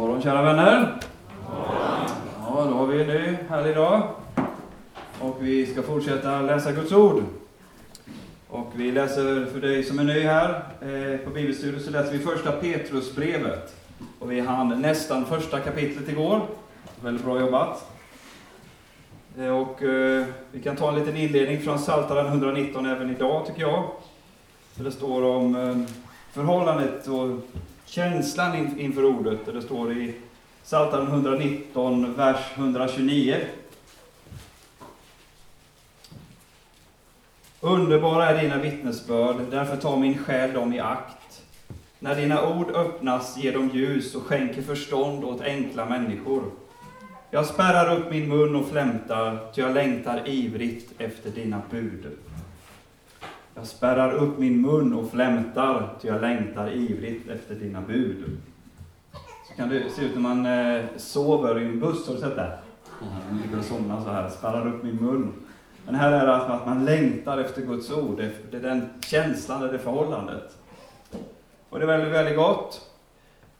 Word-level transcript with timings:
morgon 0.00 0.22
kära 0.22 0.42
vänner. 0.42 0.94
Ja, 2.46 2.66
då 2.70 2.74
har 2.74 2.86
vi 2.86 3.02
en 3.02 3.08
ny 3.08 3.36
härlig 3.48 3.76
dag. 3.76 4.02
Och 5.20 5.36
vi 5.40 5.66
ska 5.66 5.82
fortsätta 5.82 6.40
läsa 6.40 6.72
Guds 6.72 6.92
ord. 6.92 7.22
Och 8.48 8.66
vi 8.74 8.92
läser, 8.92 9.46
för 9.52 9.60
dig 9.60 9.84
som 9.84 9.98
är 9.98 10.04
ny 10.04 10.20
här 10.20 10.64
eh, 10.80 11.18
på 11.18 11.30
bibelstudiet, 11.30 11.84
så 11.84 11.90
läser 11.90 12.12
vi 12.12 12.18
första 12.18 12.52
Petrusbrevet. 12.52 13.74
Och 14.18 14.32
vi 14.32 14.40
hann 14.40 14.80
nästan 14.80 15.24
första 15.24 15.60
kapitlet 15.60 16.08
igår. 16.08 16.40
Väldigt 17.02 17.24
bra 17.24 17.40
jobbat. 17.40 17.92
Eh, 19.38 19.56
och 19.56 19.82
eh, 19.82 20.26
vi 20.52 20.62
kan 20.62 20.76
ta 20.76 20.88
en 20.88 20.98
liten 20.98 21.16
inledning 21.16 21.60
från 21.60 21.78
Psaltaren 21.78 22.26
119 22.26 22.86
även 22.86 23.10
idag, 23.10 23.46
tycker 23.46 23.60
jag. 23.60 23.84
Där 24.74 24.84
det 24.84 24.92
står 24.92 25.22
om 25.22 25.56
eh, 25.56 25.94
förhållandet 26.32 27.08
och 27.08 27.38
känslan 27.90 28.56
in, 28.56 28.78
inför 28.78 29.04
ordet. 29.04 29.46
Där 29.46 29.52
det 29.52 29.62
står 29.62 29.92
i 29.92 30.14
Psaltaren 30.64 31.06
119, 31.06 32.14
vers 32.14 32.46
129. 32.54 33.36
Underbara 37.60 38.30
är 38.30 38.42
dina 38.42 38.58
vittnesbörd, 38.58 39.36
därför 39.50 39.76
tar 39.76 39.96
min 39.96 40.18
själ 40.18 40.52
dem 40.52 40.72
i 40.72 40.80
akt. 40.80 41.42
När 41.98 42.16
dina 42.16 42.48
ord 42.48 42.70
öppnas 42.70 43.36
ger 43.36 43.52
de 43.52 43.68
ljus 43.68 44.14
och 44.14 44.22
skänker 44.22 44.62
förstånd 44.62 45.24
åt 45.24 45.40
enkla 45.40 45.86
människor. 45.86 46.42
Jag 47.30 47.46
spärrar 47.46 47.96
upp 47.96 48.10
min 48.10 48.28
mun 48.28 48.56
och 48.56 48.68
flämtar, 48.68 49.52
ty 49.54 49.60
jag 49.60 49.74
längtar 49.74 50.28
ivrigt 50.28 51.00
efter 51.00 51.30
dina 51.30 51.62
bud. 51.70 52.06
Jag 53.60 53.66
spärrar 53.66 54.12
upp 54.12 54.38
min 54.38 54.60
mun 54.60 54.94
och 54.94 55.10
flämtar, 55.10 55.88
ty 56.00 56.08
jag 56.08 56.20
längtar 56.20 56.72
ivrigt 56.72 57.30
efter 57.30 57.54
dina 57.54 57.80
bud. 57.80 58.38
Så 59.48 59.54
kan 59.56 59.68
det 59.68 59.90
se 59.90 60.02
ut 60.02 60.14
när 60.14 60.20
man 60.20 60.46
eh, 60.46 60.84
sover 60.96 61.60
i 61.60 61.64
en 61.64 61.80
buss, 61.80 62.06
har 62.06 62.14
du 62.14 62.20
sett 62.20 62.36
det? 62.36 62.58
Man 63.00 63.42
ligger 63.42 63.58
och 63.58 63.64
somnar 63.64 64.04
så 64.04 64.10
här, 64.10 64.28
spärrar 64.28 64.68
upp 64.68 64.82
min 64.82 64.96
mun. 64.96 65.32
Men 65.86 65.94
här 65.94 66.12
är 66.12 66.26
det 66.26 66.34
alltså 66.34 66.52
att 66.52 66.66
man 66.66 66.84
längtar 66.84 67.38
efter 67.38 67.62
Guds 67.62 67.92
ord, 67.92 68.22
det 68.50 68.56
är 68.56 68.62
den 68.62 68.88
känslan, 69.00 69.60
det 69.60 69.68
är 69.68 69.72
det 69.72 69.78
förhållandet. 69.78 70.56
Och 71.70 71.78
det 71.78 71.84
är 71.84 71.86
väldigt, 71.86 72.12
väldigt 72.12 72.36
gott. 72.36 72.90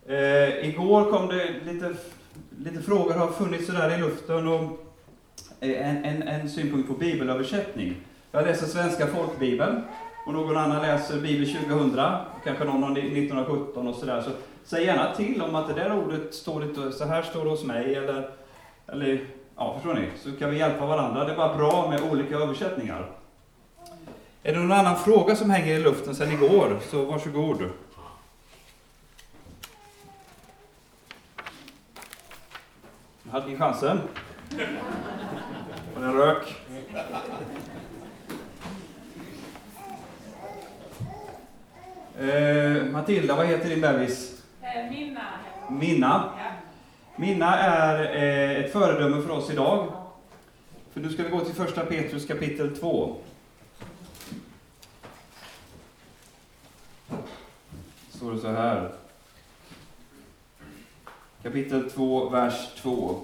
Eh, 0.07 0.69
igår 0.69 1.11
kom 1.11 1.29
det 1.29 1.73
lite, 1.73 1.95
lite 2.59 2.83
frågor, 2.83 3.15
har 3.15 3.29
funnits 3.29 3.67
sådär 3.67 3.95
i 3.95 4.01
luften, 4.01 4.49
och 4.49 4.63
eh, 5.61 5.89
en, 5.89 6.05
en, 6.05 6.23
en 6.23 6.51
synpunkt 6.51 6.89
på 6.89 6.95
bibelöversättning. 6.95 7.97
Jag 8.33 8.47
läser 8.47 8.67
Svenska 8.67 9.07
folkbibeln, 9.07 9.83
och 10.27 10.33
någon 10.33 10.57
annan 10.57 10.83
läser 10.83 11.21
Bibel 11.21 11.53
2000, 11.53 12.01
kanske 12.45 12.65
någon 12.65 12.83
har 12.83 12.91
1917 12.91 13.89
och 13.89 13.95
sådär. 13.95 14.23
Så 14.23 14.31
säg 14.65 14.85
gärna 14.85 15.15
till 15.15 15.43
om 15.43 15.55
att 15.55 15.69
det 15.69 15.75
där 15.75 15.99
ordet 15.99 16.35
står 16.35 16.61
lite, 16.61 16.93
så 16.93 17.05
här 17.05 17.23
står 17.23 17.45
det 17.45 17.51
hos 17.51 17.65
mig, 17.65 17.95
eller, 17.95 18.31
eller 18.87 19.21
ja, 19.57 19.75
förstår 19.75 19.95
ni? 19.95 20.09
Så 20.23 20.33
kan 20.33 20.51
vi 20.51 20.59
hjälpa 20.59 20.87
varandra. 20.87 21.25
Det 21.25 21.33
är 21.33 21.37
bara 21.37 21.57
bra 21.57 21.91
med 21.91 22.13
olika 22.13 22.37
översättningar. 22.37 23.11
Är 24.43 24.53
det 24.53 24.59
någon 24.59 24.73
annan 24.73 24.97
fråga 24.97 25.37
som 25.37 25.51
hänger 25.51 25.75
i 25.75 25.83
luften 25.83 26.15
sedan 26.15 26.33
igår, 26.33 26.79
så 26.91 27.05
varsågod. 27.05 27.71
Nu 33.23 33.31
hade 33.31 33.47
ni 33.47 33.57
chansen. 33.57 34.01
Och 35.95 36.01
den 36.01 36.13
rök. 36.13 36.57
Eh, 42.21 42.85
Matilda, 42.85 43.37
vad 43.37 43.47
heter 43.47 43.69
din 43.69 43.81
bebis? 43.81 44.43
Eh, 44.63 44.91
Minna. 44.91 45.23
Minna. 45.71 46.33
Ja. 46.39 46.51
Minna 47.17 47.59
är 47.59 48.17
eh, 48.17 48.65
ett 48.65 48.73
föredöme 48.73 49.23
för 49.23 49.31
oss 49.31 49.51
idag. 49.51 49.93
För 50.93 51.01
nu 51.01 51.11
ska 51.11 51.23
vi 51.23 51.29
gå 51.29 51.41
till 51.41 51.55
första 51.55 51.85
Petrus 51.85 52.27
kapitel 52.27 52.77
2. 52.77 53.17
Står 58.11 58.33
det 58.33 58.39
så 58.39 58.49
här. 58.49 58.91
Kapitel 61.43 61.91
2, 61.91 62.29
vers 62.29 62.75
2. 62.83 63.21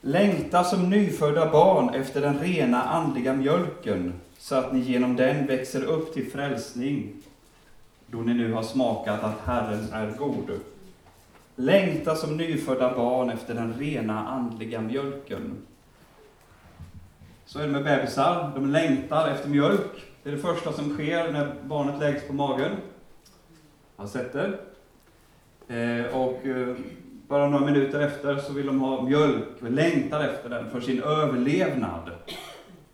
Längta 0.00 0.64
som 0.64 0.90
nyfödda 0.90 1.50
barn 1.50 1.94
efter 1.94 2.20
den 2.20 2.38
rena 2.38 2.82
andliga 2.82 3.32
mjölken, 3.32 4.20
så 4.38 4.54
att 4.54 4.72
ni 4.72 4.80
genom 4.80 5.16
den 5.16 5.46
växer 5.46 5.84
upp 5.84 6.14
till 6.14 6.30
frälsning, 6.30 7.22
då 8.06 8.18
ni 8.18 8.34
nu 8.34 8.52
har 8.52 8.62
smakat 8.62 9.24
att 9.24 9.40
Herren 9.44 9.92
är 9.92 10.16
god. 10.18 10.60
Längta 11.56 12.16
som 12.16 12.36
nyfödda 12.36 12.94
barn 12.94 13.30
efter 13.30 13.54
den 13.54 13.74
rena 13.74 14.28
andliga 14.28 14.80
mjölken. 14.80 15.56
Så 17.46 17.58
är 17.58 17.62
det 17.62 17.72
med 17.72 17.84
bebisar, 17.84 18.52
de 18.54 18.70
längtar 18.70 19.28
efter 19.28 19.48
mjölk. 19.48 20.04
Det 20.22 20.28
är 20.28 20.32
det 20.32 20.38
första 20.38 20.72
som 20.72 20.94
sker 20.94 21.32
när 21.32 21.54
barnet 21.64 22.00
läggs 22.00 22.26
på 22.26 22.32
magen. 22.32 22.72
Jag 23.96 24.04
har 24.04 24.08
sett 24.08 24.32
det. 24.32 24.58
Eh, 25.68 26.16
och 26.16 26.46
eh, 26.46 26.76
bara 27.28 27.48
några 27.48 27.66
minuter 27.66 28.00
efter 28.00 28.36
så 28.36 28.52
vill 28.52 28.66
de 28.66 28.80
ha 28.80 29.02
mjölk 29.02 29.48
längtar 29.60 30.24
efter 30.24 30.48
den 30.48 30.70
för 30.70 30.80
sin 30.80 31.02
överlevnad. 31.02 32.10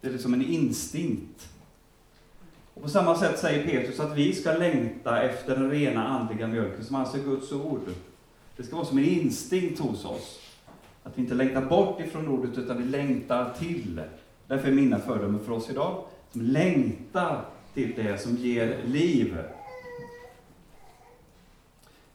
Det 0.00 0.08
är 0.08 0.12
liksom 0.12 0.34
en 0.34 0.42
instinkt. 0.42 1.51
Och 2.82 2.86
på 2.86 2.92
samma 2.92 3.16
sätt 3.16 3.38
säger 3.38 3.66
Petrus 3.66 4.00
att 4.00 4.16
vi 4.16 4.32
ska 4.32 4.52
längta 4.52 5.22
efter 5.22 5.56
den 5.56 5.70
rena 5.70 6.08
andliga 6.08 6.46
mjölken, 6.46 6.84
som 6.84 6.96
alltså 6.96 7.16
är 7.16 7.22
Guds 7.22 7.52
ord. 7.52 7.80
Det 8.56 8.62
ska 8.62 8.76
vara 8.76 8.86
som 8.86 8.98
en 8.98 9.04
instinkt 9.04 9.80
hos 9.80 10.04
oss. 10.04 10.40
Att 11.02 11.12
vi 11.18 11.22
inte 11.22 11.34
längtar 11.34 11.60
bort 11.60 12.00
ifrån 12.00 12.28
ordet, 12.28 12.58
utan 12.58 12.76
vi 12.76 12.84
längtar 12.84 13.50
till. 13.58 14.00
Därför 14.46 14.68
är 14.68 14.72
mina 14.72 14.98
fördomar 14.98 15.38
för 15.38 15.52
oss 15.52 15.70
idag, 15.70 16.04
som 16.32 16.40
längtar 16.40 17.44
till 17.74 17.92
det 17.96 18.22
som 18.22 18.36
ger 18.36 18.78
liv. 18.84 19.38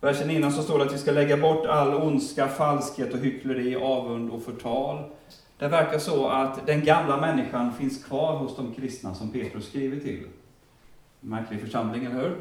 Versen 0.01 0.29
innan 0.29 0.51
så 0.51 0.63
står 0.63 0.79
det 0.79 0.85
att 0.85 0.93
vi 0.93 0.97
ska 0.97 1.11
lägga 1.11 1.37
bort 1.37 1.65
all 1.65 1.93
ondska, 1.93 2.47
falskhet 2.47 3.13
och 3.13 3.19
hyckleri, 3.19 3.75
avund 3.75 4.31
och 4.31 4.43
förtal. 4.43 5.03
Det 5.57 5.67
verkar 5.67 5.99
så 5.99 6.27
att 6.27 6.65
den 6.65 6.85
gamla 6.85 7.17
människan 7.21 7.73
finns 7.73 8.03
kvar 8.03 8.35
hos 8.37 8.55
de 8.55 8.73
kristna 8.73 9.15
som 9.15 9.31
Petrus 9.31 9.67
skriver 9.67 9.99
till. 9.99 10.23
Märklig 11.19 11.61
församling, 11.61 12.05
eller 12.05 12.15
hur? 12.15 12.35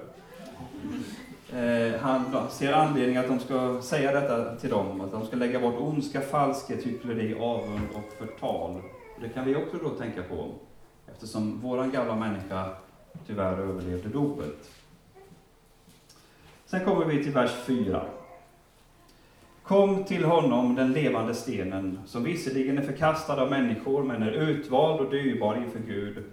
Eh, 1.52 2.00
han 2.00 2.50
ser 2.50 2.72
anledning 2.72 3.16
att 3.16 3.28
de 3.28 3.40
ska 3.40 3.82
säga 3.82 4.20
detta 4.20 4.56
till 4.56 4.70
dem, 4.70 5.00
att 5.00 5.12
de 5.12 5.26
ska 5.26 5.36
lägga 5.36 5.60
bort 5.60 5.80
ondska, 5.80 6.20
falskhet, 6.20 6.86
hyckleri, 6.86 7.34
avund 7.40 7.88
och 7.94 8.12
förtal. 8.18 8.82
Det 9.20 9.28
kan 9.28 9.44
vi 9.44 9.56
också 9.56 9.76
då 9.82 9.88
tänka 9.88 10.22
på, 10.22 10.48
eftersom 11.06 11.60
vår 11.62 11.84
gamla 11.84 12.16
människa 12.16 12.70
tyvärr 13.26 13.58
överlevde 13.58 14.08
dopet. 14.08 14.70
Sen 16.66 16.84
kommer 16.84 17.04
vi 17.04 17.24
till 17.24 17.32
vers 17.32 17.52
4. 17.66 18.06
Kom 19.62 20.04
till 20.04 20.24
honom, 20.24 20.74
den 20.74 20.92
levande 20.92 21.34
stenen, 21.34 21.98
som 22.06 22.24
visserligen 22.24 22.78
är 22.78 22.82
förkastad 22.82 23.42
av 23.42 23.50
människor, 23.50 24.02
men 24.02 24.22
är 24.22 24.30
utvald 24.32 25.00
och 25.00 25.10
dyrbar 25.10 25.56
inför 25.56 25.78
Gud. 25.78 26.24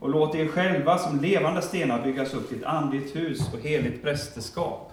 Och 0.00 0.10
låt 0.10 0.34
er 0.34 0.48
själva 0.48 0.98
som 0.98 1.20
levande 1.20 1.62
stenar 1.62 2.02
byggas 2.02 2.34
upp 2.34 2.48
till 2.48 2.58
ett 2.58 2.64
andligt 2.64 3.16
hus 3.16 3.52
och 3.52 3.60
heligt 3.60 4.02
prästerskap. 4.02 4.92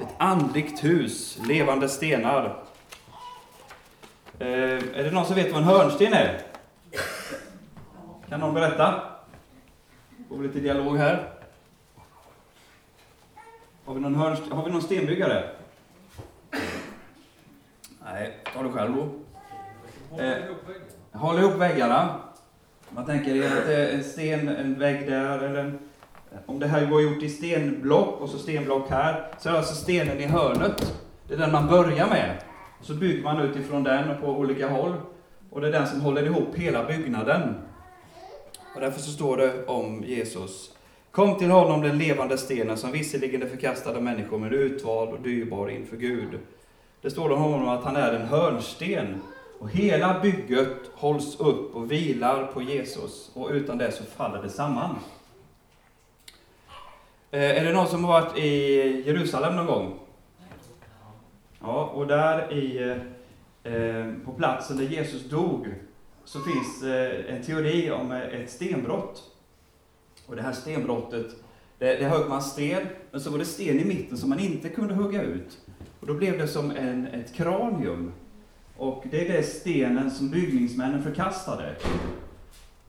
Ett 0.00 0.14
andligt 0.18 0.84
hus, 0.84 1.38
levande 1.48 1.88
stenar. 1.88 2.62
Eh, 4.38 4.48
är 4.48 5.04
det 5.04 5.10
någon 5.10 5.26
som 5.26 5.34
vet 5.34 5.52
vad 5.52 5.62
en 5.62 5.68
hörnsten 5.68 6.12
är? 6.12 6.40
Kan 8.28 8.40
någon 8.40 8.54
berätta? 8.54 9.02
Får 10.28 10.36
vi 10.36 10.46
lite 10.46 10.60
dialog 10.60 10.96
här. 10.96 11.30
Har 13.84 13.94
vi 13.94 14.00
någon, 14.00 14.14
hörnsten, 14.14 14.52
har 14.52 14.64
vi 14.64 14.70
någon 14.70 14.82
stenbyggare? 14.82 15.50
Nej, 18.04 18.38
ta 18.54 18.62
det 18.62 18.72
själv 18.72 18.96
då. 18.96 19.08
Eh, 20.22 20.36
håll 21.12 21.38
ihop 21.38 21.54
väggarna. 21.54 22.20
Man 22.94 23.06
tänker 23.06 23.36
er 23.36 23.46
att 23.46 23.66
det 23.66 23.74
är 23.74 23.94
en 23.94 24.04
sten, 24.04 24.48
en 24.48 24.78
vägg 24.78 25.06
där, 25.06 25.38
eller 25.38 25.60
en, 25.60 25.78
om 26.46 26.58
det 26.58 26.66
här 26.66 26.86
var 26.86 27.00
gjort 27.00 27.22
i 27.22 27.28
stenblock 27.28 28.20
och 28.20 28.28
så 28.28 28.38
stenblock 28.38 28.90
här, 28.90 29.26
så 29.38 29.48
är 29.48 29.52
det 29.52 29.58
alltså 29.58 29.74
stenen 29.74 30.20
i 30.20 30.26
hörnet. 30.26 30.94
Det 31.28 31.34
är 31.34 31.38
den 31.38 31.52
man 31.52 31.66
börjar 31.66 32.08
med. 32.08 32.36
Så 32.80 32.94
bygger 32.94 33.22
man 33.22 33.40
utifrån 33.40 33.84
den 33.84 34.20
på 34.20 34.26
olika 34.26 34.68
håll. 34.68 34.94
Och 35.50 35.60
det 35.60 35.68
är 35.68 35.72
den 35.72 35.86
som 35.86 36.00
håller 36.00 36.22
ihop 36.22 36.54
hela 36.54 36.84
byggnaden. 36.84 37.54
Och 38.74 38.80
därför 38.80 39.00
så 39.00 39.10
står 39.10 39.36
det 39.36 39.66
om 39.66 40.04
Jesus. 40.06 40.76
Kom 41.10 41.38
till 41.38 41.50
honom 41.50 41.82
den 41.82 41.98
levande 41.98 42.38
stenen 42.38 42.76
som 42.76 42.92
visserligen 42.92 43.42
är 43.42 43.46
förkastad 43.46 43.90
av 43.90 44.02
människor 44.02 44.38
men 44.38 44.52
utvald 44.52 45.10
och 45.10 45.20
dyrbar 45.20 45.68
inför 45.68 45.96
Gud. 45.96 46.38
Det 47.02 47.10
står 47.10 47.30
om 47.30 47.42
honom 47.42 47.68
att 47.68 47.84
han 47.84 47.96
är 47.96 48.12
en 48.12 48.26
hörnsten 48.26 49.20
och 49.64 49.70
hela 49.70 50.20
bygget 50.20 50.90
hålls 50.94 51.40
upp 51.40 51.74
och 51.74 51.92
vilar 51.92 52.46
på 52.46 52.62
Jesus 52.62 53.30
och 53.34 53.50
utan 53.50 53.78
det 53.78 53.92
så 53.92 54.04
faller 54.04 54.42
det 54.42 54.50
samman. 54.50 54.96
Eh, 57.30 57.60
är 57.60 57.64
det 57.64 57.72
någon 57.72 57.86
som 57.86 58.04
har 58.04 58.22
varit 58.22 58.38
i 58.38 58.48
Jerusalem 59.06 59.56
någon 59.56 59.66
gång? 59.66 59.98
Ja, 61.60 61.84
och 61.94 62.06
där 62.06 62.52
i, 62.52 62.78
eh, 63.62 63.72
eh, 63.72 64.12
på 64.24 64.32
platsen 64.32 64.76
där 64.76 64.84
Jesus 64.84 65.24
dog 65.24 65.74
så 66.24 66.40
finns 66.40 66.82
en 67.28 67.42
teori 67.42 67.90
om 67.90 68.12
ett 68.12 68.50
stenbrott. 68.50 69.22
Och 70.26 70.36
det 70.36 70.42
här 70.42 70.52
stenbrottet, 70.52 71.26
det, 71.78 71.96
det 71.96 72.04
högg 72.04 72.28
man 72.28 72.42
sten, 72.42 72.86
men 73.10 73.20
så 73.20 73.30
var 73.30 73.38
det 73.38 73.44
sten 73.44 73.80
i 73.80 73.84
mitten 73.84 74.18
som 74.18 74.30
man 74.30 74.40
inte 74.40 74.68
kunde 74.68 74.94
hugga 74.94 75.22
ut. 75.22 75.58
Och 76.00 76.06
då 76.06 76.14
blev 76.14 76.38
det 76.38 76.48
som 76.48 76.70
en, 76.70 77.06
ett 77.06 77.34
kranium. 77.34 78.12
Och 78.76 79.04
det 79.10 79.28
är 79.28 79.32
den 79.32 79.44
stenen 79.44 80.10
som 80.10 80.30
byggningsmännen 80.30 81.02
förkastade. 81.02 81.76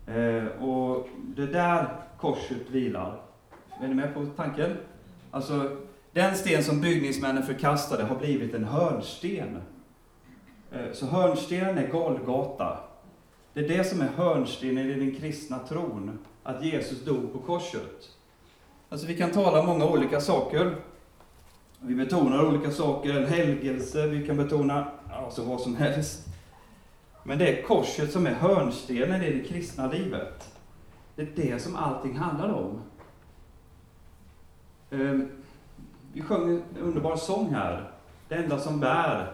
Eh, 0.07 0.63
och 0.63 1.07
det 1.35 1.45
där 1.45 1.87
korset 2.19 2.69
vilar. 2.69 3.21
Är 3.81 3.87
ni 3.87 3.93
med 3.93 4.13
på 4.13 4.25
tanken? 4.25 4.77
Alltså, 5.31 5.77
den 6.11 6.35
sten 6.35 6.63
som 6.63 6.81
byggningsmännen 6.81 7.43
förkastade 7.43 8.03
har 8.03 8.15
blivit 8.15 8.53
en 8.53 8.63
hörnsten. 8.63 9.61
Eh, 10.71 10.91
så 10.93 11.05
hörnstenen 11.05 11.77
är 11.77 11.87
Golgata. 11.87 12.79
Det 13.53 13.59
är 13.59 13.67
det 13.77 13.83
som 13.83 14.01
är 14.01 14.07
hörnstenen 14.07 14.89
i 14.89 14.93
den 14.93 15.15
kristna 15.15 15.59
tron, 15.59 16.19
att 16.43 16.65
Jesus 16.65 17.05
dog 17.05 17.33
på 17.33 17.39
korset. 17.39 18.09
Alltså 18.89 19.07
vi 19.07 19.17
kan 19.17 19.31
tala 19.31 19.59
om 19.59 19.65
många 19.65 19.85
olika 19.85 20.21
saker. 20.21 20.75
Vi 21.87 21.95
betonar 21.95 22.45
olika 22.45 22.71
saker, 22.71 23.13
en 23.13 23.25
helgelse, 23.25 24.07
vi 24.07 24.27
kan 24.27 24.37
betona 24.37 24.91
alltså 25.11 25.43
vad 25.43 25.61
som 25.61 25.75
helst. 25.75 26.27
Men 27.23 27.37
det 27.37 27.59
är 27.59 27.63
korset 27.63 28.11
som 28.11 28.27
är 28.27 28.33
hörnstenen 28.33 29.21
i 29.21 29.33
det 29.33 29.47
kristna 29.47 29.91
livet. 29.91 30.57
Det 31.15 31.21
är 31.21 31.27
det 31.35 31.59
som 31.59 31.75
allting 31.75 32.17
handlar 32.17 32.53
om. 32.53 32.81
Ehm, 34.91 35.29
vi 36.13 36.21
sjöng 36.21 36.49
en 36.51 36.81
underbar 36.81 37.15
sång 37.15 37.53
här. 37.53 37.91
Det 38.27 38.35
enda 38.35 38.59
som 38.59 38.79
bär, 38.79 39.31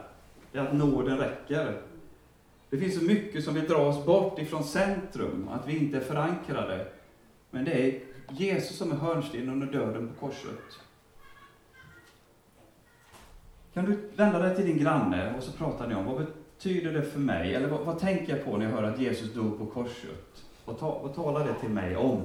det 0.52 0.60
är 0.60 0.64
att 0.64 0.74
nåden 0.74 1.18
räcker. 1.18 1.82
Det 2.70 2.78
finns 2.78 3.00
så 3.00 3.04
mycket 3.04 3.44
som 3.44 3.54
vill 3.54 3.68
dra 3.68 3.78
oss 3.78 4.06
bort 4.06 4.40
ifrån 4.40 4.64
centrum, 4.64 5.50
att 5.52 5.68
vi 5.68 5.78
inte 5.78 5.98
är 5.98 6.02
förankrade. 6.02 6.88
Men 7.52 7.66
det 7.66 7.72
är 7.72 8.00
Jesus 8.30 8.78
som 8.78 8.92
är 8.92 8.96
hörnstenen 8.96 9.50
under 9.50 9.68
döden 9.68 10.08
på 10.08 10.26
korset. 10.26 10.80
Kan 13.74 13.86
du 13.86 13.98
vända 14.16 14.40
dig 14.40 14.56
till 14.56 14.66
din 14.66 14.78
granne 14.78 15.34
och 15.38 15.44
så 15.44 15.52
pratar 15.52 15.88
ni 15.88 15.96
om 15.96 16.06
vad 16.06 16.26
betyder 16.26 16.94
det 16.94 17.02
för 17.02 17.20
mig? 17.20 17.56
Eller 17.56 17.68
vad, 17.68 17.80
vad 17.80 18.00
tänker 18.00 18.36
jag 18.38 18.46
på 18.46 18.58
när 18.58 18.66
jag 18.66 18.72
hör 18.72 18.84
att 18.84 19.00
Jesus 19.00 19.34
dog 19.34 19.58
på 19.58 19.66
korset? 19.66 20.44
Och 20.66 20.80
ta, 20.80 20.88
och 20.88 21.16
tala 21.16 21.40
det 21.40 21.54
till 21.54 21.70
mig 21.70 21.96
om? 21.96 22.22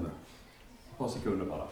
Ett 0.91 0.99
par 0.99 1.09
sekunder 1.09 1.47
bara. 1.47 1.67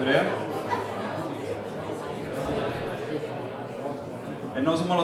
för 0.00 0.06
det. 0.06 0.24
Är 4.54 4.62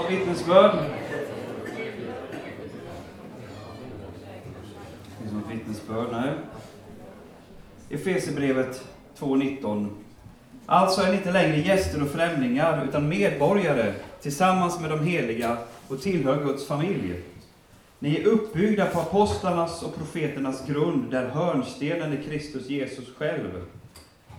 det 0.08 0.16
vittnesbörd? 0.16 0.78
Finns 5.20 5.32
något 5.32 5.50
vittnesbörd? 5.50 6.08
Nej. 6.12 6.32
Efesierbrevet 7.90 8.84
2.19. 9.18 9.88
Alltså 10.66 11.02
är 11.02 11.10
ni 11.10 11.16
inte 11.16 11.32
längre 11.32 11.56
gäster 11.56 12.02
och 12.02 12.08
främlingar, 12.08 12.84
utan 12.88 13.08
medborgare 13.08 13.92
tillsammans 14.22 14.80
med 14.80 14.90
de 14.90 15.00
heliga 15.00 15.56
och 15.88 16.02
tillhör 16.02 16.44
Guds 16.44 16.66
familj. 16.66 17.22
Ni 17.98 18.16
är 18.16 18.24
uppbyggda 18.24 18.86
på 18.86 19.00
apostlarnas 19.00 19.82
och 19.82 19.96
profeternas 19.96 20.66
grund, 20.66 21.10
där 21.10 21.28
hörnstenen 21.28 22.12
är 22.12 22.22
Kristus 22.22 22.68
Jesus 22.68 23.14
själv. 23.18 23.62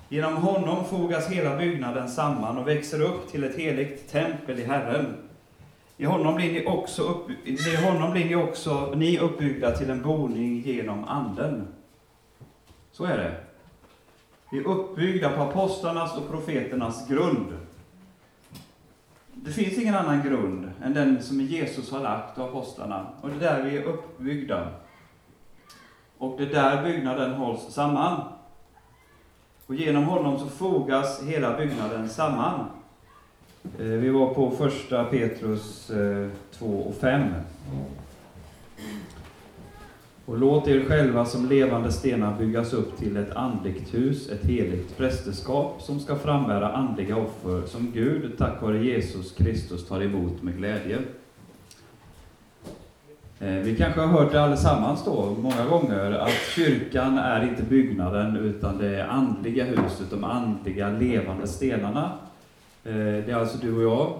Genom 0.09 0.37
honom 0.37 0.85
fogas 0.85 1.27
hela 1.29 1.57
byggnaden 1.57 2.09
samman 2.09 2.57
och 2.57 2.67
växer 2.67 3.01
upp 3.01 3.31
till 3.31 3.43
ett 3.43 3.57
heligt 3.57 4.11
tempel 4.11 4.59
i 4.59 4.63
Herren. 4.63 5.26
I 5.97 6.05
honom 6.05 6.35
blir 6.35 6.53
ni 6.53 6.65
också, 6.65 7.01
upp, 7.01 7.47
i 7.47 7.75
honom 7.75 8.11
blir 8.11 8.25
ni 8.25 8.35
också 8.35 8.93
ni 8.95 9.19
uppbyggda 9.19 9.71
till 9.71 9.89
en 9.89 10.01
boning 10.01 10.61
genom 10.61 11.03
Anden. 11.03 11.67
Så 12.91 13.05
är 13.05 13.17
det. 13.17 13.35
Vi 14.51 14.57
är 14.57 14.67
uppbyggda 14.67 15.29
på 15.29 15.41
apostlarnas 15.41 16.17
och 16.17 16.29
profeternas 16.29 17.07
grund. 17.07 17.57
Det 19.33 19.51
finns 19.51 19.77
ingen 19.77 19.95
annan 19.95 20.23
grund 20.23 20.71
än 20.83 20.93
den 20.93 21.23
som 21.23 21.41
Jesus 21.41 21.91
har 21.91 21.99
lagt 21.99 22.37
och 22.37 22.45
apostlarna. 22.45 23.07
Och 23.21 23.29
det 23.29 23.35
är 23.35 23.39
där 23.39 23.63
vi 23.63 23.77
är 23.77 23.83
uppbyggda. 23.83 24.67
Och 26.17 26.37
det 26.37 26.43
är 26.43 26.53
där 26.53 26.83
byggnaden 26.83 27.33
hålls 27.33 27.73
samman. 27.73 28.21
Och 29.65 29.75
genom 29.75 30.03
honom 30.03 30.39
så 30.39 30.45
fogas 30.45 31.23
hela 31.23 31.57
byggnaden 31.57 32.09
samman. 32.09 32.65
Eh, 33.79 33.85
vi 33.85 34.09
var 34.09 34.33
på 34.33 34.51
första 34.51 35.03
Petrus 35.03 35.89
eh, 35.89 36.27
2 36.51 36.65
och 36.65 36.95
5. 36.95 37.21
Och 40.25 40.37
låt 40.37 40.67
er 40.67 40.85
själva 40.85 41.25
som 41.25 41.49
levande 41.49 41.91
stenar 41.91 42.37
byggas 42.39 42.73
upp 42.73 42.97
till 42.97 43.17
ett 43.17 43.35
andligt 43.35 43.93
hus, 43.93 44.29
ett 44.29 44.45
heligt 44.45 44.97
prästerskap, 44.97 45.81
som 45.81 45.99
ska 45.99 46.15
frambära 46.15 46.71
andliga 46.71 47.17
offer, 47.17 47.67
som 47.67 47.91
Gud 47.91 48.37
tack 48.37 48.61
vare 48.61 48.83
Jesus 48.83 49.31
Kristus 49.31 49.87
tar 49.87 50.01
emot 50.01 50.43
med 50.43 50.57
glädje. 50.57 50.97
Eh, 53.39 53.49
vi 53.49 53.75
kanske 53.75 54.01
har 54.01 54.07
hört 54.07 54.31
det 54.31 54.41
allesammans 54.41 55.05
då, 55.05 55.35
många 55.39 55.65
gånger, 55.69 56.11
att 56.11 56.51
kyrkan 56.55 57.17
är 57.17 57.43
inte 57.43 57.63
byggnaden, 57.63 58.37
utan 58.37 58.77
det 58.77 59.05
andliga 59.05 59.63
huset, 59.63 60.09
de 60.09 60.23
andliga 60.23 60.89
levande 60.89 61.47
stenarna. 61.47 62.11
Eh, 62.87 62.93
det 62.95 63.31
är 63.31 63.35
alltså 63.35 63.57
du 63.57 63.75
och 63.75 63.83
jag. 63.83 64.13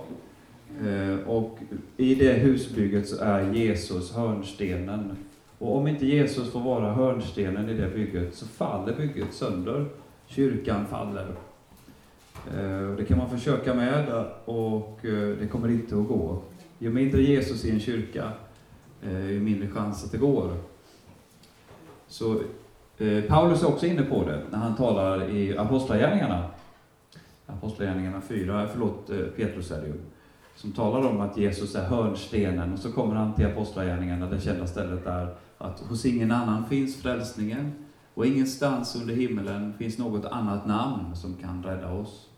Eh, 0.88 1.28
och 1.28 1.60
i 1.98 2.16
det 2.16 2.34
husbygget 2.34 3.10
så 3.10 3.24
är 3.24 3.54
Jesus 3.54 4.16
hörnstenen. 4.16 5.18
Och 5.58 5.78
om 5.78 5.88
inte 5.88 6.06
Jesus 6.06 6.52
får 6.52 6.60
vara 6.60 6.94
hörnstenen 6.94 7.70
i 7.70 7.74
det 7.74 7.88
bygget 7.96 8.36
så 8.36 8.46
faller 8.46 8.96
bygget 8.96 9.34
sönder. 9.34 9.86
Kyrkan 10.26 10.86
faller. 10.86 11.28
Eh, 12.56 12.96
det 12.98 13.06
kan 13.08 13.18
man 13.18 13.30
försöka 13.30 13.74
med 13.74 14.26
och 14.46 15.00
det 15.40 15.52
kommer 15.52 15.70
inte 15.70 15.96
att 15.98 16.08
gå. 16.08 16.42
Ju 16.80 16.90
mindre 16.90 17.22
Jesus 17.22 17.66
i 17.66 17.72
en 17.72 17.80
kyrka, 17.80 18.32
ju 19.30 19.40
mindre 19.40 19.68
chans 19.68 20.06
att 20.06 20.12
det 20.12 20.18
går. 20.18 20.54
Så 22.08 22.42
Paulus 23.28 23.64
är 23.64 23.68
också 23.68 23.86
inne 23.86 24.04
på 24.04 24.24
det 24.24 24.42
när 24.52 24.58
han 24.58 24.76
talar 24.76 25.30
i 25.30 25.58
Apostlagärningarna. 25.58 26.50
Apostlagärningarna 27.48 28.22
4, 28.22 28.68
förlåt 28.72 29.10
eh, 29.10 29.18
Petrus 29.18 29.72
är 29.72 29.82
det 29.82 29.88
ju, 29.88 30.00
som 30.56 30.72
talar 30.72 31.10
om 31.10 31.22
att 31.22 31.38
Jesus 31.38 31.76
är 31.76 31.86
hörnstenen 31.86 32.74
och 32.74 32.80
så 32.80 32.92
kommer 32.92 33.16
han 33.16 33.34
till 33.34 33.46
Apostlagärningarna, 33.46 34.30
det 34.30 34.40
kända 34.40 34.68
stället 34.68 35.04
där, 35.04 35.36
att 35.58 35.80
hos 35.80 36.06
ingen 36.06 36.32
annan 36.32 36.66
finns 36.66 37.02
frälsningen 37.02 37.72
och 38.14 38.26
ingenstans 38.26 38.96
under 38.96 39.14
himmelen 39.14 39.74
finns 39.78 39.98
något 39.98 40.26
annat 40.26 40.68
namn 40.68 41.16
som 41.16 41.36
kan 41.36 41.64
rädda 41.64 41.92
oss. 41.92 42.30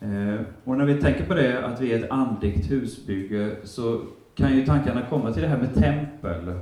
Eh, 0.00 0.40
och 0.64 0.76
när 0.76 0.84
vi 0.84 1.00
tänker 1.00 1.26
på 1.26 1.34
det, 1.34 1.66
att 1.66 1.80
vi 1.80 1.92
är 1.92 2.04
ett 2.04 2.10
andligt 2.10 2.70
husbygge, 2.70 3.56
så 3.64 4.00
kan 4.34 4.56
ju 4.56 4.66
tankarna 4.66 5.06
komma 5.10 5.32
till 5.32 5.42
det 5.42 5.48
här 5.48 5.58
med 5.58 5.74
tempel. 5.74 6.60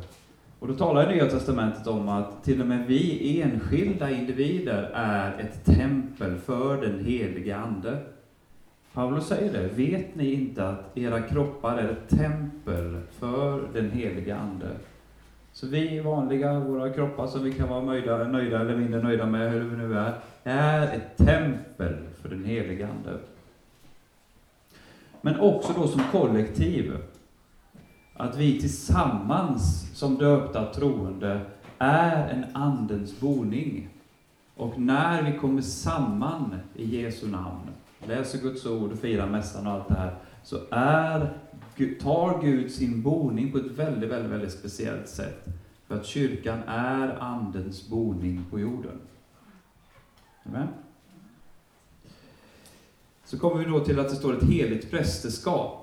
Och 0.62 0.68
då 0.68 0.74
talar 0.74 1.12
Nya 1.12 1.26
Testamentet 1.26 1.86
om 1.86 2.08
att 2.08 2.44
till 2.44 2.60
och 2.60 2.66
med 2.66 2.86
vi 2.86 3.40
enskilda 3.42 4.10
individer 4.10 4.90
är 4.94 5.38
ett 5.40 5.64
tempel 5.64 6.38
för 6.38 6.80
den 6.80 7.04
helige 7.04 7.56
Ande. 7.56 7.98
Paulus 8.92 9.26
säger 9.26 9.52
det, 9.52 9.68
vet 9.68 10.14
ni 10.14 10.32
inte 10.32 10.68
att 10.68 10.98
era 10.98 11.22
kroppar 11.22 11.78
är 11.78 11.88
ett 11.88 12.08
tempel 12.08 13.00
för 13.18 13.62
den 13.72 13.90
helige 13.90 14.36
Ande? 14.36 14.68
Så 15.52 15.66
vi 15.66 16.00
vanliga, 16.00 16.60
våra 16.60 16.90
kroppar 16.90 17.26
som 17.26 17.44
vi 17.44 17.52
kan 17.52 17.68
vara 17.68 17.82
nöjda, 17.82 18.28
nöjda 18.28 18.60
eller 18.60 18.76
mindre 18.76 19.02
nöjda 19.02 19.26
med, 19.26 19.52
hur 19.52 19.60
vi 19.60 19.76
nu 19.76 19.98
är, 19.98 20.12
är 20.44 20.82
ett 20.82 21.16
tempel 21.16 21.94
för 22.22 22.28
den 22.28 22.44
helige 22.44 22.88
Ande. 22.88 23.18
Men 25.20 25.40
också 25.40 25.72
då 25.76 25.86
som 25.86 26.02
kollektiv. 26.12 26.92
Att 28.14 28.36
vi 28.36 28.60
tillsammans 28.60 29.90
som 29.94 30.16
döpta 30.16 30.72
troende 30.72 31.40
är 31.78 32.28
en 32.28 32.44
Andens 32.56 33.20
boning. 33.20 33.88
Och 34.56 34.78
när 34.78 35.22
vi 35.22 35.38
kommer 35.38 35.62
samman 35.62 36.56
i 36.74 37.02
Jesu 37.02 37.28
namn, 37.28 37.68
läser 38.06 38.38
Guds 38.38 38.66
ord 38.66 38.92
och 38.92 38.98
firar 38.98 39.26
mässan 39.26 39.66
och 39.66 39.72
allt 39.72 39.88
det 39.88 39.94
här, 39.94 40.14
så 40.42 40.58
är, 40.70 41.36
tar 42.00 42.42
Gud 42.42 42.70
sin 42.70 43.02
boning 43.02 43.52
på 43.52 43.58
ett 43.58 43.70
väldigt, 43.70 44.10
väldigt, 44.10 44.30
väldigt 44.30 44.52
speciellt 44.52 45.08
sätt. 45.08 45.48
För 45.86 45.96
att 45.96 46.06
kyrkan 46.06 46.62
är 46.66 47.18
Andens 47.20 47.88
boning 47.88 48.44
på 48.50 48.60
jorden. 48.60 49.00
Amen. 50.44 50.68
Så 53.24 53.38
kommer 53.38 53.64
vi 53.64 53.70
då 53.70 53.80
till 53.80 53.98
att 53.98 54.08
det 54.08 54.16
står 54.16 54.36
ett 54.36 54.44
heligt 54.44 54.90
prästerskap. 54.90 55.81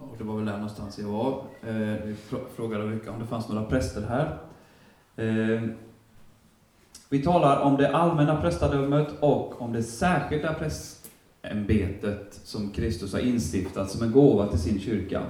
Och 0.00 0.14
det 0.18 0.24
var 0.24 0.36
väl 0.36 0.44
där 0.44 0.52
någonstans 0.52 0.98
jag 0.98 1.08
var. 1.08 1.44
Eh, 1.62 2.04
vi 2.04 2.16
frågade 2.56 2.84
Ulrika 2.84 3.10
om 3.10 3.20
det 3.20 3.26
fanns 3.26 3.48
några 3.48 3.64
präster 3.64 4.02
här. 4.08 4.38
Eh, 5.16 5.62
vi 7.08 7.22
talar 7.22 7.60
om 7.60 7.76
det 7.76 7.96
allmänna 7.96 8.40
prästadömet 8.40 9.08
och 9.20 9.62
om 9.62 9.72
det 9.72 9.82
särskilda 9.82 10.54
prästämbetet 10.54 12.40
som 12.44 12.70
Kristus 12.70 13.12
har 13.12 13.20
instiftat 13.20 13.90
som 13.90 14.02
en 14.02 14.12
gåva 14.12 14.46
till 14.46 14.60
sin 14.60 14.80
kyrka. 14.80 15.22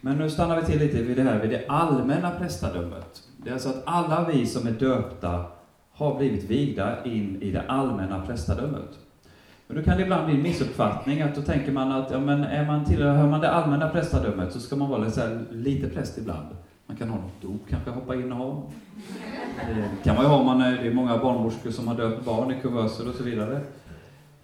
Men 0.00 0.18
nu 0.18 0.30
stannar 0.30 0.60
vi 0.60 0.66
till 0.66 0.78
lite 0.78 1.02
vid 1.02 1.16
det 1.16 1.22
här, 1.22 1.40
vid 1.40 1.50
det 1.50 1.66
allmänna 1.68 2.30
prästadömet. 2.30 3.22
Det 3.36 3.48
är 3.48 3.54
alltså 3.54 3.68
att 3.68 3.82
alla 3.84 4.28
vi 4.28 4.46
som 4.46 4.66
är 4.66 4.72
döpta 4.72 5.44
har 5.92 6.18
blivit 6.18 6.44
vigda 6.44 7.04
in 7.04 7.42
i 7.42 7.50
det 7.50 7.62
allmänna 7.62 8.26
prästadömet. 8.26 8.98
Men 9.70 9.78
då 9.78 9.84
kan 9.84 9.96
det 9.96 10.02
ibland 10.02 10.26
bli 10.26 10.34
en 10.34 10.42
missuppfattning, 10.42 11.22
att 11.22 11.34
då 11.34 11.42
tänker 11.42 11.72
man 11.72 11.92
att 11.92 12.10
ja, 12.10 12.20
men 12.20 12.44
är 12.44 12.66
man 12.66 12.84
tillhör 12.84 13.26
man 13.26 13.40
det 13.40 13.50
allmänna 13.50 13.88
prästadömet 13.88 14.52
så 14.52 14.60
ska 14.60 14.76
man 14.76 14.90
vara 14.90 15.04
lite, 15.04 15.40
lite 15.50 15.88
präst 15.88 16.18
ibland. 16.18 16.46
Man 16.86 16.96
kan 16.96 17.08
ha 17.08 17.16
något 17.16 17.42
dop, 17.42 17.60
kanske 17.68 17.90
hoppa 17.90 18.14
in 18.14 18.32
och 18.32 18.38
ha. 18.38 18.62
Det 19.68 20.04
kan 20.04 20.14
man 20.14 20.24
ju 20.24 20.30
ha, 20.30 20.42
man 20.42 20.60
är, 20.60 20.76
det 20.76 20.88
är 20.88 20.92
många 20.92 21.18
barnmorskor 21.18 21.70
som 21.70 21.88
har 21.88 21.94
döpt 21.94 22.24
barn 22.24 22.50
i 22.50 22.60
kuvöser 22.62 23.08
och 23.08 23.14
så 23.14 23.22
vidare. 23.22 23.60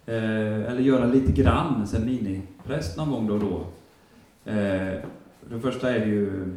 Eh, 0.07 0.71
eller 0.71 0.81
göra 0.81 1.07
lite 1.07 1.33
grann, 1.33 1.87
sen 1.87 2.07
minipräst 2.07 2.97
någon 2.97 3.11
gång 3.11 3.27
då 3.27 3.35
och 3.35 3.41
då. 3.41 3.61
Eh, 4.51 5.01
det 5.51 5.61
första 5.63 5.95
är 5.95 6.01
det 6.01 6.07
ju 6.07 6.57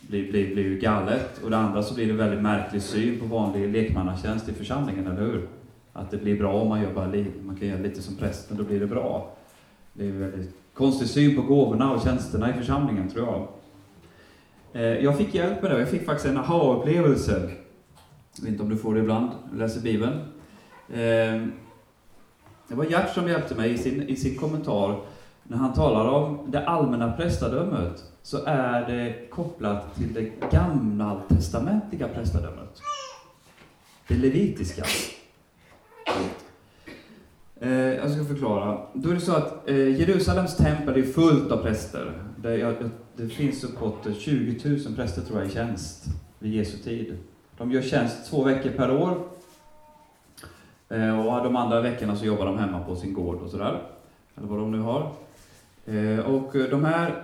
blir, 0.00 0.30
blir, 0.30 0.54
blir 0.54 0.64
ju 0.64 0.78
galet. 0.78 1.40
Och 1.44 1.50
det 1.50 1.56
andra 1.56 1.82
så 1.82 1.94
blir 1.94 2.06
det 2.06 2.12
väldigt 2.12 2.42
märklig 2.42 2.82
syn 2.82 3.20
på 3.20 3.26
vanlig 3.26 3.68
lekmannatjänst 3.68 4.48
i 4.48 4.52
församlingen, 4.52 5.06
eller 5.06 5.22
hur? 5.22 5.48
Att 5.96 6.10
det 6.10 6.16
blir 6.16 6.38
bra 6.38 6.52
om 6.52 6.68
man, 6.68 6.82
gör 6.82 6.94
bara 6.94 7.24
man 7.42 7.56
kan 7.56 7.68
göra 7.68 7.80
lite 7.80 8.02
som 8.02 8.16
präst, 8.16 8.48
men 8.48 8.58
då 8.58 8.64
blir 8.64 8.80
det 8.80 8.86
bra. 8.86 9.36
Det 9.92 10.04
är 10.04 10.08
en 10.08 10.20
väldigt 10.20 10.54
konstig 10.74 11.08
syn 11.08 11.36
på 11.36 11.42
gåvorna 11.42 11.92
och 11.92 12.02
tjänsterna 12.02 12.50
i 12.50 12.52
församlingen, 12.52 13.08
tror 13.10 13.26
jag. 13.26 13.48
Eh, 14.82 15.04
jag 15.04 15.18
fick 15.18 15.34
hjälp 15.34 15.62
med 15.62 15.70
det, 15.70 15.78
jag 15.78 15.88
fick 15.88 16.04
faktiskt 16.04 16.26
en 16.26 16.36
aha-upplevelse. 16.36 17.50
Jag 18.36 18.42
vet 18.42 18.50
inte 18.50 18.62
om 18.62 18.68
du 18.68 18.76
får 18.76 18.94
det 18.94 19.00
ibland, 19.00 19.30
du 19.52 19.58
läser 19.58 19.80
Bibeln. 19.80 20.14
Eh, 20.88 21.46
det 22.68 22.74
var 22.74 22.84
Gert 22.84 23.14
som 23.14 23.28
hjälpte 23.28 23.54
mig 23.54 23.72
i 23.72 23.78
sin, 23.78 24.02
i 24.02 24.16
sin 24.16 24.38
kommentar 24.38 25.00
när 25.42 25.56
han 25.56 25.72
talar 25.72 26.08
om 26.08 26.50
det 26.50 26.68
allmänna 26.68 27.12
prästadömet 27.12 28.04
så 28.22 28.44
är 28.46 28.86
det 28.86 29.30
kopplat 29.30 29.94
till 29.96 30.14
det 30.14 30.50
gammaltestamentliga 30.50 32.08
prästadömet. 32.08 32.82
Det 34.08 34.14
levitiska. 34.14 34.84
Eh, 37.60 37.70
jag 37.70 38.10
ska 38.10 38.24
förklara. 38.24 38.78
Då 38.92 39.10
är 39.10 39.14
det 39.14 39.20
så 39.20 39.32
att 39.32 39.68
eh, 39.68 40.00
Jerusalems 40.00 40.56
tempel 40.56 40.96
är 40.96 41.02
fullt 41.02 41.52
av 41.52 41.62
präster. 41.62 42.12
Det, 42.36 42.76
det 43.16 43.28
finns 43.28 43.64
uppåt 43.64 44.06
20 44.18 44.68
000 44.68 44.94
präster 44.96 45.22
tror 45.22 45.38
jag 45.38 45.48
i 45.48 45.52
tjänst 45.52 46.04
vid 46.38 46.54
Jesu 46.54 46.78
tid. 46.78 47.16
De 47.58 47.72
gör 47.72 47.82
tjänst 47.82 48.30
två 48.30 48.44
veckor 48.44 48.70
per 48.70 48.96
år. 48.96 49.18
Eh, 50.88 51.26
och 51.26 51.44
de 51.44 51.56
andra 51.56 51.80
veckorna 51.80 52.16
så 52.16 52.26
jobbar 52.26 52.46
de 52.46 52.58
hemma 52.58 52.80
på 52.84 52.96
sin 52.96 53.12
gård 53.12 53.40
och 53.42 53.50
sådär. 53.50 53.82
Eller 54.36 54.48
vad 54.48 54.58
de 54.58 54.72
nu 54.72 54.80
har. 54.80 55.10
Eh, 55.86 56.18
och 56.18 56.52
de 56.70 56.84
här 56.84 57.22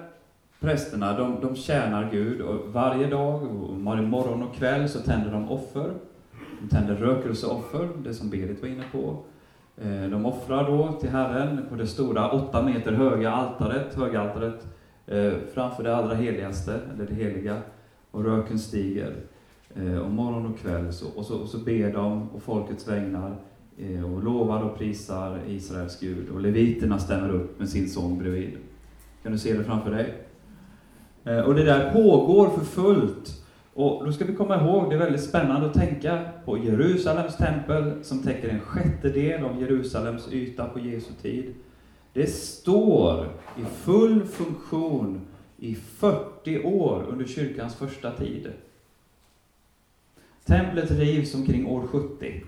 prästerna, 0.60 1.18
de, 1.18 1.40
de 1.40 1.56
tjänar 1.56 2.10
Gud 2.10 2.40
och 2.40 2.72
varje 2.72 3.06
dag, 3.06 3.42
och 3.42 3.76
morgon 3.76 4.42
och 4.42 4.54
kväll, 4.54 4.88
så 4.88 4.98
tänder 4.98 5.32
de 5.32 5.50
offer. 5.50 5.92
De 6.62 6.69
tänder 6.69 6.95
rökelseoffer, 6.95 7.88
det 8.04 8.14
som 8.14 8.31
Berit 8.31 8.62
var 8.62 8.69
inne 8.69 8.85
på. 8.92 9.16
Eh, 9.76 10.11
de 10.11 10.26
offrar 10.26 10.71
då 10.71 10.92
till 11.00 11.09
Herren 11.09 11.61
på 11.69 11.75
det 11.75 11.87
stora, 11.87 12.31
åtta 12.31 12.62
meter 12.62 12.92
höga 12.92 13.31
altaret, 13.31 13.95
högaltaret, 13.95 14.66
eh, 15.07 15.33
framför 15.54 15.83
det 15.83 15.97
allra 15.97 16.14
heligaste, 16.14 16.81
eller 16.95 17.07
det 17.07 17.14
heliga, 17.14 17.57
och 18.11 18.25
röken 18.25 18.59
stiger. 18.59 19.14
Eh, 19.76 19.99
och 19.99 20.11
morgon 20.11 20.47
och 20.47 20.59
kväll 20.59 20.92
så, 20.92 21.07
och 21.16 21.25
så, 21.25 21.38
och 21.38 21.49
så 21.49 21.59
ber 21.59 21.92
de 21.92 22.31
och 22.31 22.42
folkets 22.42 22.88
vägnar 22.88 23.37
och 24.04 24.25
lovar 24.25 24.62
och 24.62 24.78
prisar 24.78 25.40
Israels 25.49 26.00
Gud. 26.00 26.28
Och 26.28 26.40
leviterna 26.40 26.99
stämmer 26.99 27.31
upp 27.31 27.59
med 27.59 27.69
sin 27.69 27.88
sång 27.88 28.19
bredvid. 28.19 28.57
Kan 29.23 29.33
du 29.33 29.38
se 29.38 29.54
det 29.54 29.64
framför 29.64 29.90
dig? 29.90 30.14
Och 31.47 31.54
det 31.54 31.64
där 31.64 31.92
pågår 31.92 32.49
för 32.49 32.64
fullt 32.64 33.41
och 33.74 34.04
då 34.06 34.12
ska 34.12 34.24
vi 34.24 34.34
komma 34.34 34.60
ihåg, 34.60 34.90
det 34.90 34.96
är 34.96 34.98
väldigt 34.98 35.24
spännande 35.24 35.66
att 35.66 35.74
tänka 35.74 36.24
på 36.44 36.58
Jerusalems 36.58 37.36
tempel 37.36 38.04
som 38.04 38.22
täcker 38.22 38.48
en 38.48 38.60
sjättedel 38.60 39.44
av 39.44 39.60
Jerusalems 39.60 40.32
yta 40.32 40.68
på 40.68 40.78
Jesu 40.78 41.12
tid. 41.22 41.54
Det 42.12 42.26
står 42.26 43.28
i 43.58 43.64
full 43.64 44.24
funktion 44.24 45.20
i 45.58 45.74
40 45.74 46.64
år 46.64 47.06
under 47.08 47.24
kyrkans 47.24 47.74
första 47.74 48.10
tid. 48.10 48.52
Templet 50.44 50.90
rivs 50.90 51.34
omkring 51.34 51.66
år 51.66 51.86
70. 51.86 52.42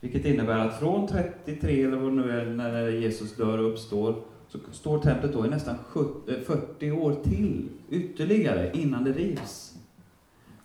Vilket 0.00 0.24
innebär 0.24 0.58
att 0.58 0.78
från 0.78 1.06
33, 1.06 1.82
eller 1.82 1.96
vad 1.96 2.12
det 2.12 2.16
nu 2.16 2.30
är, 2.30 2.46
när 2.46 2.88
Jesus 2.88 3.36
dör 3.36 3.58
och 3.58 3.70
uppstår, 3.70 4.22
så 4.48 4.58
står 4.72 4.98
templet 4.98 5.32
då 5.32 5.46
i 5.46 5.48
nästan 5.48 5.76
40 6.46 6.88
eh, 6.88 6.98
år 6.98 7.14
till, 7.24 7.68
ytterligare, 7.90 8.70
innan 8.74 9.04
det 9.04 9.12
rivs. 9.12 9.76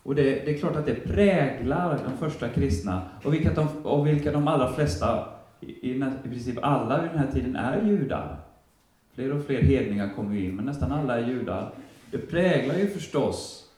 Och 0.02 0.14
det, 0.14 0.22
det, 0.22 0.54
är 0.54 0.58
klart 0.58 0.76
att 0.76 0.86
det 0.86 0.94
präglar 0.94 1.98
de 2.04 2.16
första 2.16 2.48
kristna, 2.48 3.02
och 3.24 3.34
vilka 3.34 3.52
de, 3.54 3.68
och 3.82 4.06
vilka 4.06 4.32
de 4.32 4.48
allra 4.48 4.72
flesta, 4.72 5.28
i, 5.60 5.90
i, 5.90 6.04
i 6.24 6.28
princip 6.28 6.58
alla 6.62 7.02
vid 7.02 7.10
den 7.10 7.18
här 7.18 7.32
tiden, 7.32 7.56
är 7.56 7.82
judar. 7.86 8.36
Fler 9.14 9.32
och 9.32 9.44
fler 9.44 9.62
hedningar 9.62 10.14
kommer 10.16 10.36
in, 10.36 10.56
men 10.56 10.64
nästan 10.64 10.92
alla 10.92 11.18
är 11.18 11.28
judar. 11.28 11.70
Det 12.10 12.18
präglar 12.18 12.74
ju 12.74 12.86
förstås 12.86 13.68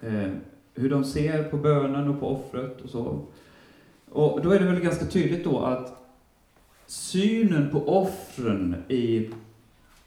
eh, 0.00 0.32
hur 0.74 0.90
de 0.90 1.04
ser 1.04 1.42
på 1.42 1.56
bönen 1.56 2.08
och 2.08 2.20
på 2.20 2.28
offret 2.28 2.80
och 2.80 2.90
så. 2.90 3.26
Och 4.10 4.42
då 4.42 4.50
är 4.50 4.58
det 4.58 4.66
väl 4.66 4.80
ganska 4.80 5.04
tydligt 5.04 5.44
då 5.44 5.58
att 5.58 5.98
synen 6.86 7.70
på 7.70 7.88
offren 7.88 8.76
i, 8.88 9.30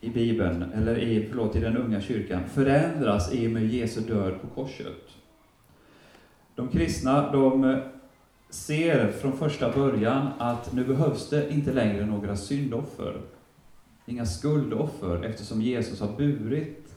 i 0.02 0.10
Bibeln, 0.10 0.72
eller 0.76 0.98
i, 0.98 1.28
förlåt, 1.30 1.56
i 1.56 1.60
den 1.60 1.78
unga 1.78 2.02
kyrkan, 2.02 2.42
förändras 2.54 3.34
i 3.34 3.48
och 3.48 3.52
med 3.52 3.68
Jesu 3.68 4.02
död 4.02 4.34
på 4.42 4.48
korset. 4.48 5.21
De 6.62 6.68
kristna, 6.68 7.32
de 7.32 7.64
eh, 7.64 7.78
ser 8.50 9.12
från 9.12 9.38
första 9.38 9.72
början 9.72 10.28
att 10.38 10.74
nu 10.74 10.86
behövs 10.86 11.30
det 11.30 11.54
inte 11.54 11.74
längre 11.74 12.06
några 12.06 12.36
syndoffer. 12.36 13.22
Inga 14.06 14.26
skuldoffer, 14.26 15.26
eftersom 15.26 15.62
Jesus 15.62 16.00
har 16.00 16.18
burit 16.18 16.94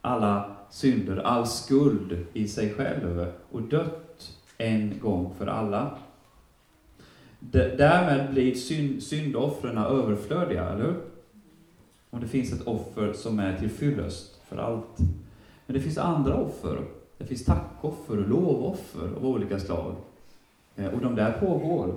alla 0.00 0.56
synder, 0.70 1.16
all 1.16 1.46
skuld 1.46 2.26
i 2.32 2.48
sig 2.48 2.74
själv 2.74 3.26
och 3.50 3.62
dött 3.62 4.36
en 4.58 4.98
gång 4.98 5.34
för 5.38 5.46
alla. 5.46 5.98
Därmed 7.40 8.30
blir 8.32 8.54
synd, 8.54 9.02
syndoffren 9.02 9.78
överflödiga, 9.78 10.68
eller 10.68 10.84
hur? 10.84 11.00
Om 12.10 12.20
det 12.20 12.28
finns 12.28 12.52
ett 12.52 12.66
offer 12.66 13.12
som 13.12 13.38
är 13.38 13.58
till 13.58 13.70
fyllest 13.70 14.40
för 14.48 14.56
allt. 14.56 14.98
Men 15.66 15.74
det 15.76 15.80
finns 15.80 15.98
andra 15.98 16.34
offer 16.34 16.78
det 17.24 17.28
finns 17.28 17.44
tackoffer 17.44 18.18
och 18.18 18.28
lovoffer 18.28 19.08
av 19.16 19.26
olika 19.26 19.60
slag. 19.60 19.94
Eh, 20.76 20.86
och 20.86 21.00
de 21.00 21.14
där 21.14 21.32
pågår. 21.32 21.94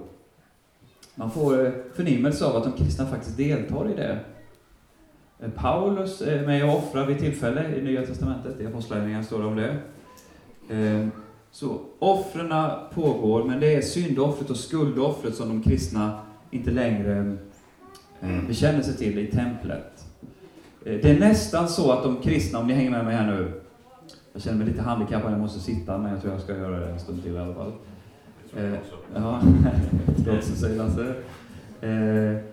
Man 1.15 1.31
får 1.31 1.65
eh, 1.65 1.71
förnimmelse 1.93 2.45
av 2.45 2.55
att 2.55 2.63
de 2.63 2.73
kristna 2.83 3.05
faktiskt 3.05 3.37
deltar 3.37 3.91
i 3.91 3.95
det. 3.95 4.19
Eh, 5.39 5.49
Paulus 5.49 6.21
är 6.21 6.45
med 6.45 6.69
och 6.69 6.77
offrar 6.77 7.05
vid 7.05 7.19
tillfälle 7.19 7.75
i 7.75 7.81
Nya 7.81 8.05
Testamentet, 8.05 8.59
i 8.59 8.65
Apostlagärningarna 8.65 9.23
står 9.23 9.39
det 9.39 9.45
om 9.45 9.55
det. 9.55 9.77
Så 11.51 11.79
offren 11.99 12.53
pågår, 12.93 13.43
men 13.43 13.59
det 13.59 13.75
är 13.75 13.81
syndoffret 13.81 14.49
och 14.49 14.57
skuldoffret 14.57 15.35
som 15.35 15.49
de 15.49 15.63
kristna 15.63 16.19
inte 16.51 16.71
längre 16.71 17.37
bekänner 18.47 18.81
sig 18.81 18.97
till 18.97 19.19
i 19.19 19.27
templet. 19.27 20.05
Det 20.83 21.05
är 21.05 21.19
nästan 21.19 21.69
så 21.69 21.91
att 21.91 22.03
de 22.03 22.21
kristna, 22.21 22.59
om 22.59 22.67
ni 22.67 22.73
hänger 22.73 22.91
med 22.91 23.05
mig 23.05 23.15
här 23.15 23.27
nu, 23.27 23.61
jag 24.37 24.43
känner 24.43 24.57
mig 24.57 24.67
lite 24.67 24.81
handikappad, 24.81 25.31
jag 25.31 25.39
måste 25.39 25.59
sitta, 25.59 25.97
men 25.97 26.11
jag 26.11 26.21
tror 26.21 26.33
jag 26.33 26.41
ska 26.41 26.57
göra 26.57 26.79
det 26.79 26.91
en 26.91 26.99
stund 26.99 27.23
till 27.23 27.35
i 27.35 27.39
alla 27.39 27.53
fall. 27.53 27.71
Eh, 28.57 28.73
ja, 29.15 29.41
det 30.25 30.41
säger 30.41 30.77
Lasse. 30.77 31.09
Eh, 31.81 32.43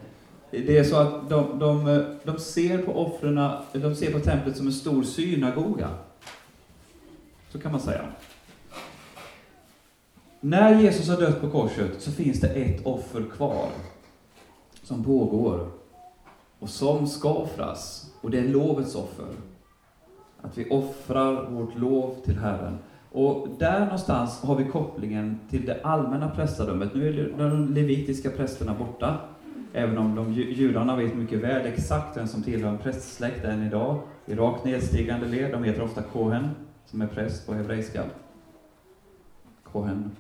det 0.51 0.79
är 0.79 0.85
så 0.85 0.97
att 0.97 1.31
de, 1.31 1.59
de, 1.59 2.05
de 2.25 2.39
ser 2.39 2.79
på 2.79 2.93
offren, 2.93 3.35
de 3.73 3.95
ser 3.95 4.13
på 4.13 4.21
templet 4.21 4.57
som 4.57 4.67
en 4.67 4.73
stor 4.73 5.03
synagoga. 5.03 5.89
Så 7.51 7.59
kan 7.59 7.73
man 7.73 7.81
säga. 7.81 8.03
När 10.41 10.81
Jesus 10.81 11.09
har 11.09 11.17
dött 11.17 11.41
på 11.41 11.51
korset 11.51 11.91
så 11.99 12.13
finns 12.13 12.41
det 12.41 12.49
ett 12.49 12.87
offer 12.87 13.25
kvar 13.37 13.69
som 14.83 15.05
pågår 15.05 15.69
och 16.59 16.69
som 16.69 17.07
ska 17.07 17.35
offras. 17.35 18.11
Och 18.21 18.31
det 18.31 18.39
är 18.39 18.49
lovets 18.49 18.95
offer. 18.95 19.27
Att 20.45 20.59
vi 20.59 20.69
offrar 20.69 21.51
vårt 21.51 21.79
lov 21.79 22.15
till 22.25 22.39
Herren. 22.39 22.79
Och 23.13 23.49
där 23.59 23.81
någonstans 23.81 24.43
har 24.43 24.57
vi 24.57 24.65
kopplingen 24.65 25.41
till 25.51 25.67
det 25.67 25.81
allmänna 25.83 26.31
prästadömet. 26.31 26.95
Nu 26.95 27.09
är 27.09 27.33
de 27.39 27.75
levitiska 27.75 28.31
prästerna 28.31 28.75
borta. 28.75 29.17
Även 29.73 29.99
om 29.99 30.15
de, 30.15 30.33
judarna 30.33 30.97
vet 30.97 31.15
mycket 31.15 31.41
väl 31.41 31.67
exakt 31.67 32.17
vem 32.17 32.27
som 32.27 32.43
tillhör 32.43 32.71
en 32.71 32.79
prästsläkt 32.79 33.45
än 33.45 33.67
idag. 33.67 34.01
I 34.27 34.35
rakt 34.35 34.65
nedstigande 34.65 35.27
led. 35.27 35.53
De 35.53 35.65
heter 35.65 35.83
ofta 35.83 36.03
Kohen, 36.03 36.49
som 36.87 37.03
är 37.03 37.07
präst 37.07 37.47
på 37.47 37.55
hebreiska. 37.55 38.03
Kohen. 39.63 40.11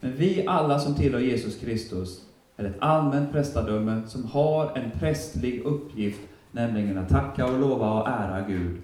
Men 0.00 0.16
vi 0.16 0.46
alla 0.46 0.78
som 0.78 0.94
tillhör 0.94 1.20
Jesus 1.20 1.60
Kristus 1.60 2.24
är 2.56 2.64
ett 2.64 2.76
allmänt 2.78 3.32
prästadöme 3.32 4.02
som 4.06 4.24
har 4.24 4.76
en 4.76 4.90
prästlig 4.90 5.62
uppgift, 5.64 6.20
nämligen 6.52 6.98
att 6.98 7.08
tacka 7.08 7.46
och 7.46 7.60
lova 7.60 8.00
och 8.00 8.08
ära 8.08 8.44
Gud 8.48 8.82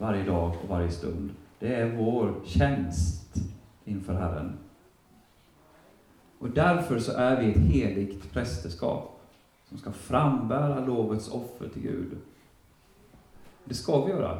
varje 0.00 0.24
dag 0.24 0.56
och 0.62 0.68
varje 0.68 0.90
stund. 0.90 1.30
Det 1.58 1.74
är 1.74 1.96
vår 1.96 2.34
tjänst 2.44 3.34
inför 3.84 4.12
Herren. 4.14 4.52
Och 6.38 6.50
därför 6.50 6.98
så 6.98 7.12
är 7.12 7.40
vi 7.40 7.50
ett 7.50 7.56
heligt 7.56 8.32
prästerskap 8.32 9.20
som 9.68 9.78
ska 9.78 9.92
frambära 9.92 10.84
lovets 10.86 11.28
offer 11.28 11.68
till 11.68 11.82
Gud. 11.82 12.10
Det 13.64 13.74
ska 13.74 14.04
vi 14.04 14.12
göra. 14.12 14.38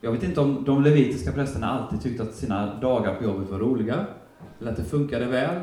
Jag 0.00 0.12
vet 0.12 0.22
inte 0.22 0.40
om 0.40 0.64
de 0.64 0.82
levitiska 0.82 1.32
prästerna 1.32 1.66
alltid 1.66 2.00
tyckte 2.00 2.22
att 2.22 2.34
sina 2.34 2.80
dagar 2.80 3.14
på 3.14 3.24
jobbet 3.24 3.50
var 3.50 3.58
roliga, 3.58 4.06
eller 4.60 4.70
att 4.70 4.76
det 4.76 4.84
funkade 4.84 5.26
väl. 5.26 5.62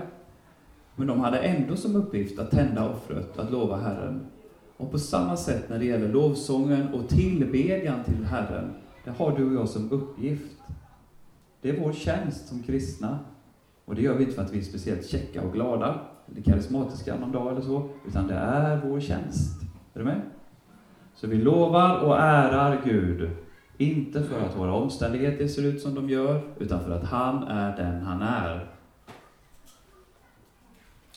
Men 0.95 1.07
de 1.07 1.19
hade 1.19 1.39
ändå 1.39 1.75
som 1.75 1.95
uppgift 1.95 2.39
att 2.39 2.51
tända 2.51 2.89
offret, 2.89 3.39
att 3.39 3.51
lova 3.51 3.77
Herren. 3.77 4.25
Och 4.77 4.91
på 4.91 4.99
samma 4.99 5.37
sätt 5.37 5.69
när 5.69 5.79
det 5.79 5.85
gäller 5.85 6.09
lovsången 6.09 6.93
och 6.93 7.09
tillbedjan 7.09 8.03
till 8.03 8.25
Herren, 8.25 8.73
det 9.03 9.11
har 9.11 9.37
du 9.37 9.45
och 9.45 9.61
jag 9.61 9.69
som 9.69 9.91
uppgift. 9.91 10.57
Det 11.61 11.69
är 11.69 11.79
vår 11.79 11.93
tjänst 11.93 12.47
som 12.47 12.63
kristna. 12.63 13.19
Och 13.85 13.95
det 13.95 14.01
gör 14.01 14.15
vi 14.15 14.23
inte 14.23 14.35
för 14.35 14.41
att 14.41 14.53
vi 14.53 14.59
är 14.59 14.63
speciellt 14.63 15.07
käcka 15.07 15.41
och 15.41 15.53
glada, 15.53 15.99
eller 16.31 16.41
karismatiska 16.41 17.15
någon 17.15 17.31
dag 17.31 17.51
eller 17.51 17.61
så, 17.61 17.89
utan 18.07 18.27
det 18.27 18.33
är 18.33 18.81
vår 18.85 18.99
tjänst. 18.99 19.61
Är 19.93 19.99
du 19.99 20.05
med? 20.05 20.21
Så 21.15 21.27
vi 21.27 21.37
lovar 21.37 21.99
och 21.99 22.19
ärar 22.19 22.81
Gud, 22.85 23.29
inte 23.77 24.23
för 24.23 24.41
att 24.41 24.57
våra 24.57 24.73
omständigheter 24.73 25.47
ser 25.47 25.65
ut 25.65 25.81
som 25.81 25.95
de 25.95 26.09
gör, 26.09 26.41
utan 26.59 26.79
för 26.79 26.91
att 26.91 27.03
han 27.03 27.43
är 27.43 27.77
den 27.77 28.01
han 28.01 28.21
är. 28.21 28.67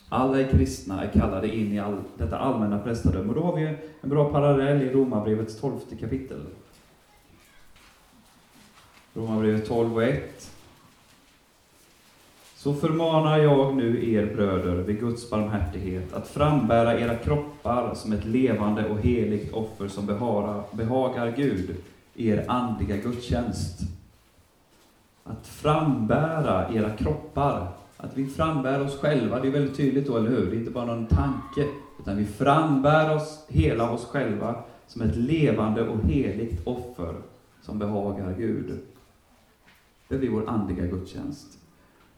Alla 0.09 0.41
är 0.41 0.47
kristna 0.47 1.03
är 1.03 1.11
kallade 1.11 1.55
in 1.55 1.73
i 1.73 1.79
all, 1.79 1.97
detta 2.17 2.37
allmänna 2.37 2.79
prästadöme. 2.79 3.29
Och 3.29 3.35
då 3.35 3.41
har 3.41 3.55
vi 3.55 3.77
en 4.01 4.09
bra 4.09 4.31
parallell 4.31 4.81
i 4.81 4.93
Romarbrevets 4.93 5.59
tolfte 5.61 5.95
kapitel. 5.95 6.41
Romarbrevet 9.15 9.67
12 9.67 9.95
och 9.95 10.03
1. 10.03 10.51
Så 12.55 12.73
förmanar 12.73 13.37
jag 13.37 13.75
nu 13.75 14.13
er 14.13 14.25
bröder 14.35 14.75
vid 14.75 14.99
Guds 14.99 15.29
barmhärtighet 15.29 16.13
att 16.13 16.27
frambära 16.27 16.99
era 16.99 17.15
kroppar 17.15 17.95
som 17.95 18.13
ett 18.13 18.25
levande 18.25 18.89
och 18.89 18.99
heligt 18.99 19.53
offer 19.53 19.87
som 19.87 20.05
behara, 20.05 20.63
behagar 20.71 21.33
Gud, 21.37 21.75
er 22.15 22.45
andliga 22.47 22.97
gudstjänst. 22.97 23.79
Att 25.23 25.47
frambära 25.47 26.73
era 26.73 26.89
kroppar, 26.89 27.67
att 27.97 28.17
vi 28.17 28.27
frambär 28.27 28.81
oss 28.81 28.99
själva, 28.99 29.39
det 29.39 29.47
är 29.47 29.51
väldigt 29.51 29.77
tydligt 29.77 30.07
då, 30.07 30.17
eller 30.17 30.29
hur? 30.29 30.45
Det 30.45 30.55
är 30.55 30.59
inte 30.59 30.71
bara 30.71 30.85
någon 30.85 31.07
tanke, 31.07 31.67
utan 31.99 32.17
vi 32.17 32.25
frambär 32.25 33.15
oss, 33.15 33.45
hela 33.47 33.91
oss 33.91 34.05
själva, 34.05 34.55
som 34.87 35.01
ett 35.01 35.15
levande 35.15 35.87
och 35.87 36.03
heligt 36.03 36.67
offer 36.67 37.15
som 37.61 37.79
behagar 37.79 38.35
Gud. 38.37 38.79
Det 40.07 40.17
blir 40.17 40.29
vår 40.29 40.49
andliga 40.49 40.85
gudstjänst. 40.85 41.57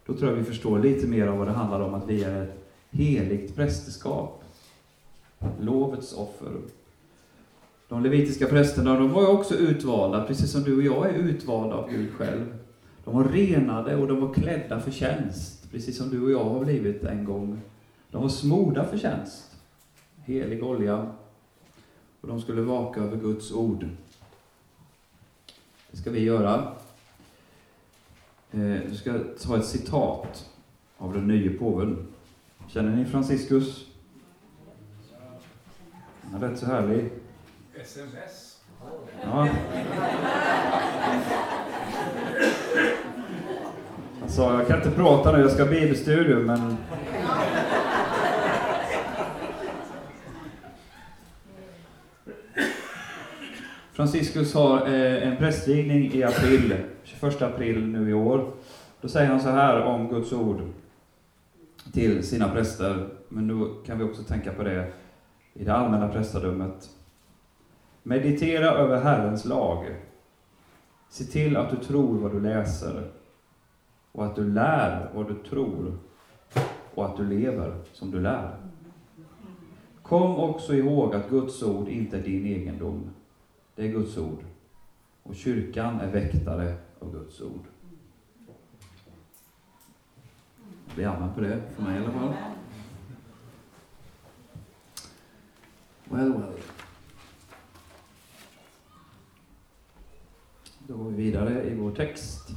Då 0.06 0.14
tror 0.14 0.30
jag 0.30 0.38
vi 0.38 0.44
förstår 0.44 0.80
lite 0.80 1.08
mer 1.08 1.28
av 1.28 1.38
vad 1.38 1.48
det 1.48 1.54
handlar 1.54 1.80
om, 1.80 1.94
att 1.94 2.08
vi 2.08 2.24
är 2.24 2.44
ett 2.44 2.68
heligt 2.92 3.56
prästerskap. 3.56 4.44
Lovets 5.60 6.14
offer. 6.14 6.52
De 7.88 8.04
levitiska 8.04 8.48
prästerna, 8.48 9.00
de 9.00 9.12
var 9.12 9.22
ju 9.22 9.28
också 9.28 9.56
utvalda, 9.56 10.24
precis 10.26 10.52
som 10.52 10.64
du 10.64 10.76
och 10.76 10.84
jag 10.84 11.10
är 11.10 11.14
utvalda 11.14 11.76
av 11.76 11.90
Gud 11.90 12.12
själv. 12.12 12.58
De 13.04 13.16
var 13.16 13.24
renade 13.24 13.96
och 13.96 14.08
de 14.08 14.22
var 14.22 14.34
klädda 14.34 14.80
för 14.80 14.92
tjänst, 14.92 15.72
precis 15.72 15.98
som 15.98 16.10
du 16.10 16.22
och 16.22 16.32
jag 16.32 16.44
har 16.44 16.66
blivit 16.66 17.04
en 17.04 17.26
gång. 17.26 17.62
De 18.12 18.22
var 18.22 18.30
smorda 18.30 18.86
för 18.86 18.98
tjänst. 18.98 19.52
Helig 20.18 20.64
olja. 20.64 21.12
Och 22.22 22.28
de 22.28 22.42
skulle 22.42 22.62
vaka 22.62 23.02
över 23.02 23.18
Guds 23.18 23.52
ord. 23.52 23.88
Det 25.92 25.98
ska 25.98 26.12
vi 26.12 26.24
göra. 26.24 26.72
Eh, 28.52 28.84
jag 28.84 28.96
ska 28.96 29.14
ta 29.48 29.58
ett 29.58 29.66
citat 29.66 30.50
av 30.98 31.14
den 31.14 31.28
nye 31.28 31.50
påven. 31.50 32.08
Känner 32.68 32.96
ni 32.96 33.06
Franciscus? 33.06 33.86
Han 36.22 36.44
är 36.44 36.50
rätt 36.50 36.60
så 36.60 36.66
härlig. 36.66 37.10
SMS. 37.76 38.62
Ja. 39.24 39.48
Han 44.20 44.30
sa, 44.30 44.60
jag 44.60 44.68
kan 44.68 44.78
inte 44.78 44.92
prata 44.92 45.32
nu, 45.32 45.40
jag 45.42 45.52
ska 45.52 45.64
ha 45.64 45.72
bibelstudium, 45.72 46.46
men... 46.46 46.78
Franciscus 53.98 54.54
har 54.54 54.88
eh, 54.88 55.28
en 55.28 55.38
prästvigning 55.38 56.12
i 56.14 56.24
april 56.24 56.76
21 57.04 57.42
april 57.42 57.88
nu 57.88 58.10
i 58.10 58.14
år. 58.14 58.52
Då 59.02 59.08
säger 59.08 59.30
han 59.30 59.40
så 59.40 59.50
här 59.50 59.82
om 59.82 60.08
Guds 60.08 60.34
ord 60.34 60.62
till 61.94 62.24
sina 62.24 62.50
präster, 62.50 63.10
men 63.30 63.48
nu 63.48 63.74
kan 63.86 63.98
vi 63.98 64.04
också 64.04 64.24
tänka 64.24 64.54
på 64.54 64.64
det 64.64 64.92
i 65.54 65.64
det 65.64 65.74
allmänna 65.74 66.08
prästadömet. 66.08 66.90
Meditera 68.04 68.72
över 68.72 69.02
Herrens 69.02 69.46
lag. 69.46 69.86
Se 71.10 71.24
till 71.24 71.58
att 71.58 71.70
du 71.70 71.78
tror 71.78 72.18
vad 72.18 72.32
du 72.32 72.40
läser 72.40 73.12
och 74.12 74.26
att 74.26 74.36
du 74.36 74.54
lär 74.54 75.10
vad 75.14 75.28
du 75.28 75.50
tror 75.50 75.98
och 76.96 77.06
att 77.06 77.18
du 77.18 77.26
lever 77.26 77.76
som 77.94 78.12
du 78.12 78.20
lär. 78.20 78.58
Kom 80.02 80.36
också 80.36 80.74
ihåg 80.74 81.16
att 81.16 81.30
Guds 81.30 81.64
ord 81.64 81.88
inte 81.88 82.18
är 82.18 82.22
din 82.22 82.46
egendom. 82.46 83.10
Det 83.78 83.84
är 83.86 83.88
Guds 83.88 84.18
ord. 84.18 84.40
Och 85.24 85.36
kyrkan 85.36 86.00
är 86.00 86.12
väktare 86.12 86.78
av 87.00 87.12
Guds 87.12 87.42
ord. 87.42 87.64
Det 90.88 90.96
blir 90.96 91.08
amen 91.08 91.34
på 91.34 91.42
det, 91.42 91.62
för 91.76 91.84
mig 91.84 91.96
i 91.96 92.04
alla 92.04 92.12
fall. 92.12 92.34
Well, 96.10 96.34
well. 96.34 96.54
Då 100.88 100.98
går 100.98 101.10
vi 101.10 101.16
vidare 101.16 101.64
i 101.64 101.76
vår 101.76 101.92
text. 101.92 102.50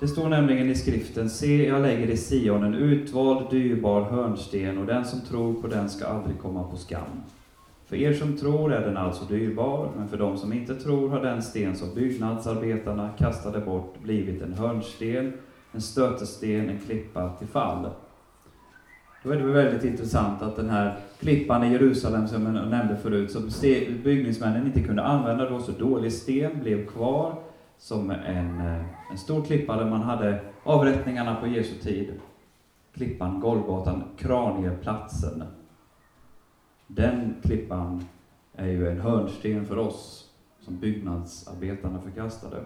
Det 0.00 0.08
står 0.08 0.28
nämligen 0.28 0.70
i 0.70 0.74
skriften, 0.74 1.30
se 1.30 1.66
jag 1.66 1.82
lägger 1.82 2.10
i 2.10 2.16
Sion 2.16 2.64
en 2.64 2.74
utvald 2.74 3.50
dyrbar 3.50 4.02
hörnsten 4.02 4.78
och 4.78 4.86
den 4.86 5.04
som 5.04 5.20
tror 5.20 5.62
på 5.62 5.66
den 5.66 5.88
ska 5.88 6.06
aldrig 6.06 6.38
komma 6.38 6.64
på 6.64 6.76
skam. 6.76 7.22
För 7.86 7.96
er 7.96 8.12
som 8.12 8.36
tror 8.36 8.72
är 8.72 8.80
den 8.80 8.96
alltså 8.96 9.24
dyrbar, 9.24 9.90
men 9.96 10.08
för 10.08 10.16
de 10.16 10.38
som 10.38 10.52
inte 10.52 10.74
tror 10.74 11.08
har 11.08 11.20
den 11.20 11.42
sten 11.42 11.76
som 11.76 11.94
byggnadsarbetarna 11.94 13.10
kastade 13.18 13.60
bort 13.60 13.94
blivit 14.02 14.42
en 14.42 14.52
hörnsten, 14.52 15.32
en 15.72 15.80
stötesten, 15.80 16.68
en 16.68 16.78
klippa 16.86 17.32
till 17.38 17.48
fall. 17.48 17.88
Då 19.24 19.30
är 19.30 19.36
det 19.36 19.44
väldigt 19.44 19.84
intressant 19.84 20.42
att 20.42 20.56
den 20.56 20.70
här 20.70 20.98
klippan 21.18 21.64
i 21.64 21.72
Jerusalem 21.72 22.28
som 22.28 22.56
jag 22.56 22.68
nämnde 22.68 22.96
förut, 22.96 23.30
som 23.30 23.50
byggningsmännen 24.04 24.66
inte 24.66 24.82
kunde 24.82 25.02
använda 25.02 25.50
då, 25.50 25.58
så 25.58 25.72
dålig 25.72 26.12
sten 26.12 26.60
blev 26.60 26.86
kvar 26.86 27.49
som 27.80 28.10
en, 28.10 28.60
eh, 28.60 29.10
en 29.10 29.18
stor 29.18 29.44
klippa 29.44 29.76
där 29.76 29.90
man 29.90 30.02
hade 30.02 30.40
avrättningarna 30.62 31.34
på 31.34 31.46
Jesu 31.46 31.74
tid. 31.74 32.20
Klippan 32.94 33.40
Golgatan, 33.40 34.02
kranieplatsen. 34.16 35.44
Den 36.86 37.34
klippan 37.42 38.04
är 38.54 38.66
ju 38.66 38.88
en 38.88 39.00
hörnsten 39.00 39.66
för 39.66 39.78
oss 39.78 40.30
som 40.60 40.78
byggnadsarbetarna 40.78 42.00
förkastade. 42.00 42.64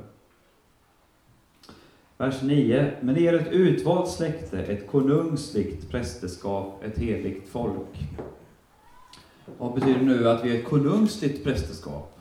Vers 2.16 2.42
9. 2.42 2.92
Men 3.00 3.14
ni 3.14 3.24
är 3.24 3.34
ett 3.34 3.52
utvalt 3.52 4.10
släkte, 4.10 4.58
ett 4.58 4.90
konungsligt 4.90 5.90
prästerskap, 5.90 6.84
ett 6.84 6.98
heligt 6.98 7.48
folk. 7.48 8.08
Vad 9.58 9.74
betyder 9.74 9.98
det 9.98 10.06
nu 10.06 10.28
att 10.28 10.44
vi 10.44 10.56
är 10.56 10.60
ett 10.60 10.68
konungsligt 10.68 11.44
prästerskap? 11.44 12.13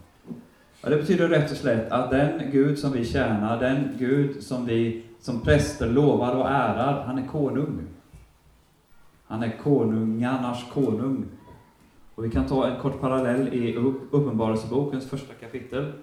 Ja, 0.86 0.89
det 0.89 0.98
betyder 0.98 1.30
rätt 1.30 1.52
och 1.52 1.58
slätt 1.58 1.91
att 1.91 2.10
den 2.10 2.52
Gud 2.52 2.80
som 2.80 2.91
vi 2.91 3.06
tjänar, 3.06 3.60
den 3.60 3.96
Gud 3.98 4.43
som 4.43 4.65
vi 4.65 5.04
som 5.19 5.41
präster 5.41 5.89
lovar 5.89 6.36
och 6.36 6.50
ärar, 6.50 7.04
han 7.04 7.17
är 7.17 7.28
konung. 7.28 7.88
Han 9.26 9.43
är 9.43 9.58
konungarnas 9.58 10.65
konung. 10.74 11.26
Och 12.15 12.26
vi 12.26 12.30
kan 12.30 12.48
ta 12.48 12.67
en 12.67 12.82
kort 12.82 13.02
parallell 13.02 13.54
i 13.54 13.76
Uppenbarelsebokens 14.12 15.10
första 15.10 15.34
kapitel. 15.34 15.93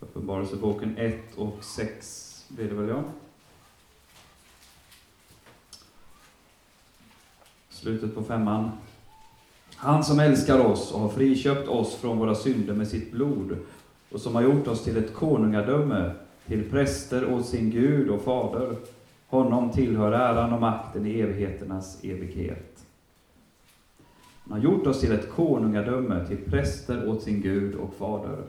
Uppenbarelseboken 0.00 0.96
1 0.98 1.36
och 1.36 1.64
6 1.64 2.46
blir 2.48 2.68
det 2.68 2.74
väl, 2.74 2.88
ja. 2.88 3.02
Slutet 7.68 8.14
på 8.14 8.22
femman. 8.22 8.70
Han 9.76 10.04
som 10.04 10.20
älskar 10.20 10.58
oss 10.58 10.92
och 10.92 11.00
har 11.00 11.08
friköpt 11.08 11.68
oss 11.68 11.94
från 11.94 12.18
våra 12.18 12.34
synder 12.34 12.74
med 12.74 12.88
sitt 12.88 13.12
blod 13.12 13.58
och 14.10 14.20
som 14.20 14.34
har 14.34 14.42
gjort 14.42 14.66
oss 14.66 14.84
till 14.84 14.96
ett 14.96 15.14
konungadöme, 15.14 16.12
till 16.46 16.70
präster 16.70 17.32
åt 17.32 17.46
sin 17.46 17.70
Gud 17.70 18.10
och 18.10 18.22
Fader. 18.22 18.76
Honom 19.26 19.70
tillhör 19.70 20.12
äran 20.12 20.52
och 20.52 20.60
makten 20.60 21.06
i 21.06 21.20
evigheternas 21.20 22.04
evighet. 22.04 22.86
Han 24.44 24.52
har 24.52 24.64
gjort 24.64 24.86
oss 24.86 25.00
till 25.00 25.12
ett 25.12 25.30
konungadöme, 25.30 26.26
till 26.26 26.50
präster 26.50 27.08
åt 27.08 27.22
sin 27.22 27.40
Gud 27.40 27.74
och 27.74 27.94
Fader. 27.94 28.42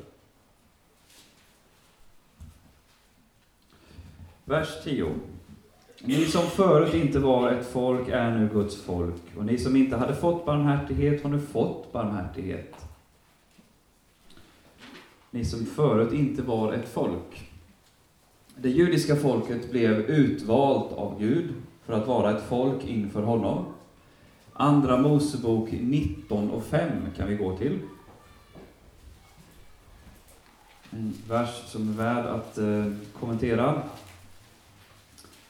Vers 4.45 4.83
10. 4.83 5.09
Ni 6.01 6.25
som 6.25 6.41
förut 6.41 6.93
inte 6.93 7.19
var 7.19 7.51
ett 7.51 7.67
folk 7.67 8.07
är 8.07 8.31
nu 8.31 8.49
Guds 8.53 8.81
folk, 8.81 9.21
och 9.37 9.45
ni 9.45 9.57
som 9.57 9.75
inte 9.75 9.97
hade 9.97 10.15
fått 10.15 10.45
barmhärtighet 10.45 11.23
har 11.23 11.29
nu 11.29 11.39
fått 11.39 11.91
barmhärtighet. 11.91 12.75
Ni 15.31 15.45
som 15.45 15.65
förut 15.65 16.13
inte 16.13 16.41
var 16.41 16.73
ett 16.73 16.89
folk. 16.89 17.51
Det 18.55 18.69
judiska 18.69 19.15
folket 19.15 19.71
blev 19.71 19.99
utvalt 19.99 20.93
av 20.93 21.19
Gud 21.19 21.53
för 21.85 21.93
att 21.93 22.07
vara 22.07 22.37
ett 22.37 22.43
folk 22.49 22.85
inför 22.85 23.21
honom. 23.21 23.65
Andra 24.53 24.97
Mosebok 24.97 25.69
19 25.71 26.51
och 26.51 26.63
5 26.63 26.91
kan 27.17 27.27
vi 27.27 27.35
gå 27.35 27.57
till. 27.57 27.79
En 30.89 31.13
vers 31.29 31.63
som 31.65 31.89
är 31.89 31.93
värd 31.93 32.25
att 32.25 32.57
eh, 32.57 32.85
kommentera. 33.19 33.83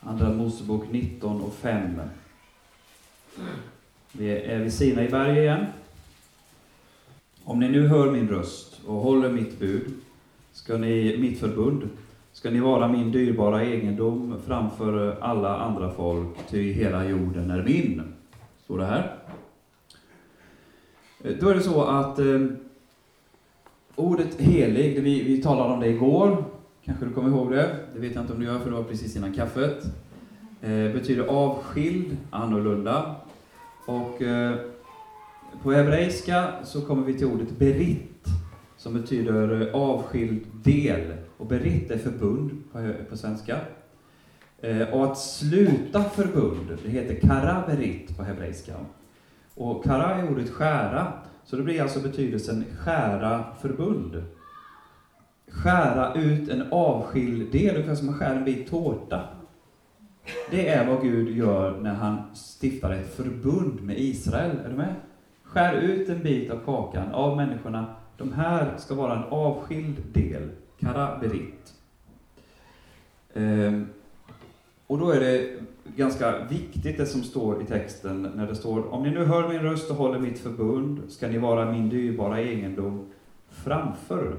Andra 0.07 0.33
Mosebok 0.33 0.91
19 0.91 1.41
och 1.41 1.53
5. 1.53 2.01
Vi 4.11 4.29
är 4.29 4.59
vid 4.59 4.73
Sina 4.73 5.03
i 5.03 5.09
berg 5.09 5.37
igen. 5.37 5.65
Om 7.43 7.59
ni 7.59 7.69
nu 7.69 7.87
hör 7.87 8.11
min 8.11 8.29
röst 8.29 8.81
och 8.85 8.95
håller 8.95 9.29
mitt 9.29 9.59
bud, 9.59 9.93
ska 10.51 10.77
ni, 10.77 11.17
mitt 11.17 11.39
förbund, 11.39 11.89
ska 12.33 12.49
ni 12.49 12.59
vara 12.59 12.87
min 12.87 13.11
dyrbara 13.11 13.63
egendom 13.63 14.35
framför 14.45 15.17
alla 15.21 15.57
andra 15.57 15.91
folk, 15.91 16.37
ty 16.49 16.71
hela 16.71 17.05
jorden 17.05 17.51
är 17.51 17.63
min. 17.63 18.01
Står 18.63 18.77
det 18.77 18.85
här. 18.85 19.15
Eh, 21.23 21.35
då 21.39 21.49
är 21.49 21.55
det 21.55 21.61
så 21.61 21.83
att 21.83 22.19
eh, 22.19 22.45
ordet 23.95 24.41
helig, 24.41 25.01
vi, 25.03 25.23
vi 25.23 25.41
talade 25.41 25.73
om 25.73 25.79
det 25.79 25.89
igår, 25.89 26.43
Kanske 26.87 27.05
du 27.05 27.13
kommer 27.13 27.29
ihåg 27.29 27.51
det? 27.51 27.75
Det 27.93 27.99
vet 27.99 28.15
jag 28.15 28.23
inte 28.23 28.33
om 28.33 28.39
du 28.39 28.45
gör, 28.45 28.59
för 28.59 28.69
det 28.69 28.75
var 28.75 28.83
precis 28.83 29.15
innan 29.15 29.33
kaffet. 29.33 29.85
Eh, 30.61 30.91
betyder 30.93 31.23
avskild, 31.23 32.17
annorlunda. 32.29 33.15
Och 33.85 34.21
eh, 34.21 34.55
på 35.63 35.71
hebreiska 35.71 36.53
så 36.63 36.81
kommer 36.81 37.03
vi 37.03 37.13
till 37.13 37.27
ordet 37.27 37.57
berit, 37.57 38.25
som 38.77 38.93
betyder 38.93 39.61
eh, 39.61 39.75
avskild 39.75 40.45
del. 40.63 41.13
Och 41.37 41.45
berit 41.45 41.91
är 41.91 41.97
förbund 41.97 42.51
på, 42.71 42.93
på 43.09 43.17
svenska. 43.17 43.57
Eh, 44.61 44.89
och 44.93 45.11
att 45.11 45.17
sluta 45.17 46.03
förbund, 46.03 46.77
det 46.83 46.89
heter 46.89 47.27
Kara 47.27 47.63
Berit 47.67 48.17
på 48.17 48.23
hebreiska. 48.23 48.73
Och 49.55 49.83
kara 49.83 50.15
är 50.15 50.31
ordet 50.31 50.49
skära, 50.49 51.13
så 51.45 51.55
det 51.55 51.63
blir 51.63 51.81
alltså 51.81 51.99
betydelsen 51.99 52.65
skära 52.79 53.45
förbund 53.61 54.23
skära 55.63 56.13
ut 56.13 56.49
en 56.49 56.63
avskild 56.71 57.51
del, 57.51 57.75
ungefär 57.75 57.95
som 57.95 58.05
man 58.05 58.15
skär 58.15 58.35
en 58.35 58.45
bit 58.45 58.69
tårta. 58.69 59.23
Det 60.51 60.69
är 60.69 60.87
vad 60.87 61.01
Gud 61.01 61.37
gör 61.37 61.79
när 61.79 61.93
han 61.93 62.17
stiftar 62.35 62.91
ett 62.91 63.15
förbund 63.15 63.81
med 63.81 63.99
Israel. 63.99 64.57
Är 64.65 64.69
du 64.69 64.75
med? 64.75 64.95
Skär 65.43 65.73
ut 65.73 66.09
en 66.09 66.23
bit 66.23 66.51
av 66.51 66.59
kakan 66.65 67.11
av 67.11 67.37
människorna. 67.37 67.85
De 68.17 68.33
här 68.33 68.73
ska 68.77 68.95
vara 68.95 69.15
en 69.15 69.23
avskild 69.23 69.97
del, 70.13 70.49
karaberit. 70.79 71.73
Ehm, 73.33 73.87
och 74.87 74.97
då 74.99 75.11
är 75.11 75.19
det 75.19 75.59
ganska 75.95 76.45
viktigt 76.49 76.97
det 76.97 77.05
som 77.05 77.23
står 77.23 77.61
i 77.61 77.65
texten 77.65 78.31
när 78.35 78.47
det 78.47 78.55
står 78.55 78.93
Om 78.93 79.03
ni 79.03 79.09
nu 79.09 79.25
hör 79.25 79.49
min 79.49 79.59
röst 79.59 79.89
och 79.91 79.95
håller 79.95 80.19
mitt 80.19 80.39
förbund 80.39 81.01
ska 81.09 81.27
ni 81.27 81.37
vara 81.37 81.71
min 81.71 81.89
dyrbara 81.89 82.41
egendom 82.41 83.05
framför 83.49 84.37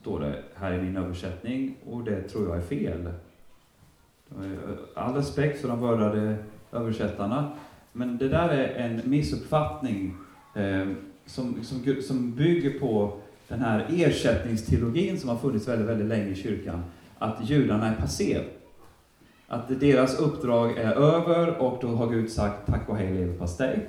står 0.00 0.20
det 0.20 0.42
här 0.54 0.72
i 0.72 0.82
min 0.82 0.96
översättning, 0.96 1.74
och 1.86 2.04
det 2.04 2.22
tror 2.22 2.48
jag 2.48 2.56
är 2.56 2.60
fel. 2.60 3.10
All 4.94 5.14
respekt 5.14 5.60
för 5.60 5.68
de 5.68 5.80
vördade 5.80 6.36
översättarna, 6.72 7.52
men 7.92 8.18
det 8.18 8.28
där 8.28 8.48
är 8.48 8.74
en 8.74 9.10
missuppfattning 9.10 10.14
eh, 10.54 10.88
som, 11.26 11.64
som, 11.64 12.02
som 12.02 12.34
bygger 12.34 12.78
på 12.78 13.20
den 13.48 13.60
här 13.60 13.86
ersättningsteologin 13.90 15.20
som 15.20 15.28
har 15.28 15.36
funnits 15.36 15.68
väldigt, 15.68 15.88
väldigt 15.88 16.08
länge 16.08 16.28
i 16.28 16.34
kyrkan, 16.34 16.82
att 17.18 17.50
judarna 17.50 17.88
är 17.88 17.96
passé. 17.96 18.40
Att 19.48 19.80
deras 19.80 20.20
uppdrag 20.20 20.78
är 20.78 20.92
över 20.92 21.56
och 21.56 21.78
då 21.80 21.88
har 21.88 22.06
Gud 22.10 22.30
sagt 22.30 22.66
tack 22.66 22.88
och 22.88 22.96
hej 22.96 23.14
leverpastej. 23.14 23.88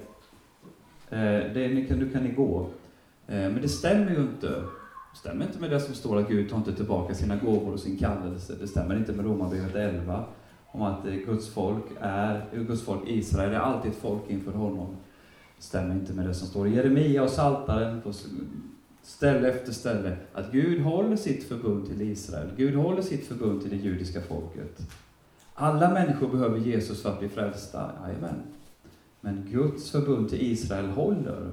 Eh, 1.09 1.19
det, 1.53 1.73
nu 1.73 2.09
kan 2.13 2.23
ni 2.23 2.31
gå. 2.31 2.69
Eh, 3.27 3.35
men 3.35 3.61
det 3.61 3.69
stämmer 3.69 4.11
ju 4.11 4.21
inte 4.21 4.63
stämmer 5.13 5.45
inte 5.45 5.59
med 5.59 5.69
det 5.69 5.79
som 5.79 5.93
står 5.93 6.19
att 6.19 6.27
Gud 6.27 6.49
tar 6.49 6.57
inte 6.57 6.73
tillbaka 6.73 7.13
sina 7.13 7.35
gåvor 7.35 7.73
och 7.73 7.79
sin 7.79 7.97
kallelse. 7.97 8.55
Det 8.59 8.67
stämmer 8.67 8.95
inte 8.95 9.13
med 9.13 9.25
Romarbrevet 9.25 9.75
11 9.75 10.23
om 10.71 10.81
att 10.81 11.05
eh, 11.05 11.13
Guds 11.13 11.49
folk 11.49 11.83
är, 11.99 12.45
Guds 12.53 12.81
folk 12.81 13.01
Israel 13.07 13.53
är 13.53 13.59
alltid 13.59 13.91
ett 13.91 13.97
folk 13.97 14.21
inför 14.27 14.51
honom. 14.51 14.95
Det 15.57 15.63
stämmer 15.63 15.95
inte 15.95 16.13
med 16.13 16.27
det 16.27 16.33
som 16.33 16.47
står 16.47 16.67
i 16.67 16.75
Jeremia 16.75 17.23
och 17.23 17.29
Saltaren 17.29 18.01
på 18.01 18.13
ställe 19.03 19.49
efter 19.49 19.71
ställe. 19.71 20.17
Att 20.33 20.51
Gud 20.51 20.81
håller 20.81 21.15
sitt 21.15 21.43
förbund 21.43 21.87
till 21.87 22.01
Israel. 22.01 22.49
Gud 22.57 22.75
håller 22.75 23.01
sitt 23.01 23.27
förbund 23.27 23.61
till 23.61 23.69
det 23.69 23.77
judiska 23.77 24.21
folket. 24.21 24.81
Alla 25.53 25.93
människor 25.93 26.27
behöver 26.27 26.57
Jesus 26.57 27.01
för 27.01 27.09
att 27.09 27.19
bli 27.19 27.29
frälsta. 27.29 27.91
Jajamän. 28.03 28.41
Men 29.21 29.47
Guds 29.51 29.91
förbund 29.91 30.29
till 30.29 30.41
Israel 30.41 30.85
håller. 30.85 31.51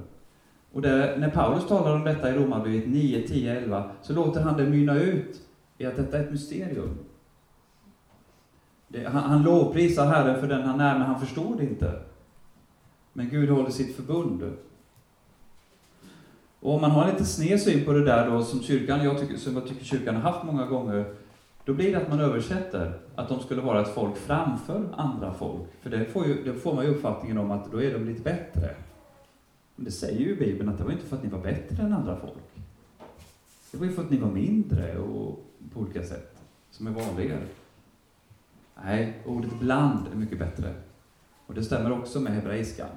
Och 0.71 0.81
där, 0.81 1.17
när 1.17 1.29
Paulus 1.29 1.67
talar 1.67 1.95
om 1.95 2.03
detta 2.03 2.29
i 2.29 2.33
Romarbrevet 2.33 2.89
9, 2.89 3.27
10, 3.27 3.57
11, 3.57 3.91
så 4.01 4.13
låter 4.13 4.41
han 4.41 4.57
det 4.57 4.65
mynna 4.65 4.99
ut 4.99 5.41
i 5.77 5.85
att 5.85 5.95
detta 5.95 6.17
är 6.17 6.23
ett 6.23 6.31
mysterium. 6.31 6.97
Det, 8.87 9.03
han, 9.03 9.23
han 9.23 9.43
lovprisar 9.43 10.05
Herren 10.05 10.39
för 10.39 10.47
den 10.47 10.61
han 10.61 10.79
är, 10.79 10.99
men 10.99 11.07
han 11.07 11.19
förstår 11.19 11.55
det 11.57 11.63
inte. 11.63 11.99
Men 13.13 13.29
Gud 13.29 13.49
håller 13.49 13.69
sitt 13.69 13.95
förbund. 13.95 14.51
Och 16.59 16.73
om 16.73 16.81
man 16.81 16.91
har 16.91 17.03
en 17.03 17.09
lite 17.09 17.25
sned 17.25 17.61
syn 17.61 17.85
på 17.85 17.93
det 17.93 18.05
där 18.05 18.29
då, 18.29 18.43
som 18.43 18.61
kyrkan, 18.61 19.03
jag 19.03 19.19
tycker, 19.19 19.37
som 19.37 19.55
jag 19.55 19.67
tycker 19.67 19.85
kyrkan 19.85 20.15
har 20.15 20.31
haft 20.31 20.45
många 20.45 20.65
gånger, 20.65 21.05
då 21.65 21.73
blir 21.73 21.91
det 21.91 21.97
att 21.97 22.09
man 22.09 22.19
översätter 22.19 22.93
att 23.15 23.29
de 23.29 23.39
skulle 23.39 23.61
vara 23.61 23.81
ett 23.81 23.93
folk 23.93 24.17
framför 24.17 24.83
andra 24.97 25.33
folk. 25.33 25.63
För 25.81 25.89
det 25.89 26.05
får, 26.05 26.25
ju, 26.25 26.43
det 26.43 26.53
får 26.53 26.73
man 26.73 26.85
ju 26.85 26.91
uppfattningen 26.91 27.37
om 27.37 27.51
att 27.51 27.71
då 27.71 27.81
är 27.81 27.93
de 27.93 28.05
lite 28.05 28.21
bättre. 28.21 28.75
Men 29.77 29.85
det 29.85 29.91
säger 29.91 30.19
ju 30.19 30.35
Bibeln 30.35 30.69
att 30.69 30.77
det 30.77 30.83
var 30.83 30.91
inte 30.91 31.05
för 31.05 31.15
att 31.15 31.23
ni 31.23 31.29
var 31.29 31.39
bättre 31.39 31.83
än 31.83 31.93
andra 31.93 32.19
folk. 32.19 32.63
Det 33.71 33.77
var 33.77 33.85
ju 33.85 33.91
för 33.91 34.03
att 34.03 34.09
ni 34.09 34.17
var 34.17 34.31
mindre 34.31 34.97
och 34.97 35.45
på 35.73 35.79
olika 35.79 36.03
sätt, 36.03 36.37
som 36.71 36.87
är 36.87 36.91
vanligare. 36.91 37.43
Nej, 38.83 39.21
ordet 39.25 39.59
bland 39.59 40.07
är 40.07 40.15
mycket 40.15 40.39
bättre. 40.39 40.73
Och 41.45 41.53
det 41.53 41.63
stämmer 41.63 41.91
också 41.91 42.19
med 42.19 42.33
hebreiskan. 42.33 42.89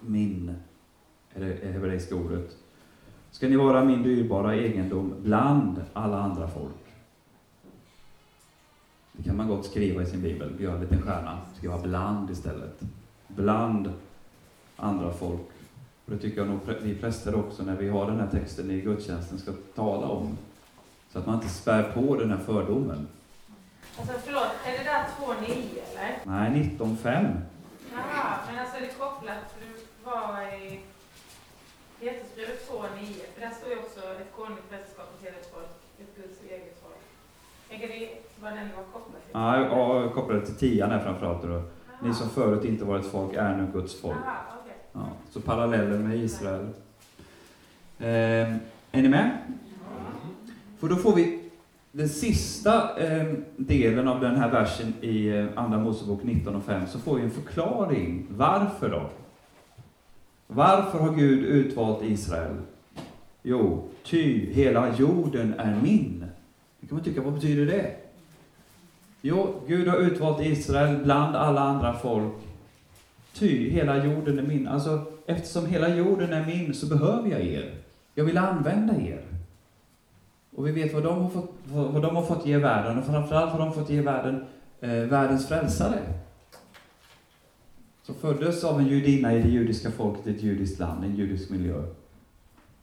Min 0.00 0.54
är 1.34 1.40
det 1.40 1.72
hebreiska 1.72 2.14
ordet. 2.14 2.56
Ska 3.30 3.48
ni 3.48 3.56
vara 3.56 3.84
min 3.84 4.02
dyrbara 4.02 4.54
egendom 4.54 5.14
bland 5.22 5.84
alla 5.92 6.20
andra 6.20 6.48
folk. 6.48 6.72
Det 9.12 9.22
kan 9.22 9.36
man 9.36 9.48
gott 9.48 9.66
skriva 9.66 10.02
i 10.02 10.06
sin 10.06 10.22
bibel, 10.22 10.60
göra 10.60 10.74
en 10.74 10.80
liten 10.80 11.02
stjärna, 11.02 11.38
skriva 11.54 11.82
bland 11.82 12.30
istället. 12.30 12.80
Bland 13.28 13.92
andra 14.76 15.12
folk. 15.12 15.40
Och 16.04 16.12
det 16.12 16.18
tycker 16.18 16.38
jag 16.38 16.48
nog 16.48 16.60
vi 16.82 16.94
präster 16.94 17.34
också, 17.34 17.62
när 17.62 17.76
vi 17.76 17.88
har 17.88 18.06
den 18.06 18.20
här 18.20 18.28
texten 18.30 18.70
i 18.70 18.80
gudstjänsten, 18.80 19.38
ska 19.38 19.52
tala 19.74 20.06
om. 20.06 20.38
Så 21.12 21.18
att 21.18 21.26
man 21.26 21.34
inte 21.34 21.48
spär 21.48 21.82
på 21.82 22.16
den 22.16 22.30
här 22.30 22.38
fördomen. 22.38 23.08
Alltså 23.98 24.14
förlåt, 24.24 24.52
är 24.66 24.72
det 24.78 24.84
där 24.84 25.04
2.9 25.20 25.44
eller? 25.90 26.18
Nej, 26.24 26.76
19.5. 26.78 27.40
Jaha, 27.92 28.38
men 28.46 28.58
alltså 28.58 28.76
är 28.76 28.80
det 28.80 28.98
kopplat, 28.98 29.38
för 29.52 29.60
du 29.66 29.72
var 30.04 30.42
i 30.42 30.80
Petrusbrevet 32.00 32.70
2.9, 32.70 32.80
för 33.34 33.40
där 33.40 33.50
står 33.50 33.70
ju 33.70 33.78
också 33.78 34.00
ett 34.00 34.32
konungligt 34.36 34.70
prästerskap, 34.70 35.06
ett 35.18 35.24
heligt 35.24 35.50
folk, 35.54 35.72
ett 35.98 36.16
Guds 36.16 36.42
eget 36.50 36.82
folk. 36.82 37.02
Tänker 37.68 37.88
det 37.88 38.10
var 38.42 38.50
den 38.50 38.68
du 38.68 38.74
var 38.76 38.84
kopplad 38.92 39.22
till? 39.22 39.30
Ja, 39.32 39.60
jag 40.02 40.14
kopplade 40.14 40.46
till 40.46 40.56
tian 40.56 40.90
här 40.90 41.00
framförallt. 41.04 41.42
Då. 41.42 41.62
Ni 42.02 42.14
som 42.14 42.30
förut 42.30 42.64
inte 42.64 42.84
var 42.84 42.98
ett 42.98 43.06
folk 43.06 43.34
är 43.34 43.56
nu 43.56 43.66
Guds 43.72 44.00
folk. 44.00 44.16
Aha, 44.16 44.60
okay. 44.62 44.65
Ja, 44.96 45.08
så 45.30 45.40
parallellen 45.40 46.08
med 46.08 46.16
Israel. 46.16 46.66
Eh, 47.98 48.56
är 48.92 49.02
ni 49.02 49.08
med? 49.08 49.30
För 50.78 50.88
då 50.88 50.96
får 50.96 51.14
vi 51.14 51.42
den 51.92 52.08
sista 52.08 52.98
eh, 52.98 53.34
delen 53.56 54.08
av 54.08 54.20
den 54.20 54.36
här 54.36 54.50
versen 54.50 54.94
i 55.00 55.28
eh, 55.28 55.46
Andra 55.54 55.78
Mosebok 55.78 56.22
19 56.22 56.56
och 56.56 56.64
5, 56.64 56.86
så 56.86 56.98
får 56.98 57.16
vi 57.16 57.22
en 57.22 57.30
förklaring. 57.30 58.26
Varför 58.30 58.90
då? 58.90 59.10
Varför 60.46 60.98
har 60.98 61.14
Gud 61.14 61.44
utvalt 61.44 62.02
Israel? 62.02 62.56
Jo, 63.42 63.88
ty 64.04 64.52
hela 64.52 64.96
jorden 64.96 65.54
är 65.58 65.80
min. 65.82 66.24
Det 66.80 66.86
kan 66.86 66.96
man 66.96 67.04
tycka, 67.04 67.22
vad 67.22 67.34
betyder 67.34 67.66
det? 67.66 67.96
Jo, 69.20 69.62
Gud 69.66 69.88
har 69.88 69.96
utvalt 69.96 70.40
Israel 70.40 71.04
bland 71.04 71.36
alla 71.36 71.60
andra 71.60 71.92
folk. 71.92 72.45
Ty 73.38 73.70
hela 73.70 74.04
jorden 74.04 74.38
är 74.38 74.42
min. 74.42 74.68
Alltså, 74.68 75.04
eftersom 75.26 75.66
hela 75.66 75.88
jorden 75.88 76.32
är 76.32 76.46
min 76.46 76.74
så 76.74 76.86
behöver 76.86 77.30
jag 77.30 77.40
er. 77.40 77.74
Jag 78.14 78.24
vill 78.24 78.38
använda 78.38 79.00
er. 79.00 79.22
Och 80.54 80.66
vi 80.66 80.72
vet 80.72 80.94
vad 80.94 81.02
de 81.02 81.22
har 81.22 81.30
fått, 81.30 81.54
vad 81.64 82.02
de 82.02 82.16
har 82.16 82.22
fått 82.22 82.46
ge 82.46 82.58
världen, 82.58 82.98
och 82.98 83.04
framförallt 83.04 83.52
har 83.52 83.58
de 83.58 83.72
fått 83.72 83.90
ge 83.90 84.00
världen 84.00 84.44
eh, 84.80 84.90
världens 84.90 85.48
frälsare. 85.48 85.98
Som 88.02 88.14
föddes 88.14 88.64
av 88.64 88.80
en 88.80 88.86
judinna 88.86 89.34
i 89.34 89.42
det 89.42 89.48
judiska 89.48 89.90
folket 89.90 90.26
i 90.26 90.30
ett 90.30 90.42
judiskt 90.42 90.78
land, 90.78 91.04
en 91.04 91.16
judisk 91.16 91.50
miljö. 91.50 91.82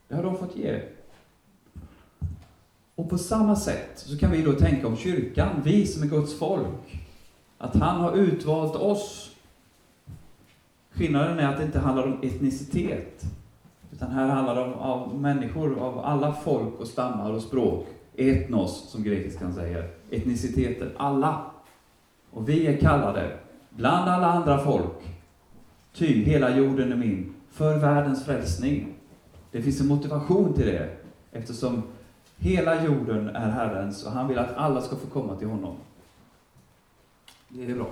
Det 0.08 0.16
har 0.16 0.24
de 0.24 0.38
fått 0.38 0.56
ge. 0.56 0.82
Och 2.96 3.10
på 3.10 3.18
samma 3.18 3.56
sätt 3.56 3.92
så 3.96 4.18
kan 4.18 4.32
vi 4.32 4.42
då 4.42 4.54
tänka 4.54 4.88
om 4.88 4.98
kyrkan, 4.98 5.62
vi 5.63 5.88
som 5.88 6.04
är 6.04 6.08
Guds 6.08 6.39
folk, 6.39 7.04
att 7.58 7.76
han 7.76 8.02
har 8.02 8.16
utvalt 8.16 8.76
oss. 8.76 9.33
Skillnaden 10.93 11.39
är 11.39 11.47
att 11.47 11.58
det 11.58 11.63
inte 11.63 11.79
handlar 11.79 12.03
om 12.03 12.19
etnicitet, 12.21 13.23
utan 13.91 14.12
här 14.12 14.27
handlar 14.27 14.56
det 14.56 14.62
om 14.62 14.73
av 14.73 15.21
människor 15.21 15.79
av 15.79 15.99
alla 15.99 16.34
folk 16.34 16.79
och 16.79 16.88
stammar 16.88 17.32
och 17.32 17.41
språk. 17.41 17.88
Etnos, 18.15 18.89
som 18.89 19.03
grekiskan 19.03 19.53
säger. 19.53 19.91
Etniciteten, 20.12 20.89
alla. 20.97 21.45
Och 22.32 22.49
vi 22.49 22.67
är 22.67 22.77
kallade, 22.77 23.38
bland 23.69 24.10
alla 24.10 24.27
andra 24.27 24.58
folk, 24.58 25.17
ty 25.93 26.23
hela 26.23 26.58
jorden 26.58 26.91
är 26.91 26.95
min, 26.95 27.34
för 27.51 27.79
världens 27.79 28.25
frälsning. 28.25 28.93
Det 29.51 29.62
finns 29.62 29.82
en 29.82 29.88
motivation 29.88 30.53
till 30.53 30.65
det, 30.65 30.97
eftersom 31.32 31.84
hela 32.38 32.86
jorden 32.86 33.29
är 33.29 33.49
Herrens 33.49 34.06
och 34.06 34.12
han 34.12 34.27
vill 34.27 34.38
att 34.38 34.56
alla 34.56 34.82
ska 34.82 34.95
få 34.95 35.08
komma 35.08 35.36
till 35.36 35.47
honom. 35.47 35.75
Det 37.49 37.65
är 37.65 37.75
bra. 37.75 37.89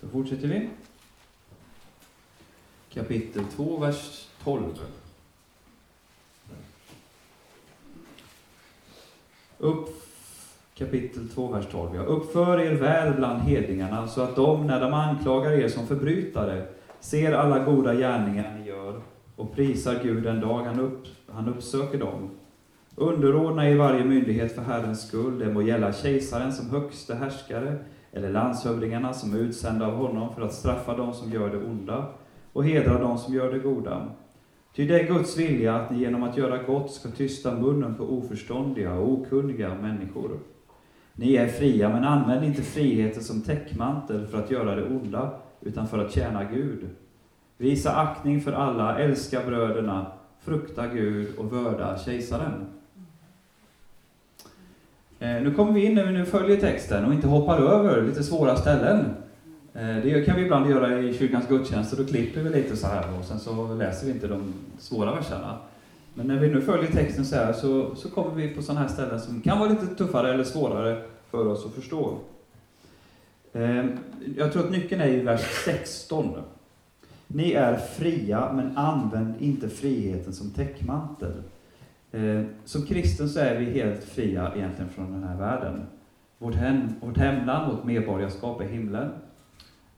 Då 0.00 0.08
fortsätter 0.08 0.48
vi. 0.48 0.68
Kapitel 2.94 3.44
2, 3.56 3.76
vers 3.80 4.28
12. 4.44 4.62
Upp, 9.58 9.88
kapitel 10.74 11.28
2, 11.28 11.48
vers 11.48 11.66
12. 11.70 11.96
Ja. 11.96 12.02
Uppför 12.02 12.60
er 12.60 12.74
väl 12.74 13.14
bland 13.14 13.42
hedningarna, 13.42 14.08
så 14.08 14.22
att 14.22 14.36
de, 14.36 14.66
när 14.66 14.80
de 14.80 14.94
anklagar 14.94 15.52
er 15.52 15.68
som 15.68 15.86
förbrytare, 15.86 16.66
ser 17.00 17.32
alla 17.32 17.64
goda 17.64 17.94
gärningar 17.94 18.58
ni 18.58 18.68
gör 18.68 19.00
och 19.36 19.54
prisar 19.54 20.00
Gud 20.02 20.22
den 20.22 20.40
dag 20.40 20.62
han, 20.62 20.80
upp, 20.80 21.06
han 21.28 21.48
uppsöker 21.48 21.98
dem. 21.98 22.30
Underordna 22.94 23.70
er 23.70 23.76
varje 23.76 24.04
myndighet 24.04 24.54
för 24.54 24.62
Herrens 24.62 25.08
skull, 25.08 25.38
det 25.38 25.52
må 25.52 25.62
gälla 25.62 25.92
kejsaren 25.92 26.52
som 26.52 26.70
högste 26.70 27.14
härskare, 27.14 27.78
eller 28.12 28.30
landshövdingarna 28.30 29.12
som 29.12 29.34
är 29.34 29.38
utsända 29.38 29.86
av 29.86 29.94
honom 29.94 30.34
för 30.34 30.42
att 30.42 30.54
straffa 30.54 30.96
dem 30.96 31.14
som 31.14 31.32
gör 31.32 31.50
det 31.50 31.56
onda 31.56 32.06
och 32.52 32.64
hedra 32.64 32.98
dem 32.98 33.18
som 33.18 33.34
gör 33.34 33.52
det 33.52 33.58
goda. 33.58 34.08
Ty 34.74 34.86
det 34.86 35.00
är 35.00 35.06
Guds 35.06 35.36
vilja 35.36 35.74
att 35.74 35.90
ni 35.90 35.98
genom 35.98 36.22
att 36.22 36.36
göra 36.36 36.62
gott 36.62 36.90
ska 36.90 37.10
tysta 37.10 37.54
munnen 37.54 37.94
på 37.94 38.04
oförståndiga 38.04 38.94
och 38.94 39.12
okunniga 39.12 39.74
människor. 39.74 40.38
Ni 41.14 41.34
är 41.34 41.48
fria, 41.48 41.88
men 41.88 42.04
använd 42.04 42.44
inte 42.44 42.62
friheten 42.62 43.22
som 43.22 43.42
täckmantel 43.42 44.26
för 44.26 44.38
att 44.38 44.50
göra 44.50 44.74
det 44.74 44.86
onda, 44.86 45.30
utan 45.60 45.88
för 45.88 45.98
att 45.98 46.12
tjäna 46.12 46.44
Gud. 46.44 46.88
Visa 47.56 47.96
aktning 47.96 48.40
för 48.40 48.52
alla, 48.52 48.98
älska 48.98 49.40
bröderna, 49.46 50.06
frukta 50.40 50.86
Gud 50.86 51.38
och 51.38 51.52
vörda 51.52 51.98
kejsaren. 51.98 52.66
Eh, 55.18 55.42
nu 55.42 55.54
kommer 55.54 55.72
vi 55.72 55.84
in 55.84 55.94
när 55.94 56.06
vi 56.06 56.12
nu 56.12 56.24
följer 56.24 56.56
texten 56.56 57.04
och 57.04 57.14
inte 57.14 57.26
hoppar 57.26 57.58
över 57.58 58.02
lite 58.02 58.22
svåra 58.22 58.56
ställen. 58.56 59.04
Eh, 59.74 59.96
det 59.96 60.26
kan 60.26 60.36
vi 60.36 60.42
ibland 60.42 60.70
göra 60.70 61.00
i 61.00 61.14
kyrkans 61.14 61.48
gudstjänster, 61.48 61.96
då 61.96 62.04
klipper 62.04 62.40
vi 62.40 62.50
lite 62.50 62.76
så 62.76 62.86
här 62.86 63.18
och 63.18 63.24
sen 63.24 63.40
så 63.40 63.74
läser 63.74 64.06
vi 64.06 64.12
inte 64.12 64.26
de 64.26 64.54
svåra 64.78 65.14
verserna. 65.14 65.58
Men 66.14 66.26
när 66.26 66.36
vi 66.36 66.48
nu 66.48 66.60
följer 66.60 66.92
texten 66.92 67.24
så 67.24 67.36
här 67.36 67.52
så, 67.52 67.94
så 67.94 68.10
kommer 68.10 68.34
vi 68.34 68.48
på 68.48 68.62
sådana 68.62 68.80
här 68.80 68.88
ställen 68.88 69.20
som 69.20 69.40
kan 69.40 69.58
vara 69.58 69.70
lite 69.70 69.86
tuffare 69.86 70.34
eller 70.34 70.44
svårare 70.44 71.02
för 71.30 71.46
oss 71.46 71.66
att 71.66 71.72
förstå. 71.72 72.18
Ehm, 73.52 73.98
jag 74.36 74.52
tror 74.52 74.64
att 74.64 74.70
nyckeln 74.70 75.00
är 75.00 75.08
i 75.08 75.20
vers 75.20 75.40
16. 75.64 76.34
Ni 77.26 77.52
är 77.52 77.76
fria, 77.76 78.52
men 78.52 78.76
använd 78.76 79.34
inte 79.38 79.68
friheten 79.68 80.32
som 80.32 80.50
täckmantel. 80.50 81.32
Ehm, 82.12 82.46
som 82.64 82.86
kristen 82.86 83.28
så 83.28 83.40
är 83.40 83.58
vi 83.58 83.64
helt 83.64 84.04
fria 84.04 84.52
egentligen 84.56 84.90
från 84.90 85.12
den 85.12 85.24
här 85.24 85.36
världen. 85.36 85.86
Vårt, 86.38 86.54
hem, 86.54 86.88
vårt 87.00 87.16
hemland, 87.16 87.72
vårt 87.72 87.84
medborgarskap 87.84 88.60
är 88.60 88.68
himlen. 88.68 89.10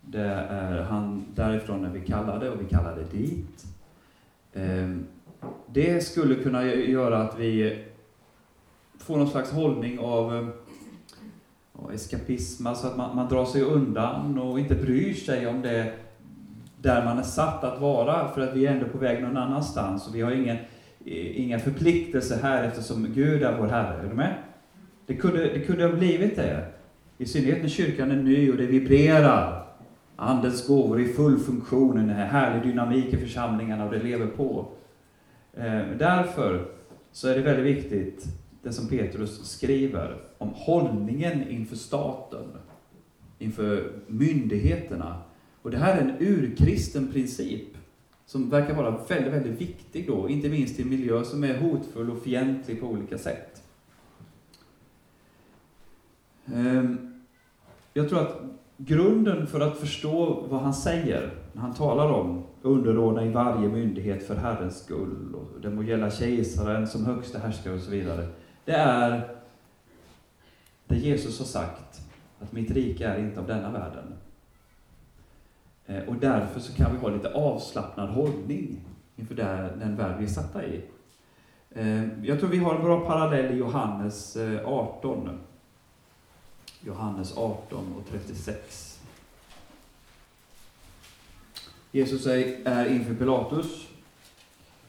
Det 0.07 0.47
är 0.51 0.83
han, 0.83 1.25
därifrån 1.35 1.85
är 1.85 1.90
vi 1.90 2.01
kallade 2.01 2.51
och 2.51 2.61
vi 2.61 2.64
kallade 2.64 3.05
dit. 3.05 3.67
Ehm, 4.53 5.07
det 5.67 6.05
skulle 6.05 6.35
kunna 6.35 6.64
göra 6.67 7.19
att 7.19 7.38
vi 7.38 7.83
får 8.99 9.17
någon 9.17 9.31
slags 9.31 9.53
hållning 9.53 9.99
av 9.99 10.35
ehm, 10.35 10.51
eskapism, 11.95 12.67
alltså 12.67 12.87
att 12.87 12.97
man, 12.97 13.17
man 13.17 13.29
drar 13.29 13.45
sig 13.45 13.62
undan 13.62 14.38
och 14.38 14.61
inte 14.61 14.75
bryr 14.75 15.14
sig 15.14 15.47
om 15.47 15.62
det 15.62 15.93
där 16.85 17.05
man 17.05 17.19
är 17.19 17.23
satt 17.23 17.64
att 17.64 17.81
vara, 17.81 18.29
för 18.29 18.40
att 18.40 18.57
vi 18.57 18.67
är 18.67 18.73
ändå 18.73 18.87
på 18.87 18.99
väg 18.99 19.23
någon 19.23 19.37
annanstans 19.37 20.09
och 20.09 20.14
vi 20.14 20.21
har 20.21 20.31
ingen, 20.31 20.57
inga 21.35 21.59
förpliktelser 21.59 22.38
här 22.43 22.64
eftersom 22.64 23.07
Gud 23.14 23.43
är 23.43 23.59
vår 23.59 23.67
Herre. 23.67 24.03
Är 24.03 24.09
du 24.09 24.14
med? 24.14 24.35
Det 25.07 25.17
kunde, 25.17 25.43
det 25.43 25.61
kunde 25.61 25.85
ha 25.87 25.93
blivit 25.93 26.37
det. 26.37 26.67
I 27.19 27.27
synnerhet 27.27 27.62
när 27.62 27.69
kyrkan 27.69 28.11
är 28.11 28.17
ny 28.17 28.51
och 28.51 28.57
det 28.57 28.67
vibrerar. 28.67 29.63
Andens 30.16 30.66
gåvor 30.66 31.00
i 31.00 31.12
full 31.12 31.38
funktion, 31.38 31.98
en 31.98 32.09
härlig 32.09 32.62
dynamik 32.62 33.12
i 33.12 33.16
församlingarna 33.16 33.85
och 33.85 33.90
det 33.90 34.03
lever 34.03 34.27
på. 34.27 34.68
Eh, 35.55 35.83
därför 35.98 36.66
så 37.12 37.29
är 37.29 37.35
det 37.37 37.42
väldigt 37.42 37.77
viktigt, 37.77 38.24
det 38.62 38.72
som 38.72 38.88
Petrus 38.88 39.50
skriver, 39.50 40.16
om 40.38 40.50
hållningen 40.55 41.48
inför 41.48 41.77
staten, 41.77 42.46
inför 43.38 43.92
myndigheterna. 44.07 45.22
Och 45.62 45.70
det 45.70 45.79
här 45.79 45.96
är 45.96 46.00
en 46.00 46.16
urkristen 46.20 47.12
princip 47.12 47.68
som 48.27 48.50
verkar 48.50 48.74
vara 48.74 48.90
väldigt, 49.09 49.33
väldigt 49.33 49.61
viktig 49.61 50.07
då, 50.07 50.29
inte 50.29 50.48
minst 50.48 50.79
i 50.79 50.83
en 50.83 50.88
miljö 50.88 51.24
som 51.24 51.44
är 51.44 51.59
hotfull 51.59 52.11
och 52.11 52.22
fientlig 52.22 52.81
på 52.81 52.87
olika 52.87 53.18
sätt. 53.18 53.62
Ehm, 56.46 57.22
jag 57.92 58.09
tror 58.09 58.20
att 58.20 58.42
grunden 58.77 59.47
för 59.47 59.61
att 59.61 59.79
förstå 59.79 60.47
vad 60.49 60.61
han 60.61 60.75
säger, 60.75 61.31
när 61.53 61.63
han 61.63 61.75
talar 61.75 62.13
om 62.13 62.45
underordna 62.63 63.25
i 63.25 63.29
varje 63.29 63.69
myndighet 63.69 64.27
för 64.27 64.35
Herrens 64.35 64.85
skull, 64.85 65.35
och 65.35 65.61
det 65.61 65.71
må 65.71 65.83
gälla 65.83 66.11
kejsaren 66.11 66.87
som 66.87 67.07
högste 67.07 67.39
härskare 67.39 67.75
och 67.75 67.81
så 67.81 67.91
vidare, 67.91 68.29
det 68.65 68.73
är 68.73 69.37
det 70.87 70.97
Jesus 70.97 71.39
har 71.39 71.47
sagt 71.47 72.01
att 72.41 72.53
mitt 72.53 72.71
rike 72.71 73.07
är 73.07 73.19
inte 73.19 73.41
av 73.41 73.47
denna 73.47 73.71
världen. 73.71 74.15
Eh, 75.87 76.03
och 76.09 76.15
därför 76.15 76.61
så 76.61 76.73
kan 76.73 76.93
vi 76.93 76.99
ha 76.99 77.09
lite 77.09 77.33
avslappnad 77.33 78.09
hållning 78.09 78.81
inför 79.17 79.35
den 79.79 79.97
värld 79.97 80.17
vi 80.19 80.25
är 80.25 80.29
satta 80.29 80.65
i. 80.65 80.85
Eh, 81.71 82.25
jag 82.25 82.41
tror 82.41 82.51
vi 82.51 82.59
har 82.59 82.75
en 82.75 82.83
bra 82.83 83.01
parallell 83.01 83.55
i 83.55 83.59
Johannes 83.59 84.37
eh, 84.37 84.69
18. 84.69 85.39
Johannes 86.87 87.37
18 87.37 87.94
och 87.99 88.11
36. 88.11 89.01
Jesus 91.92 92.27
är 92.27 92.87
inför 92.87 93.14
Pilatus. 93.14 93.88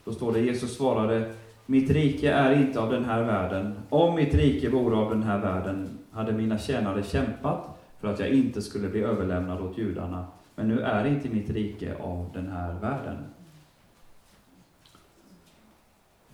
Då 0.03 0.13
står 0.13 0.33
det, 0.33 0.39
Jesus 0.39 0.77
svarade, 0.77 1.33
mitt 1.65 1.89
rike 1.89 2.31
är 2.31 2.61
inte 2.61 2.79
av 2.79 2.91
den 2.91 3.05
här 3.05 3.23
världen. 3.23 3.75
Om 3.89 4.15
mitt 4.15 4.33
rike 4.33 4.69
vore 4.69 4.95
av 4.95 5.09
den 5.09 5.23
här 5.23 5.39
världen 5.39 5.97
hade 6.11 6.33
mina 6.33 6.57
tjänare 6.57 7.03
kämpat 7.03 7.67
för 7.99 8.07
att 8.07 8.19
jag 8.19 8.29
inte 8.29 8.61
skulle 8.61 8.89
bli 8.89 9.01
överlämnad 9.01 9.61
åt 9.61 9.77
judarna. 9.77 10.25
Men 10.55 10.67
nu 10.67 10.81
är 10.81 11.05
inte 11.05 11.29
mitt 11.29 11.49
rike 11.49 11.97
av 11.97 12.29
den 12.33 12.47
här 12.47 12.73
världen. 12.73 13.17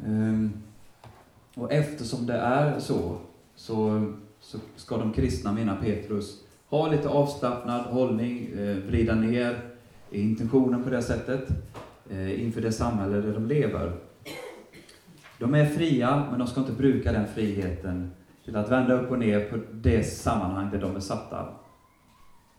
Ehm, 0.05 0.63
och 1.55 1.71
eftersom 1.71 2.25
det 2.25 2.37
är 2.37 2.79
så, 2.79 3.17
så, 3.55 4.13
så 4.41 4.57
ska 4.75 4.97
de 4.97 5.13
kristna, 5.13 5.51
menar 5.51 5.77
Petrus, 5.81 6.43
ha 6.69 6.87
lite 6.87 7.09
avslappnad 7.09 7.85
hållning, 7.85 8.51
eh, 8.59 8.77
vrida 8.77 9.15
ner 9.15 9.59
intentionen 10.09 10.83
på 10.83 10.89
det 10.89 11.01
sättet 11.01 11.49
eh, 12.09 12.43
inför 12.43 12.61
det 12.61 12.71
samhälle 12.71 13.17
där 13.17 13.33
de 13.33 13.45
lever. 13.45 13.93
De 15.39 15.55
är 15.55 15.65
fria, 15.65 16.27
men 16.29 16.39
de 16.39 16.47
ska 16.47 16.59
inte 16.59 16.73
bruka 16.73 17.11
den 17.11 17.27
friheten 17.27 18.11
till 18.45 18.55
att 18.55 18.71
vända 18.71 18.93
upp 18.93 19.11
och 19.11 19.19
ner 19.19 19.49
på 19.49 19.57
det 19.71 20.03
sammanhang 20.03 20.71
där 20.71 20.81
de 20.81 20.95
är 20.95 20.99
satta. 20.99 21.47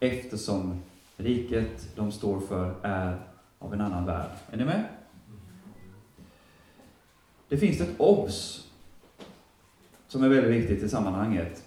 Eftersom 0.01 0.83
riket 1.17 1.97
de 1.97 2.13
står 2.13 2.41
för 2.41 2.75
är 2.83 3.19
av 3.59 3.75
en 3.75 3.81
annan 3.81 4.07
värld. 4.07 4.31
Är 4.51 4.57
ni 4.57 4.65
med? 4.65 4.85
Det 7.49 7.57
finns 7.57 7.81
ett 7.81 7.95
obs 8.01 8.69
som 10.09 10.23
är 10.23 10.29
väldigt 10.29 10.63
viktigt 10.63 10.83
i 10.83 10.89
sammanhanget. 10.89 11.65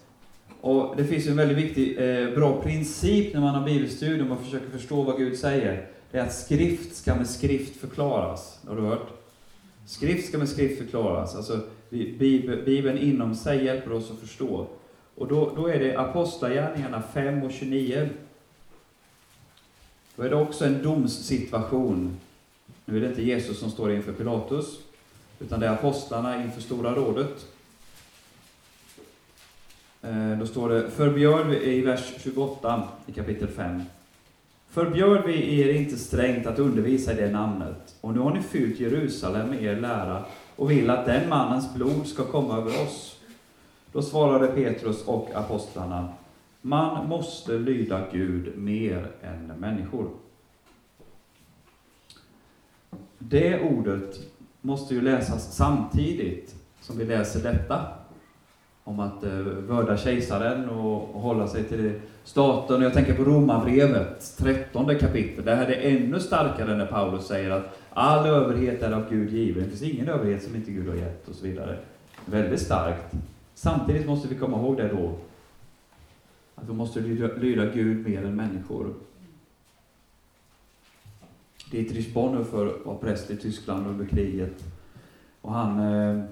Och 0.66 0.96
Det 0.96 1.04
finns 1.04 1.26
en 1.26 1.36
väldigt 1.36 1.58
viktig, 1.58 1.98
eh, 1.98 2.34
bra 2.34 2.62
princip 2.62 3.34
när 3.34 3.40
man 3.40 3.54
har 3.54 3.64
bibelstudium 3.64 4.32
och 4.32 4.40
försöker 4.40 4.70
förstå 4.70 5.02
vad 5.02 5.16
Gud 5.16 5.38
säger. 5.38 5.86
Det 6.10 6.18
är 6.18 6.22
att 6.22 6.34
skrift 6.34 6.96
ska 6.96 7.14
med 7.14 7.26
skrift 7.26 7.76
förklaras. 7.76 8.60
Har 8.68 8.76
du 8.76 8.82
hört? 8.82 9.08
Skrift 9.86 10.28
ska 10.28 10.38
med 10.38 10.48
skrift 10.48 10.78
förklaras. 10.78 11.36
Alltså, 11.36 11.60
Bibeln 12.64 12.98
inom 12.98 13.34
sig 13.34 13.64
hjälper 13.64 13.92
oss 13.92 14.10
att 14.10 14.18
förstå. 14.18 14.66
Och 15.14 15.28
då, 15.28 15.52
då 15.56 15.66
är 15.66 15.78
det 15.78 15.96
Apostlagärningarna 15.96 17.02
5 17.14 17.42
och 17.42 17.52
29. 17.52 18.08
Då 20.16 20.22
är 20.22 20.30
det 20.30 20.36
också 20.36 20.64
en 20.64 20.82
domssituation. 20.82 22.16
Nu 22.84 22.96
är 22.96 23.00
det 23.00 23.08
inte 23.08 23.22
Jesus 23.22 23.60
som 23.60 23.70
står 23.70 23.92
inför 23.92 24.12
Pilatus, 24.12 24.78
utan 25.40 25.60
det 25.60 25.66
är 25.66 25.70
apostlarna 25.70 26.42
inför 26.42 26.60
Stora 26.60 26.94
rådet. 26.94 27.46
Eh, 30.06 30.38
då 30.38 30.46
står 30.46 30.68
det, 30.68 30.90
förbjöd 30.90 31.46
vi, 31.46 31.76
i 31.76 31.80
vers 31.80 32.14
28 32.18 32.88
i 33.06 33.12
kapitel 33.12 33.48
5. 33.48 33.82
Förbjöd 34.68 35.22
vi 35.26 35.60
er 35.60 35.72
inte 35.72 35.98
strängt 35.98 36.46
att 36.46 36.58
undervisa 36.58 37.12
i 37.12 37.16
det 37.16 37.30
namnet, 37.30 37.94
och 38.00 38.14
nu 38.14 38.20
har 38.20 38.34
ni 38.34 38.42
fyllt 38.42 38.80
Jerusalem 38.80 39.48
med 39.48 39.62
er 39.62 39.76
lära 39.76 40.24
och 40.56 40.70
vill 40.70 40.90
att 40.90 41.06
den 41.06 41.28
mannens 41.28 41.74
blod 41.74 42.06
ska 42.06 42.24
komma 42.24 42.56
över 42.56 42.82
oss. 42.82 43.20
Då 43.92 44.02
svarade 44.02 44.46
Petrus 44.46 45.04
och 45.04 45.30
apostlarna, 45.34 46.08
man 46.60 47.08
måste 47.08 47.52
lyda 47.52 48.06
Gud 48.12 48.58
mer 48.58 49.10
än 49.22 49.52
människor. 49.58 50.10
Det 53.18 53.60
ordet 53.60 54.20
måste 54.60 54.94
ju 54.94 55.00
läsas 55.00 55.56
samtidigt 55.56 56.54
som 56.80 56.98
vi 56.98 57.04
läser 57.04 57.42
detta 57.42 57.86
om 58.86 59.00
att 59.00 59.24
eh, 59.24 59.30
vörda 59.40 59.96
kejsaren 59.96 60.68
och, 60.68 61.14
och 61.14 61.20
hålla 61.20 61.48
sig 61.48 61.64
till 61.64 62.00
staten. 62.24 62.82
Jag 62.82 62.92
tänker 62.92 63.14
på 63.14 63.24
Romarbrevet, 63.24 64.36
13 64.38 64.98
kapitel. 64.98 65.44
Där 65.44 65.56
är 65.56 65.66
det 65.66 65.74
ännu 65.74 66.20
starkare 66.20 66.76
när 66.76 66.86
Paulus 66.86 67.26
säger 67.26 67.50
att 67.50 67.78
all 67.92 68.26
överhet 68.26 68.82
är 68.82 68.92
av 68.92 69.10
Gud 69.10 69.32
given. 69.32 69.62
Det 69.62 69.68
finns 69.68 69.82
ingen 69.82 70.08
överhet 70.08 70.42
som 70.42 70.56
inte 70.56 70.70
Gud 70.70 70.88
har 70.88 70.94
gett 70.94 71.28
och 71.28 71.34
så 71.34 71.46
vidare. 71.46 71.78
Väldigt 72.24 72.60
starkt. 72.60 73.14
Samtidigt 73.54 74.06
måste 74.06 74.28
vi 74.28 74.34
komma 74.34 74.56
ihåg 74.56 74.76
det 74.76 74.88
då, 74.88 75.12
att 76.54 76.68
vi 76.68 76.72
måste 76.72 77.00
lyda, 77.00 77.34
lyda 77.34 77.66
Gud 77.66 78.08
mer 78.08 78.24
än 78.24 78.36
människor. 78.36 78.94
Dietrich 81.70 82.14
Bonhoeffer 82.14 82.72
var 82.84 82.94
präst 82.94 83.30
i 83.30 83.36
Tyskland 83.36 83.86
under 83.86 84.06
kriget. 84.06 84.64
Och 85.40 85.52
han 85.52 85.80
Eh, 85.80 86.24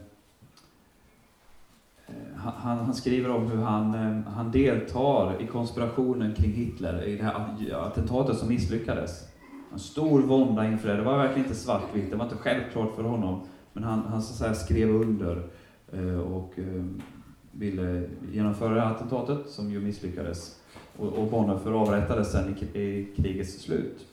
Eh, 2.07 2.15
han, 2.37 2.79
han, 2.79 2.95
skriver 2.95 3.31
om 3.31 3.47
hur 3.47 3.63
han, 3.63 3.95
eh, 3.95 4.33
han 4.33 4.51
deltar 4.51 5.43
i 5.43 5.47
konspirationen 5.47 6.35
kring 6.35 6.53
Hitler, 6.53 7.05
i 7.05 7.17
det 7.17 7.23
här 7.23 7.87
attentatet 7.87 8.39
som 8.39 8.49
misslyckades. 8.49 9.29
En 9.73 9.79
stor 9.79 10.23
vånda 10.23 10.67
inför 10.67 10.89
det. 10.89 10.97
Det 10.97 11.03
var 11.03 11.19
verkligen 11.19 11.45
inte 11.45 11.59
svartvitt, 11.59 12.11
det 12.11 12.17
var 12.17 12.25
inte 12.25 12.37
självklart 12.37 12.95
för 12.95 13.03
honom. 13.03 13.41
Men 13.73 13.85
han, 13.85 14.03
han 14.09 14.23
så 14.23 14.33
att 14.33 14.39
säga, 14.39 14.55
skrev 14.55 14.91
under 14.91 15.49
eh, 15.93 16.19
och 16.19 16.55
ville 17.51 18.09
genomföra 18.33 18.75
det 18.75 18.81
här 18.81 18.91
attentatet 18.91 19.49
som 19.49 19.71
ju 19.71 19.81
misslyckades. 19.81 20.61
Och, 20.97 21.09
och 21.09 21.31
Bonhoeffer 21.31 21.73
avrättades 21.73 22.33
sen 22.33 22.57
i, 22.73 22.79
i 22.81 23.15
krigets 23.17 23.63
slut. 23.63 24.07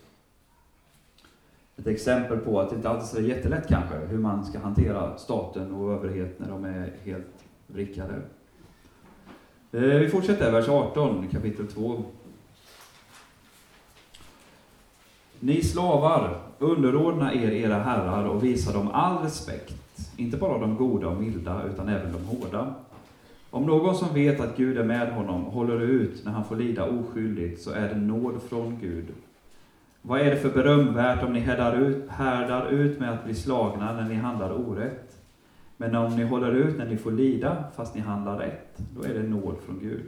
Ett 1.77 1.88
exempel 1.88 2.38
på 2.38 2.60
att 2.60 2.69
det 2.69 2.75
inte 2.75 2.89
alltid 2.89 3.19
är 3.19 3.23
så 3.23 3.30
jättelätt 3.30 3.67
kanske, 3.67 3.95
hur 3.95 4.17
man 4.17 4.45
ska 4.45 4.60
hantera 4.60 5.17
staten 5.17 5.71
och 5.71 5.93
överhet 5.93 6.39
när 6.39 6.49
de 6.49 6.65
är 6.65 6.93
helt 7.04 7.45
vrickade. 7.73 8.13
Eh, 9.71 9.81
vi 9.81 10.10
fortsätter, 10.10 10.51
vers 10.51 10.69
18, 10.69 11.27
kapitel 11.31 11.67
2. 11.67 12.03
Ni 15.39 15.63
slavar, 15.63 16.39
underordna 16.60 17.34
er 17.34 17.51
era 17.51 17.75
herrar 17.75 18.25
och 18.25 18.43
visa 18.43 18.73
dem 18.73 18.89
all 18.93 19.23
respekt, 19.23 19.75
inte 20.17 20.38
bara 20.38 20.57
de 20.57 20.75
goda 20.75 21.07
och 21.07 21.21
milda, 21.21 21.63
utan 21.73 21.89
även 21.89 22.13
de 22.13 22.25
hårda. 22.25 22.73
Om 23.49 23.65
någon 23.65 23.95
som 23.95 24.13
vet 24.13 24.39
att 24.39 24.57
Gud 24.57 24.77
är 24.77 24.84
med 24.84 25.13
honom 25.13 25.43
håller 25.43 25.81
ut 25.81 26.25
när 26.25 26.31
han 26.31 26.45
får 26.45 26.55
lida 26.55 26.86
oskyldigt, 26.86 27.62
så 27.62 27.71
är 27.71 27.89
det 27.89 27.95
nåd 27.95 28.41
från 28.49 28.79
Gud. 28.81 29.05
Vad 30.01 30.21
är 30.21 30.25
det 30.25 30.38
för 30.38 30.49
berömvärt 30.49 31.23
om 31.23 31.34
ni 31.34 31.39
härdar 31.39 31.77
ut, 31.77 32.10
härdar 32.10 32.69
ut 32.69 32.99
med 32.99 33.12
att 33.13 33.25
bli 33.25 33.36
slagna 33.36 33.93
när 33.93 34.10
ni 34.10 34.15
handlar 34.15 34.51
orätt? 34.51 35.11
Men 35.82 35.96
om 35.96 36.15
ni 36.15 36.24
håller 36.24 36.52
ut 36.52 36.78
när 36.78 36.86
ni 36.86 36.98
får 36.98 37.12
lida, 37.12 37.63
fast 37.76 37.96
ni 37.96 38.02
handlar 38.02 38.38
rätt, 38.38 38.78
då 38.96 39.04
är 39.04 39.13
det 39.13 39.24
nåd 39.24 39.56
från 39.65 39.80
Gud. 39.80 40.06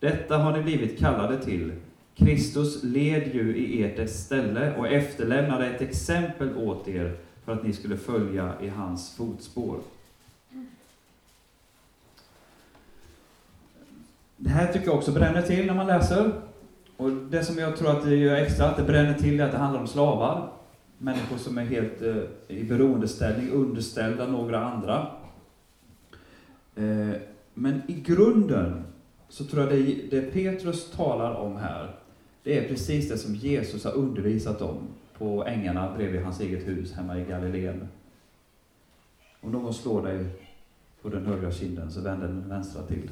Detta 0.00 0.38
har 0.38 0.56
ni 0.56 0.62
blivit 0.62 0.98
kallade 0.98 1.38
till. 1.38 1.72
Kristus 2.14 2.82
led 2.82 3.34
ju 3.34 3.56
i 3.56 3.82
ert 3.82 4.10
ställe 4.10 4.76
och 4.76 4.88
efterlämnade 4.88 5.66
ett 5.66 5.80
exempel 5.80 6.56
åt 6.56 6.88
er 6.88 7.16
för 7.44 7.52
att 7.52 7.64
ni 7.64 7.72
skulle 7.72 7.96
följa 7.96 8.52
i 8.62 8.68
hans 8.68 9.16
fotspår. 9.16 9.78
Det 14.36 14.50
här 14.50 14.72
tycker 14.72 14.86
jag 14.86 14.96
också 14.96 15.12
bränner 15.12 15.42
till 15.42 15.66
när 15.66 15.74
man 15.74 15.86
läser. 15.86 16.32
Och 16.96 17.10
det 17.10 17.44
som 17.44 17.58
jag 17.58 17.76
tror 17.76 17.90
att 17.90 18.04
det 18.04 18.16
gör 18.16 18.36
extra 18.36 18.66
att 18.66 18.76
det 18.76 18.82
bränner 18.82 19.14
till 19.14 19.40
är 19.40 19.44
att 19.44 19.52
det 19.52 19.58
handlar 19.58 19.80
om 19.80 19.86
slavar 19.86 20.61
människor 21.02 21.36
som 21.36 21.58
är 21.58 21.64
helt 21.64 22.02
eh, 22.02 22.16
i 22.48 22.64
beroendeställning, 22.64 23.50
underställda 23.50 24.26
några 24.26 24.64
andra. 24.64 25.06
Eh, 26.74 27.10
men 27.54 27.82
i 27.88 28.00
grunden 28.06 28.84
så 29.28 29.44
tror 29.44 29.62
jag 29.62 29.72
det, 29.72 30.10
det 30.10 30.32
Petrus 30.32 30.90
talar 30.90 31.34
om 31.34 31.56
här, 31.56 31.94
det 32.42 32.58
är 32.58 32.68
precis 32.68 33.08
det 33.08 33.18
som 33.18 33.34
Jesus 33.34 33.84
har 33.84 33.92
undervisat 33.92 34.62
om 34.62 34.78
på 35.18 35.44
ängarna 35.44 35.94
bredvid 35.96 36.22
hans 36.22 36.40
eget 36.40 36.68
hus 36.68 36.92
hemma 36.92 37.18
i 37.18 37.24
Galileen. 37.24 37.88
Om 39.40 39.52
någon 39.52 39.74
slår 39.74 40.02
dig 40.02 40.26
på 41.02 41.08
den 41.08 41.26
högra 41.26 41.50
kinden 41.50 41.90
så 41.90 42.00
vänd 42.00 42.22
den 42.22 42.48
vänstra 42.48 42.82
till. 42.82 43.10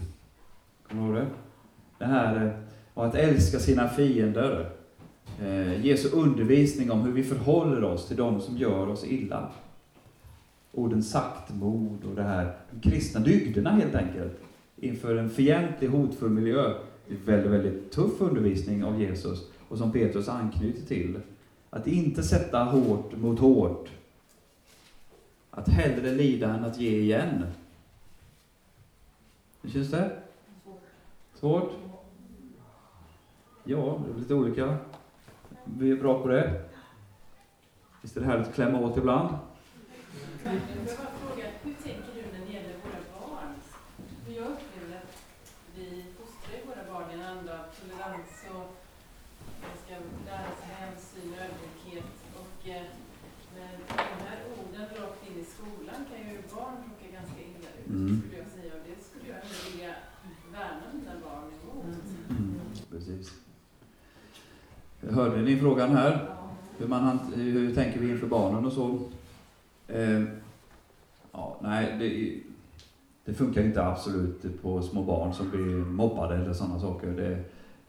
Kommer 0.89 1.03
du 1.03 1.09
ihåg 1.09 1.27
det? 1.27 1.31
Det 1.99 2.05
här 2.05 2.47
eh, 2.47 2.53
och 2.95 3.07
att 3.07 3.15
älska 3.15 3.59
sina 3.59 3.89
fiender, 3.89 4.71
eh, 5.41 5.87
Jesu 5.87 6.09
undervisning 6.09 6.91
om 6.91 7.01
hur 7.01 7.13
vi 7.13 7.23
förhåller 7.23 7.85
oss 7.85 8.09
till 8.09 8.17
de 8.17 8.41
som 8.41 8.57
gör 8.57 8.89
oss 8.89 9.05
illa. 9.05 9.49
Orden 10.73 11.03
saktmod 11.03 12.05
och 12.05 12.15
det 12.15 12.23
här, 12.23 12.57
de 12.71 12.91
kristna 12.91 13.21
dygderna 13.21 13.71
helt 13.71 13.95
enkelt, 13.95 14.41
inför 14.77 15.17
en 15.17 15.31
fientlig, 15.31 15.89
hotfull 15.89 16.31
miljö. 16.31 16.75
Det 17.09 17.15
är 17.15 17.19
väldigt, 17.37 17.53
väldigt 17.53 17.93
tuff 17.93 18.21
undervisning 18.21 18.85
av 18.85 19.01
Jesus 19.01 19.51
och 19.69 19.79
som 19.79 19.93
Petrus 19.93 20.29
anknyter 20.29 20.87
till. 20.87 21.21
Att 21.71 21.87
inte 21.87 22.23
sätta 22.23 22.65
hårt 22.65 23.17
mot 23.17 23.39
hårt. 23.39 23.89
Att 25.51 25.69
hellre 25.69 26.13
lida 26.13 26.55
än 26.55 26.65
att 26.65 26.79
ge 26.79 26.99
igen. 26.99 27.47
Hur 29.63 29.71
känns 29.71 29.91
det? 29.91 30.11
Svårt? 31.35 31.73
Ja, 33.65 34.01
det 34.07 34.15
är 34.15 34.19
lite 34.19 34.35
olika. 34.35 34.79
Vi 35.79 35.91
är 35.91 35.97
bra 35.97 36.23
på 36.23 36.29
det. 36.29 36.63
Visst 38.03 38.17
är 38.17 38.21
det 38.21 38.27
härligt 38.27 38.49
att 38.49 38.55
klämma 38.55 38.79
åt 38.81 38.97
ibland? 38.97 39.35
Jag 40.45 40.51
vill 40.53 40.61
bara 40.87 41.11
fråga, 41.21 41.45
hur 41.63 41.75
tänker 41.75 42.11
du 42.15 42.23
när 42.39 42.47
det 42.47 42.53
gäller 42.53 42.75
våra 42.85 43.03
barn? 43.21 43.53
För 44.25 44.33
jag 44.33 44.47
upplever 44.55 44.97
att 45.03 45.17
vi 45.77 46.05
fostrar 46.19 46.59
våra 46.69 46.85
barn 46.93 47.11
i 47.11 47.15
en 47.15 47.27
anda 47.27 47.53
av 47.61 47.65
tolerans 47.81 48.31
och 48.59 48.69
de 49.63 49.69
ska 49.85 49.95
lära 50.31 50.51
sig 50.61 50.69
hänsyn 50.83 51.33
och 51.35 51.39
ödmjukhet. 51.47 52.11
Och 52.41 52.69
eh, 52.69 52.83
med 53.55 53.71
de 53.89 54.25
här 54.29 54.39
orden 54.59 54.87
rakt 55.01 55.23
in 55.31 55.37
i 55.43 55.45
skolan 55.55 56.01
kan 56.11 56.19
ju 56.29 56.37
barn 56.55 56.77
råka 56.87 57.07
ganska 57.19 57.41
illa 57.51 57.71
ut, 57.81 57.87
Mm. 57.89 58.21
skulle 58.23 58.39
jag 58.43 58.49
säga. 58.57 58.73
Och 58.77 58.85
det 58.89 58.99
skulle 59.09 59.27
jag 59.33 59.39
ändå 59.45 59.57
vilja 59.71 59.95
värna 60.53 60.85
mina 60.95 61.15
barn 61.25 61.47
emot. 61.57 61.85
Mm, 62.31 62.61
precis. 62.91 63.27
Hörde 65.21 65.43
ni 65.43 65.57
frågan 65.57 65.91
här? 65.91 66.29
Hur, 66.79 66.89
man, 66.89 67.19
hur 67.35 67.75
tänker 67.75 68.01
vi 68.01 68.11
inför 68.11 68.27
barnen 68.27 68.65
och 68.67 68.73
så? 68.73 68.99
Eh, 69.89 70.23
ja, 71.33 71.57
nej, 71.63 71.97
det, 71.99 72.41
det 73.25 73.35
funkar 73.39 73.63
inte 73.63 73.85
absolut 73.87 74.63
på 74.63 74.83
små 74.83 75.03
barn 75.03 75.35
som 75.35 75.51
blir 75.51 75.75
mobbade 75.85 76.35
eller 76.37 76.53
sådana 76.53 76.81
saker. 76.81 77.07
Det, 77.07 77.31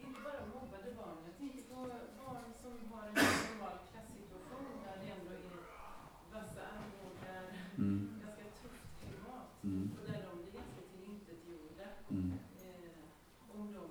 Inte 0.06 0.20
bara 0.28 0.42
mobbade 0.56 0.90
barn, 1.00 1.16
jag 1.28 1.36
tänker 1.40 1.64
på 1.74 1.82
barn 2.24 2.44
som 2.62 2.74
har 2.92 3.04
en 3.08 3.14
normal 3.16 3.76
klassituation 3.92 4.66
där 4.86 4.96
det 5.02 5.08
ändå 5.16 5.32
är 5.38 5.44
vassa 6.36 6.62
armbågar, 6.74 7.44
mm, 7.78 7.98
ganska 8.24 8.46
tufft 8.62 8.86
klimat. 9.02 9.48
mm, 9.68 9.84
Och 9.98 10.04
där 10.12 10.20
de 10.28 10.34
blir 10.42 10.54
ganska 10.60 10.82
tillintetgjorda. 10.92 11.88
mm, 12.14 12.30
Eh, 12.68 13.56
om 13.58 13.64
de 13.78 13.84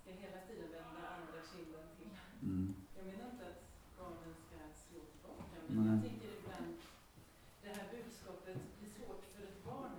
ska 0.00 0.08
hela 0.24 0.40
tiden 0.48 0.68
vända 0.76 1.02
andra 1.18 1.38
kinden 1.50 1.86
till. 1.98 2.12
mm. 2.48 2.66
Jag 2.96 3.04
menar 3.10 3.26
inte 3.32 3.44
att 3.52 3.60
barnen 4.00 4.32
ska 4.44 4.56
slå 4.84 5.00
tillbaka, 5.12 5.56
men 5.66 5.76
Nej. 5.84 5.92
jag 5.94 6.00
tänker 6.06 6.28
ibland 6.38 6.70
det 7.64 7.70
här 7.78 7.86
budskapet 7.96 8.58
blir 8.78 8.90
svårt 8.98 9.22
för 9.32 9.42
ett 9.50 9.60
barn 9.68 9.94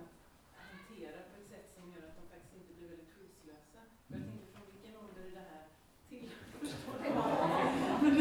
att 0.58 0.66
hantera 0.72 1.18
på 1.30 1.34
ett 1.40 1.48
sätt 1.54 1.68
som 1.76 1.84
gör 1.94 2.02
att 2.08 2.16
de 2.18 2.24
faktiskt 2.32 2.54
inte 2.60 2.72
blir 2.76 2.88
väldigt 2.92 3.12
skyddslösa. 3.14 3.80
Och 4.06 4.12
jag 4.16 4.22
tänker 4.30 4.48
från 4.54 4.66
vilken 4.72 4.94
ålder 5.02 5.22
är 5.28 5.34
det 5.38 5.46
här 5.52 5.64
till? 6.10 6.26
Förstår 6.60 6.96
du? 7.02 7.08
Men 8.02 8.14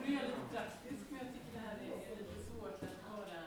Nu 0.00 0.08
är 0.10 0.16
jag 0.20 0.26
lite 0.30 0.46
praktisk, 0.54 1.02
men 1.10 1.16
jag 1.22 1.28
tycker 1.34 1.52
det 1.56 1.62
här 1.68 1.76
är, 1.86 1.92
är 2.10 2.14
lite 2.22 2.38
svårt 2.48 2.78
att 2.88 2.98
vara 3.10 3.40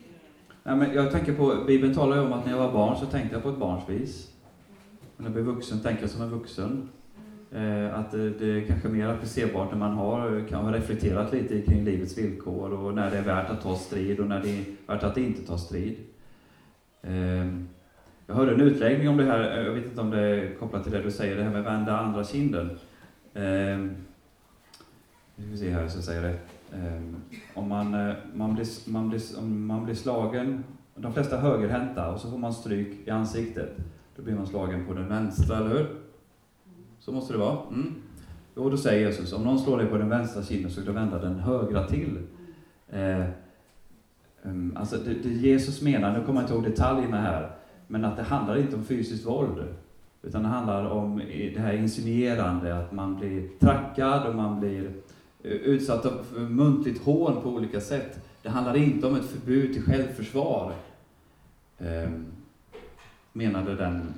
eh, 0.00 0.55
Nej, 0.66 0.76
men 0.76 0.94
jag 0.94 1.12
tänker 1.12 1.34
på, 1.34 1.64
Bibeln 1.66 1.94
talar 1.94 2.16
ju 2.16 2.22
om 2.22 2.32
att 2.32 2.44
när 2.44 2.52
jag 2.52 2.58
var 2.58 2.72
barn 2.72 2.96
så 2.96 3.06
tänkte 3.06 3.34
jag 3.34 3.42
på 3.42 3.48
ett 3.48 3.58
barns 3.58 3.88
vis. 3.88 4.32
Och 5.16 5.22
när 5.22 5.24
jag 5.24 5.32
blir 5.32 5.42
vuxen 5.42 5.80
tänker 5.80 6.02
jag 6.02 6.10
som 6.10 6.22
en 6.22 6.30
vuxen. 6.30 6.88
Eh, 7.52 7.98
att 7.98 8.10
det, 8.10 8.30
det 8.30 8.46
är 8.46 8.66
kanske 8.66 8.88
mer 8.88 9.08
applicerbart 9.08 9.70
när 9.70 9.78
man 9.78 9.92
har 9.92 10.44
kan 10.48 10.64
ha 10.64 10.72
reflekterat 10.72 11.32
lite 11.32 11.62
kring 11.62 11.84
livets 11.84 12.18
villkor 12.18 12.72
och 12.72 12.94
när 12.94 13.10
det 13.10 13.18
är 13.18 13.22
värt 13.22 13.50
att 13.50 13.62
ta 13.62 13.76
strid 13.76 14.20
och 14.20 14.26
när 14.26 14.42
det 14.42 14.48
är 14.48 14.64
värt 14.86 15.02
att 15.02 15.16
inte 15.16 15.46
ta 15.46 15.58
strid. 15.58 15.96
Eh, 17.02 17.46
jag 18.26 18.34
hörde 18.34 18.54
en 18.54 18.60
utläggning 18.60 19.08
om 19.08 19.16
det 19.16 19.24
här, 19.24 19.62
jag 19.62 19.72
vet 19.72 19.84
inte 19.84 20.00
om 20.00 20.10
det 20.10 20.20
är 20.20 20.54
kopplat 20.54 20.82
till 20.82 20.92
det 20.92 21.02
du 21.02 21.10
säger, 21.10 21.36
det 21.36 21.42
här 21.42 21.52
med 21.52 21.64
vända 21.64 21.98
andra 21.98 22.24
kinden. 22.24 22.70
Eh, 23.34 23.90
vi 25.36 25.50
får 25.50 25.56
se 25.56 25.70
här 25.70 25.88
så 25.88 25.96
jag 25.96 26.04
säger 26.04 26.22
rätt. 26.22 26.55
Ehm, 26.74 27.16
om 27.54 27.68
man, 27.68 27.94
eh, 27.94 28.14
man, 28.34 28.54
blir, 28.54 28.90
man, 28.90 29.08
blir, 29.08 29.20
om 29.38 29.66
man 29.66 29.84
blir 29.84 29.94
slagen, 29.94 30.64
de 30.94 31.12
flesta 31.12 31.36
högerhänta, 31.36 32.12
och 32.12 32.20
så 32.20 32.30
får 32.30 32.38
man 32.38 32.54
stryk 32.54 33.08
i 33.08 33.10
ansiktet, 33.10 33.76
då 34.16 34.22
blir 34.22 34.34
man 34.34 34.46
slagen 34.46 34.86
på 34.86 34.94
den 34.94 35.08
vänstra, 35.08 35.56
eller 35.56 35.68
hur? 35.68 35.86
Så 36.98 37.12
måste 37.12 37.32
det 37.32 37.38
vara. 37.38 37.58
Mm. 37.68 37.94
Jo, 38.56 38.70
då 38.70 38.76
säger 38.76 39.06
Jesus, 39.06 39.32
om 39.32 39.42
någon 39.42 39.58
slår 39.58 39.78
dig 39.78 39.86
på 39.86 39.98
den 39.98 40.08
vänstra 40.08 40.42
kinden 40.42 40.70
så 40.70 40.80
ska 40.80 40.90
du 40.90 40.94
vända 40.94 41.18
den 41.18 41.38
högra 41.38 41.86
till. 41.86 42.18
Eh, 42.90 43.24
um, 44.42 44.76
alltså 44.76 44.96
det, 44.96 45.14
det 45.14 45.28
Jesus 45.28 45.82
menar, 45.82 46.18
nu 46.18 46.24
kommer 46.24 46.40
jag 46.40 46.44
inte 46.44 46.54
ihåg 46.54 46.64
detaljerna 46.64 47.20
här, 47.20 47.50
men 47.86 48.04
att 48.04 48.16
det 48.16 48.22
handlar 48.22 48.58
inte 48.58 48.76
om 48.76 48.84
fysiskt 48.84 49.26
våld. 49.26 49.64
Utan 50.22 50.42
det 50.42 50.48
handlar 50.48 50.84
om 50.84 51.18
det 51.54 51.60
här 51.60 51.72
insinuerande, 51.72 52.78
att 52.78 52.92
man 52.92 53.16
blir 53.16 53.48
trackad 53.60 54.26
och 54.26 54.34
man 54.34 54.60
blir 54.60 54.92
Eh, 55.46 55.52
utsatta 55.52 56.24
för 56.24 56.40
muntligt 56.40 57.02
hån 57.02 57.42
på 57.42 57.48
olika 57.48 57.80
sätt. 57.80 58.18
Det 58.42 58.48
handlar 58.48 58.76
inte 58.76 59.06
om 59.06 59.14
ett 59.14 59.24
förbud 59.24 59.72
till 59.72 59.82
självförsvar. 59.82 60.74
Eh, 61.78 62.10
menade 63.32 63.74
den 63.74 64.14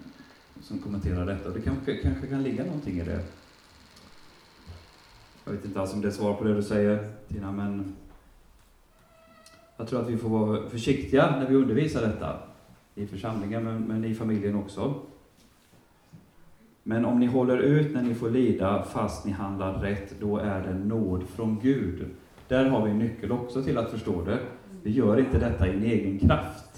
som 0.63 0.79
kommenterar 0.79 1.27
detta. 1.27 1.51
Det 1.51 1.61
kanske, 1.61 1.97
kanske 1.97 2.27
kan 2.27 2.43
ligga 2.43 2.65
någonting 2.65 2.99
i 2.99 3.05
det. 3.05 3.25
Jag 5.45 5.53
vet 5.53 5.65
inte 5.65 5.81
alls 5.81 5.93
om 5.93 6.01
det 6.01 6.09
är 6.09 6.13
svar 6.13 6.35
på 6.35 6.45
det 6.45 6.55
du 6.55 6.63
säger, 6.63 7.13
Tina, 7.29 7.53
men 7.53 7.97
jag 9.77 9.89
tror 9.89 10.01
att 10.01 10.11
vi 10.11 10.17
får 10.17 10.29
vara 10.29 10.71
försiktiga 10.71 11.31
när 11.31 11.47
vi 11.47 11.55
undervisar 11.55 12.01
detta 12.03 12.39
i 12.95 13.07
församlingen, 13.07 13.65
men, 13.65 13.83
men 13.83 14.05
i 14.05 14.15
familjen 14.15 14.55
också. 14.55 14.95
Men 16.89 17.05
om 17.05 17.21
ni 17.21 17.27
håller 17.27 17.59
ut 17.59 17.95
när 17.95 18.03
ni 18.03 18.15
får 18.15 18.31
lida 18.31 18.83
fast 18.83 19.25
ni 19.27 19.33
handlar 19.33 19.73
rätt, 19.75 20.15
då 20.21 20.39
är 20.39 20.63
det 20.63 20.75
nåd 20.75 21.23
från 21.29 21.59
Gud. 21.63 22.07
Där 22.49 22.65
har 22.65 22.85
vi 22.85 22.91
en 22.91 22.99
nyckel 22.99 23.33
också 23.33 23.63
till 23.63 23.79
att 23.79 23.91
förstå 23.91 24.23
det. 24.23 24.39
Vi 24.83 24.91
gör 24.91 25.19
inte 25.19 25.39
detta 25.39 25.67
i 25.69 25.71
en 25.71 25.83
egen 25.83 26.19
kraft, 26.19 26.77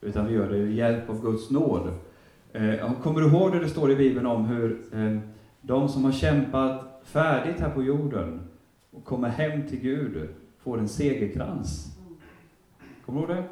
utan 0.00 0.26
vi 0.26 0.34
gör 0.34 0.48
det 0.48 0.56
i 0.56 0.74
hjälp 0.74 1.10
av 1.10 1.22
Guds 1.22 1.50
nåd. 1.50 1.92
Eh, 2.52 2.92
kommer 3.02 3.20
du 3.20 3.26
ihåg 3.26 3.52
det 3.52 3.58
det 3.58 3.68
står 3.68 3.90
i 3.90 3.96
Bibeln 3.96 4.26
om 4.26 4.44
hur 4.44 4.80
eh, 4.92 5.18
de 5.60 5.88
som 5.88 6.04
har 6.04 6.12
kämpat 6.12 7.02
färdigt 7.04 7.60
här 7.60 7.70
på 7.70 7.82
jorden 7.82 8.40
och 8.90 9.04
kommer 9.04 9.28
hem 9.28 9.68
till 9.68 9.80
Gud 9.80 10.28
får 10.58 10.78
en 10.78 10.88
segerkrans? 10.88 11.98
Kommer 13.06 13.20
du 13.20 13.26
ihåg 13.26 13.36
det? 13.36 13.44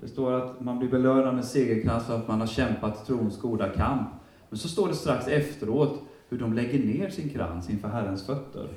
Det 0.00 0.08
står 0.08 0.32
att 0.32 0.60
man 0.60 0.78
blir 0.78 0.88
belönad 0.88 1.34
med 1.34 1.44
segerkrans 1.44 2.06
för 2.06 2.16
att 2.16 2.28
man 2.28 2.40
har 2.40 2.46
kämpat 2.46 3.06
trons 3.06 3.40
goda 3.40 3.68
kamp. 3.68 4.08
Men 4.54 4.58
så 4.58 4.68
står 4.68 4.88
det 4.88 4.94
strax 4.94 5.28
efteråt 5.28 6.02
hur 6.28 6.38
de 6.38 6.52
lägger 6.52 6.78
ner 6.78 7.10
sin 7.10 7.30
krans 7.30 7.70
inför 7.70 7.88
Herrens 7.88 8.26
fötter. 8.26 8.68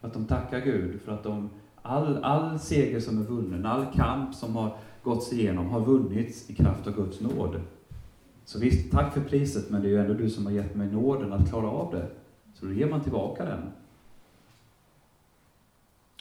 Att 0.00 0.12
de 0.12 0.26
tackar 0.26 0.60
Gud 0.60 1.00
för 1.00 1.12
att 1.12 1.22
de, 1.22 1.50
all, 1.82 2.24
all 2.24 2.58
seger 2.58 3.00
som 3.00 3.18
är 3.18 3.24
vunnen, 3.24 3.66
all 3.66 3.86
kamp 3.94 4.34
som 4.34 4.56
har 4.56 4.76
gåtts 5.02 5.32
igenom 5.32 5.68
har 5.68 5.80
vunnits 5.80 6.50
i 6.50 6.54
kraft 6.54 6.86
av 6.86 6.94
Guds 6.94 7.20
nåd. 7.20 7.60
Så 8.44 8.58
visst, 8.58 8.92
tack 8.92 9.14
för 9.14 9.20
priset, 9.20 9.70
men 9.70 9.82
det 9.82 9.88
är 9.88 9.90
ju 9.90 10.00
ändå 10.00 10.14
du 10.14 10.30
som 10.30 10.46
har 10.46 10.52
gett 10.52 10.74
mig 10.74 10.88
nåden 10.88 11.32
att 11.32 11.48
klara 11.48 11.68
av 11.68 11.94
det. 11.94 12.06
Så 12.54 12.66
då 12.66 12.72
ger 12.72 12.90
man 12.90 13.02
tillbaka 13.02 13.44
den. 13.44 13.70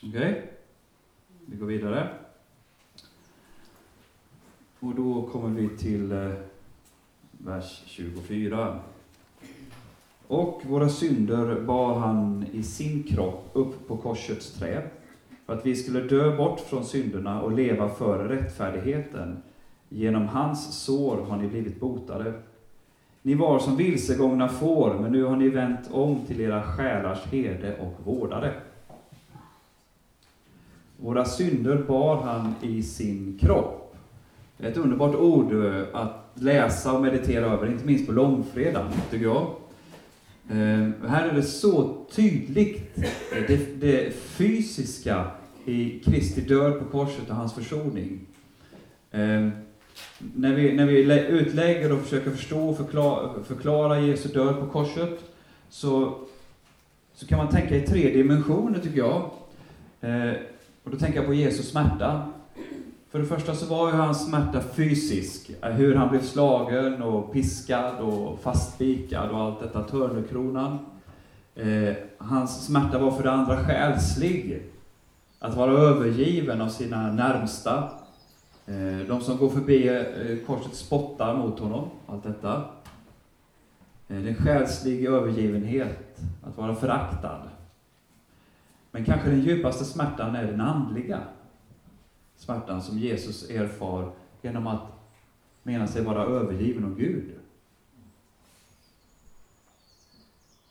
Okej? 0.03 0.51
Vi 1.45 1.57
går 1.57 1.65
vidare. 1.65 2.09
Och 4.79 4.95
då 4.95 5.29
kommer 5.31 5.61
vi 5.61 5.69
till 5.69 6.11
eh, 6.11 6.31
vers 7.45 7.83
24. 7.85 8.79
Och 10.27 10.61
våra 10.65 10.89
synder 10.89 11.61
bar 11.61 11.99
han 11.99 12.45
i 12.51 12.63
sin 12.63 13.03
kropp 13.03 13.49
upp 13.53 13.87
på 13.87 13.97
korsets 13.97 14.51
trä, 14.51 14.81
för 15.45 15.53
att 15.53 15.65
vi 15.65 15.75
skulle 15.75 16.01
dö 16.01 16.37
bort 16.37 16.59
från 16.59 16.85
synderna 16.85 17.41
och 17.41 17.51
leva 17.51 17.89
för 17.89 18.27
rättfärdigheten. 18.27 19.37
Genom 19.89 20.27
hans 20.27 20.83
sår 20.83 21.25
har 21.29 21.37
ni 21.37 21.47
blivit 21.47 21.79
botade. 21.79 22.33
Ni 23.21 23.33
var 23.33 23.59
som 23.59 23.77
vilsegångna 23.77 24.49
får, 24.49 24.99
men 24.99 25.11
nu 25.11 25.23
har 25.23 25.35
ni 25.35 25.49
vänt 25.49 25.89
om 25.91 26.19
till 26.27 26.41
era 26.41 26.63
själars 26.63 27.25
herde 27.25 27.77
och 27.79 28.05
vårdare. 28.05 28.53
Våra 30.97 31.25
synder 31.25 31.83
bar 31.87 32.21
han 32.21 32.55
i 32.61 32.83
sin 32.83 33.37
kropp. 33.41 33.95
Det 34.57 34.67
är 34.67 34.71
ett 34.71 34.77
underbart 34.77 35.15
ord 35.15 35.53
eh, 35.53 35.83
att 35.93 36.20
läsa 36.33 36.93
och 36.93 37.01
meditera 37.01 37.45
över, 37.45 37.71
inte 37.71 37.85
minst 37.85 38.07
på 38.07 38.11
långfredagen, 38.11 38.91
tycker 39.11 39.25
jag. 39.25 39.55
Eh, 40.49 41.09
här 41.09 41.27
är 41.29 41.33
det 41.33 41.43
så 41.43 42.05
tydligt, 42.11 42.97
eh, 42.97 43.43
det, 43.47 43.81
det 43.81 44.13
fysiska 44.13 45.31
i 45.65 45.99
Kristi 45.99 46.41
död 46.41 46.79
på 46.79 46.85
korset 46.85 47.29
och 47.29 47.35
hans 47.35 47.53
försoning. 47.53 48.19
Eh, 49.11 49.49
när 50.35 50.55
vi, 50.55 50.73
när 50.73 50.85
vi 50.85 51.27
utlägger 51.27 51.91
och 51.91 52.01
försöker 52.01 52.31
förstå 52.31 52.69
och 52.69 52.77
förklara, 52.77 53.43
förklara 53.43 53.99
Jesu 53.99 54.29
död 54.29 54.59
på 54.59 54.67
korset, 54.67 55.19
så, 55.69 56.19
så 57.13 57.27
kan 57.27 57.37
man 57.37 57.49
tänka 57.49 57.75
i 57.75 57.81
tre 57.81 58.13
dimensioner, 58.13 58.79
tycker 58.79 58.97
jag. 58.97 59.31
Eh, 60.01 60.33
och 60.83 60.91
då 60.91 60.97
tänker 60.97 61.17
jag 61.17 61.25
på 61.25 61.33
Jesu 61.33 61.63
smärta. 61.63 62.31
För 63.11 63.19
det 63.19 63.25
första 63.25 63.55
så 63.55 63.65
var 63.65 63.89
ju 63.91 63.95
hans 63.95 64.25
smärta 64.25 64.61
fysisk, 64.61 65.51
hur 65.61 65.95
han 65.95 66.09
blev 66.09 66.21
slagen 66.21 67.01
och 67.01 67.33
piskad 67.33 67.99
och 67.99 68.39
fastspikad 68.39 69.29
och 69.29 69.37
allt 69.39 69.59
detta, 69.59 69.83
törnekronan. 69.83 70.79
Eh, 71.55 71.93
hans 72.17 72.65
smärta 72.65 72.99
var 72.99 73.11
för 73.11 73.23
det 73.23 73.31
andra 73.31 73.63
själslig, 73.63 74.63
att 75.39 75.55
vara 75.55 75.71
övergiven 75.71 76.61
av 76.61 76.69
sina 76.69 77.11
närmsta. 77.11 77.89
Eh, 78.65 79.07
de 79.07 79.21
som 79.21 79.37
går 79.37 79.49
förbi 79.49 79.87
eh, 79.87 80.45
korset 80.47 80.75
spottar 80.75 81.37
mot 81.37 81.59
honom, 81.59 81.89
allt 82.07 82.23
detta. 82.23 82.55
Eh, 82.55 82.61
Det 84.07 84.15
är 84.15 84.27
en 84.27 84.35
själslig 84.35 85.05
övergivenhet, 85.05 86.19
att 86.43 86.57
vara 86.57 86.75
föraktad. 86.75 87.41
Men 88.91 89.05
kanske 89.05 89.29
den 89.29 89.41
djupaste 89.41 89.85
smärtan 89.85 90.35
är 90.35 90.43
den 90.43 90.61
andliga 90.61 91.19
smärtan 92.41 92.81
som 92.81 92.99
Jesus 92.99 93.49
erfar 93.49 94.11
genom 94.41 94.67
att 94.67 94.81
mena 95.63 95.87
sig 95.87 96.03
vara 96.03 96.23
övergiven 96.23 96.85
av 96.85 96.97
Gud. 96.97 97.31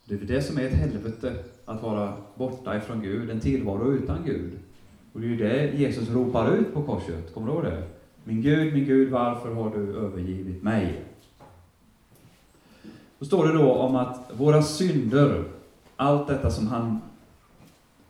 Det 0.05 0.15
är 0.15 0.19
det 0.19 0.41
som 0.41 0.57
är 0.57 0.63
ett 0.63 0.73
helvete, 0.73 1.43
att 1.65 1.83
vara 1.83 2.13
borta 2.35 2.77
ifrån 2.77 3.01
Gud, 3.01 3.29
en 3.29 3.39
tillvaro 3.39 3.91
utan 3.91 4.25
Gud. 4.25 4.59
Och 5.13 5.21
det 5.21 5.27
är 5.27 5.29
ju 5.29 5.37
det 5.37 5.77
Jesus 5.77 6.09
ropar 6.09 6.51
ut 6.51 6.73
på 6.73 6.83
korset, 6.83 7.33
kommer 7.33 7.47
du 7.47 7.53
ihåg 7.53 7.63
det? 7.63 7.87
Min 8.23 8.41
Gud, 8.41 8.73
min 8.73 8.85
Gud, 8.85 9.11
varför 9.11 9.53
har 9.53 9.69
du 9.69 9.97
övergivit 9.97 10.63
mig? 10.63 11.03
Då 13.19 13.25
står 13.25 13.47
det 13.47 13.53
då 13.53 13.73
om 13.73 13.95
att 13.95 14.31
våra 14.33 14.63
synder, 14.63 15.43
allt 15.95 16.27
detta 16.27 16.51
som 16.51 16.67
han 16.67 17.01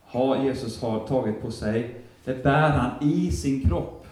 har, 0.01 0.43
Jesus 0.43 0.82
har 0.82 1.07
tagit 1.07 1.41
på 1.41 1.51
sig, 1.51 2.00
det 2.26 2.43
bär 2.43 2.69
han 2.69 3.09
i 3.09 3.32
sin 3.32 3.69
kropp. 3.69 4.07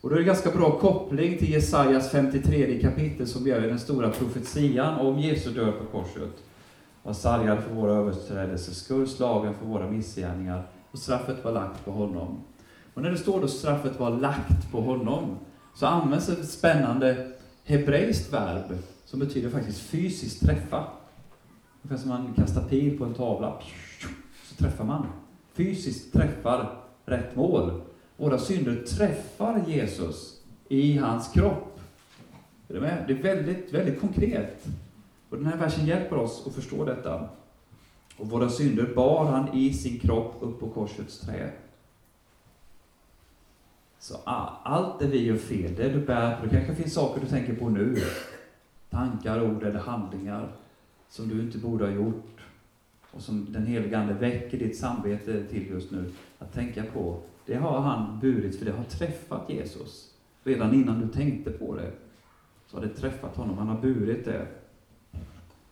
Och 0.00 0.10
då 0.10 0.16
är 0.16 0.20
det 0.20 0.26
ganska 0.26 0.50
bra 0.50 0.78
koppling 0.78 1.38
till 1.38 1.50
Jesajas 1.50 2.10
53 2.10 2.80
kapitel 2.80 3.26
som 3.26 3.46
gör 3.46 3.60
den 3.60 3.78
stora 3.78 4.10
profetian 4.10 5.00
om 5.00 5.18
Jesu 5.18 5.50
död 5.50 5.74
på 5.78 5.98
korset. 5.98 6.32
Var 7.02 7.12
sargad 7.12 7.62
för 7.62 7.74
våra 7.74 7.92
överträdelser 7.92 8.72
skull, 8.72 9.08
slagen 9.08 9.54
för 9.54 9.66
våra 9.66 9.90
missgärningar 9.90 10.62
och 10.90 10.98
straffet 10.98 11.44
var 11.44 11.52
lagt 11.52 11.84
på 11.84 11.90
honom. 11.90 12.40
Och 12.94 13.02
när 13.02 13.10
det 13.10 13.18
står 13.18 13.40
då 13.40 13.48
straffet 13.48 14.00
var 14.00 14.10
lagt 14.10 14.72
på 14.72 14.80
honom, 14.80 15.38
så 15.74 15.86
används 15.86 16.28
ett 16.28 16.48
spännande 16.48 17.32
hebreiskt 17.64 18.32
verb 18.32 18.78
som 19.04 19.20
betyder 19.20 19.50
faktiskt 19.50 19.80
fysiskt 19.80 20.46
träffa. 20.46 20.84
Ungefär 21.82 22.02
som 22.02 22.08
man 22.08 22.34
kastar 22.36 22.62
pil 22.68 22.98
på 22.98 23.04
en 23.04 23.14
tavla, 23.14 23.54
så 24.48 24.54
träffar 24.54 24.84
man. 24.84 25.06
Fysiskt 25.54 26.12
träffar 26.12 26.83
rätt 27.04 27.36
mål. 27.36 27.80
Våra 28.16 28.38
synder 28.38 28.82
träffar 28.82 29.64
Jesus 29.66 30.40
i 30.68 30.96
hans 30.96 31.32
kropp. 31.32 31.80
Är 32.68 32.74
du 32.74 32.80
med? 32.80 33.04
Det 33.06 33.12
är 33.12 33.22
väldigt, 33.22 33.72
väldigt 33.74 34.00
konkret. 34.00 34.66
Och 35.28 35.36
den 35.36 35.46
här 35.46 35.56
versen 35.56 35.86
hjälper 35.86 36.16
oss 36.16 36.46
att 36.46 36.54
förstå 36.54 36.84
detta. 36.84 37.28
Och 38.16 38.30
våra 38.30 38.48
synder 38.48 38.92
bar 38.96 39.24
han 39.24 39.54
i 39.54 39.72
sin 39.72 39.98
kropp 39.98 40.36
upp 40.40 40.60
på 40.60 40.68
korsets 40.68 41.20
träd. 41.20 41.50
Så 43.98 44.16
allt 44.24 44.98
det 44.98 45.06
vi 45.06 45.24
gör 45.24 45.36
fel, 45.36 45.74
det 45.74 45.88
du 45.88 46.00
bär 46.00 46.36
på, 46.36 46.46
det 46.46 46.50
kanske 46.50 46.74
finns 46.74 46.94
saker 46.94 47.20
du 47.20 47.26
tänker 47.26 47.54
på 47.54 47.68
nu. 47.68 47.96
Tankar, 48.90 49.42
ord 49.42 49.62
eller 49.62 49.80
handlingar 49.80 50.52
som 51.08 51.28
du 51.28 51.40
inte 51.40 51.58
borde 51.58 51.84
ha 51.84 51.92
gjort. 51.92 52.33
Och 53.14 53.22
som 53.22 53.52
den 53.52 53.66
helige 53.66 53.98
Ande 53.98 54.14
väcker 54.14 54.58
ditt 54.58 54.78
samvete 54.78 55.44
till 55.44 55.70
just 55.70 55.90
nu 55.90 56.12
att 56.38 56.52
tänka 56.52 56.84
på. 56.84 57.18
Det 57.46 57.54
har 57.54 57.80
han 57.80 58.20
burit, 58.20 58.58
för 58.58 58.64
det 58.64 58.72
har 58.72 58.84
träffat 58.84 59.50
Jesus. 59.50 60.14
Redan 60.44 60.74
innan 60.74 61.00
du 61.00 61.08
tänkte 61.08 61.50
på 61.50 61.76
det, 61.76 61.90
så 62.66 62.76
har 62.76 62.84
det 62.84 62.94
träffat 62.94 63.36
honom. 63.36 63.58
Han 63.58 63.68
har 63.68 63.80
burit 63.80 64.24
det. 64.24 64.46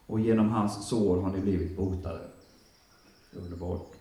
Och 0.07 0.21
genom 0.21 0.49
hans 0.49 0.89
sår 0.89 1.21
har 1.21 1.33
ni 1.33 1.41
blivit 1.41 1.77
botade. 1.77 2.21
Underbart. 3.33 3.93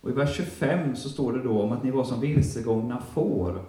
Och 0.00 0.10
i 0.10 0.12
vers 0.12 0.36
25 0.36 0.96
så 0.96 1.08
står 1.08 1.32
det 1.32 1.42
då 1.42 1.62
om 1.62 1.72
att 1.72 1.84
ni 1.84 1.90
var 1.90 2.04
som 2.04 2.20
vilsegångna 2.20 3.00
får, 3.00 3.64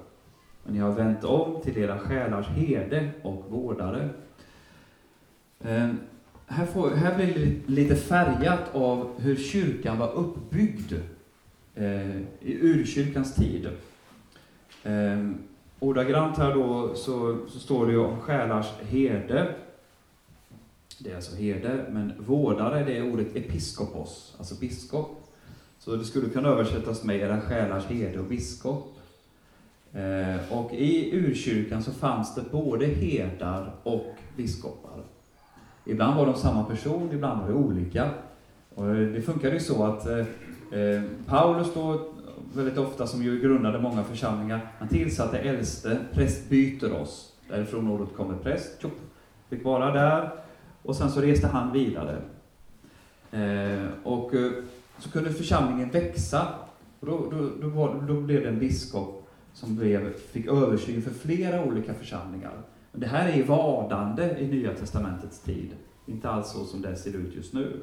men 0.64 0.74
ni 0.74 0.80
har 0.80 0.92
vänt 0.92 1.24
om 1.24 1.62
till 1.62 1.78
era 1.78 2.00
själars 2.00 2.48
herde 2.48 3.12
och 3.22 3.46
vårdare. 3.50 4.10
Ehm, 5.60 5.98
här, 6.50 6.66
får, 6.66 6.90
här 6.90 7.16
blir 7.16 7.34
det 7.36 7.74
lite 7.74 7.96
färgat 7.96 8.76
av 8.76 9.22
hur 9.22 9.36
kyrkan 9.36 9.98
var 9.98 10.12
uppbyggd 10.12 10.94
eh, 11.76 12.18
i 12.42 12.58
urkyrkans 12.62 13.36
tid. 13.36 13.70
Eh, 14.84 15.30
ordagrant 15.80 16.38
här 16.38 16.54
då 16.54 16.96
så, 16.96 17.38
så 17.48 17.60
står 17.60 17.86
det 17.86 17.92
ju 17.92 18.00
om 18.00 18.20
själars 18.20 18.68
herde. 18.82 19.56
Det 21.00 21.12
är 21.12 21.16
alltså 21.16 21.36
herde, 21.36 21.86
men 21.90 22.14
vårdare 22.20 22.84
det 22.84 22.98
är 22.98 23.14
ordet 23.14 23.36
episkopos, 23.36 24.36
alltså 24.38 24.56
biskop. 24.56 25.16
Så 25.80 25.96
det 25.96 26.06
skulle 26.06 26.30
kunna 26.30 26.50
översättas 26.50 27.04
med 27.04 27.16
era 27.16 27.42
själars 27.42 27.86
herde 27.86 28.20
och 28.20 28.26
biskop. 28.26 28.96
Eh, 29.94 30.54
och 30.54 30.74
i 30.74 31.16
urkyrkan 31.16 31.84
så 31.84 31.92
fanns 31.92 32.36
det 32.36 32.42
både 32.52 32.86
herdar 32.86 33.76
och 33.84 34.16
biskopar. 34.38 34.89
Ibland 35.90 36.18
var 36.18 36.26
de 36.26 36.36
samma 36.36 36.64
person, 36.64 37.10
ibland 37.14 37.42
var 37.42 37.48
det 37.48 37.54
olika. 37.54 38.10
Och 38.76 38.90
eh, 38.90 38.96
det 38.96 39.22
funkade 39.22 39.54
ju 39.54 39.60
så 39.60 39.84
att 39.84 40.08
eh, 40.08 40.18
eh, 40.80 41.02
Paulus 41.26 41.74
då, 41.74 42.02
väldigt 42.54 42.78
ofta, 42.78 43.08
som 43.08 43.24
ju 43.24 43.40
grundade 43.40 43.80
många 43.80 44.04
församlingar, 44.04 44.72
han 44.80 44.88
tillsatte 44.88 45.38
äldste, 45.38 45.98
prästbyteros. 46.14 47.34
Därifrån 47.50 47.88
ordet 47.88 48.16
kommer 48.16 48.36
präst, 48.36 48.82
tjopp, 48.82 49.00
fick 49.50 49.66
vara 49.66 49.92
där. 49.92 50.30
Och 50.84 50.96
sen 50.96 51.12
så 51.12 51.22
reste 51.22 51.48
han 51.48 51.74
vidare. 51.74 52.18
Eh, 53.32 53.88
och 54.04 54.36
eh, 54.36 54.52
så 54.98 55.12
kunde 55.12 55.34
församlingen 55.34 55.90
växa. 55.90 56.48
Och 57.00 57.08
då, 57.08 57.32
då, 57.32 57.50
då, 57.62 57.68
var, 57.68 58.04
då 58.08 58.22
blev 58.22 58.42
det 58.42 58.50
en 58.50 58.60
biskop 58.60 59.30
som 59.54 59.76
blev, 59.76 60.14
fick 60.14 60.48
översyn 60.48 61.02
för 61.02 61.12
flera 61.12 61.64
olika 61.64 61.94
församlingar. 61.94 62.54
Det 62.92 63.08
här 63.08 63.30
är 63.30 63.44
vardande 63.44 64.40
i 64.40 64.48
Nya 64.48 64.74
Testamentets 64.74 65.40
tid. 65.40 65.76
Inte 66.06 66.30
alls 66.30 66.52
så 66.52 66.66
som 66.66 66.82
det 66.82 66.96
ser 66.96 67.16
ut 67.16 67.36
just 67.36 67.54
nu. 67.54 67.80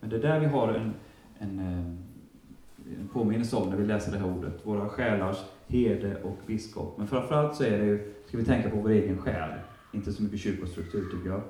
Men 0.00 0.10
det 0.10 0.16
är 0.16 0.22
där 0.22 0.40
vi 0.40 0.46
har 0.46 0.68
en, 0.68 0.94
en, 1.38 1.58
eh, 1.58 2.98
en 3.00 3.08
påminnelse 3.12 3.56
om 3.56 3.70
när 3.70 3.76
vi 3.76 3.86
läser 3.86 4.12
det 4.12 4.18
här 4.18 4.38
ordet. 4.38 4.66
Våra 4.66 4.88
själars 4.88 5.36
herde 5.66 6.22
och 6.22 6.38
biskop. 6.46 6.98
Men 6.98 7.08
framförallt 7.08 7.56
så 7.56 7.64
är 7.64 7.78
det 7.78 7.84
ju, 7.84 8.14
ska 8.26 8.38
vi 8.38 8.44
tänka 8.44 8.70
på 8.70 8.76
vår 8.76 8.90
egen 8.90 9.18
själ. 9.18 9.50
Inte 9.92 10.12
så 10.12 10.22
mycket 10.22 10.40
kyrkostruktur 10.40 11.04
tycker 11.12 11.28
jag. 11.30 11.40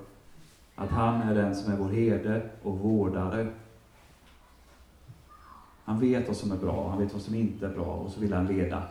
Att 0.75 0.91
han 0.91 1.23
är 1.23 1.35
den 1.35 1.55
som 1.55 1.73
är 1.73 1.77
vår 1.77 1.89
herde 1.89 2.51
och 2.63 2.79
vårdare. 2.79 3.49
Han 5.85 6.01
vet 6.01 6.29
vad 6.29 6.37
som 6.37 6.53
är 6.53 6.57
bra, 6.57 6.91
han 6.91 6.99
vet 6.99 7.13
vad 7.13 7.23
som 7.23 7.35
inte 7.35 7.67
är 7.67 7.75
bra 7.75 7.85
och 7.85 8.11
så 8.11 8.21
vill 8.21 8.33
han 8.33 8.47
leda. 8.47 8.83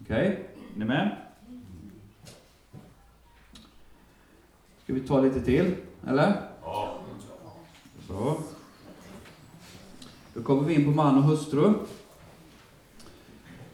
Okej, 0.00 0.28
okay 0.28 0.53
är 0.74 0.78
ni 0.78 0.84
med? 0.84 1.16
Ska 4.84 4.92
vi 4.92 5.00
ta 5.00 5.20
lite 5.20 5.40
till, 5.40 5.74
eller? 6.06 6.40
Ja. 6.62 6.98
Så. 8.08 8.36
Då 10.34 10.42
kommer 10.42 10.62
vi 10.62 10.74
in 10.74 10.84
på 10.84 10.90
man 10.90 11.18
och 11.18 11.22
hustru. 11.22 11.72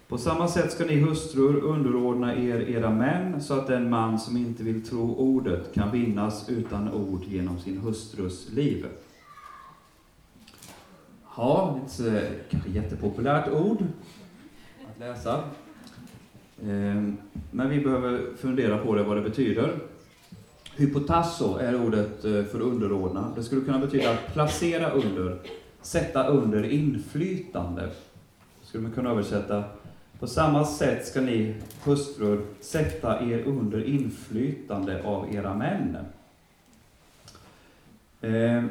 På 0.08 0.18
samma 0.18 0.48
sätt 0.48 0.72
ska 0.72 0.84
ni 0.84 1.00
hustrur 1.00 1.60
underordna 1.60 2.34
er 2.34 2.60
era 2.60 2.90
män, 2.90 3.42
så 3.42 3.54
att 3.54 3.66
den 3.66 3.90
man 3.90 4.18
som 4.18 4.36
inte 4.36 4.62
vill 4.62 4.86
tro 4.86 5.14
ordet 5.14 5.74
kan 5.74 5.90
vinnas 5.90 6.48
utan 6.48 6.92
ord 6.92 7.24
genom 7.24 7.58
sin 7.58 7.78
hustrus 7.78 8.48
liv. 8.50 8.86
Ja, 11.36 11.78
ett 11.86 12.50
kanske 12.50 12.70
jättepopulärt 12.70 13.48
ord 13.48 13.84
att 14.90 14.98
läsa. 14.98 15.44
Ehm, 16.68 17.16
men 17.50 17.70
vi 17.70 17.80
behöver 17.80 18.36
fundera 18.36 18.78
på 18.78 18.94
det, 18.94 19.02
vad 19.02 19.16
det 19.16 19.22
betyder. 19.22 19.78
Hypotasso 20.76 21.56
är 21.56 21.86
ordet 21.86 22.24
eh, 22.24 22.44
för 22.44 22.60
underordna. 22.60 23.32
Det 23.36 23.42
skulle 23.42 23.60
kunna 23.60 23.78
betyda 23.78 24.10
att 24.10 24.32
placera 24.32 24.90
under, 24.90 25.38
sätta 25.82 26.26
under 26.26 26.64
inflytande. 26.64 27.88
Skulle 28.62 28.82
man 28.82 28.92
kunna 28.92 29.10
översätta. 29.10 29.64
På 30.18 30.26
samma 30.26 30.64
sätt 30.64 31.06
ska 31.06 31.20
ni 31.20 31.54
hustrur 31.84 32.40
sätta 32.60 33.20
er 33.30 33.42
under 33.46 33.84
inflytande 33.84 35.02
av 35.04 35.34
era 35.34 35.54
män. 35.54 35.96
Ehm, 38.20 38.70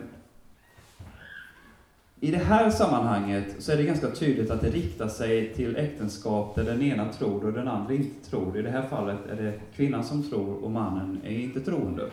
i 2.21 2.31
det 2.31 2.37
här 2.37 2.69
sammanhanget 2.69 3.55
så 3.59 3.71
är 3.71 3.77
det 3.77 3.83
ganska 3.83 4.09
tydligt 4.09 4.51
att 4.51 4.61
det 4.61 4.69
riktar 4.69 5.07
sig 5.07 5.53
till 5.53 5.77
äktenskap 5.77 6.55
där 6.55 6.63
den 6.63 6.81
ena 6.81 7.13
tror 7.13 7.45
och 7.45 7.53
den 7.53 7.67
andra 7.67 7.93
inte 7.93 8.29
tror. 8.29 8.57
I 8.57 8.61
det 8.61 8.69
här 8.69 8.81
fallet 8.81 9.17
är 9.31 9.35
det 9.35 9.53
kvinnan 9.75 10.03
som 10.03 10.23
tror 10.23 10.63
och 10.63 10.71
mannen 10.71 11.19
är 11.23 11.39
inte 11.39 11.59
troende. 11.59 12.09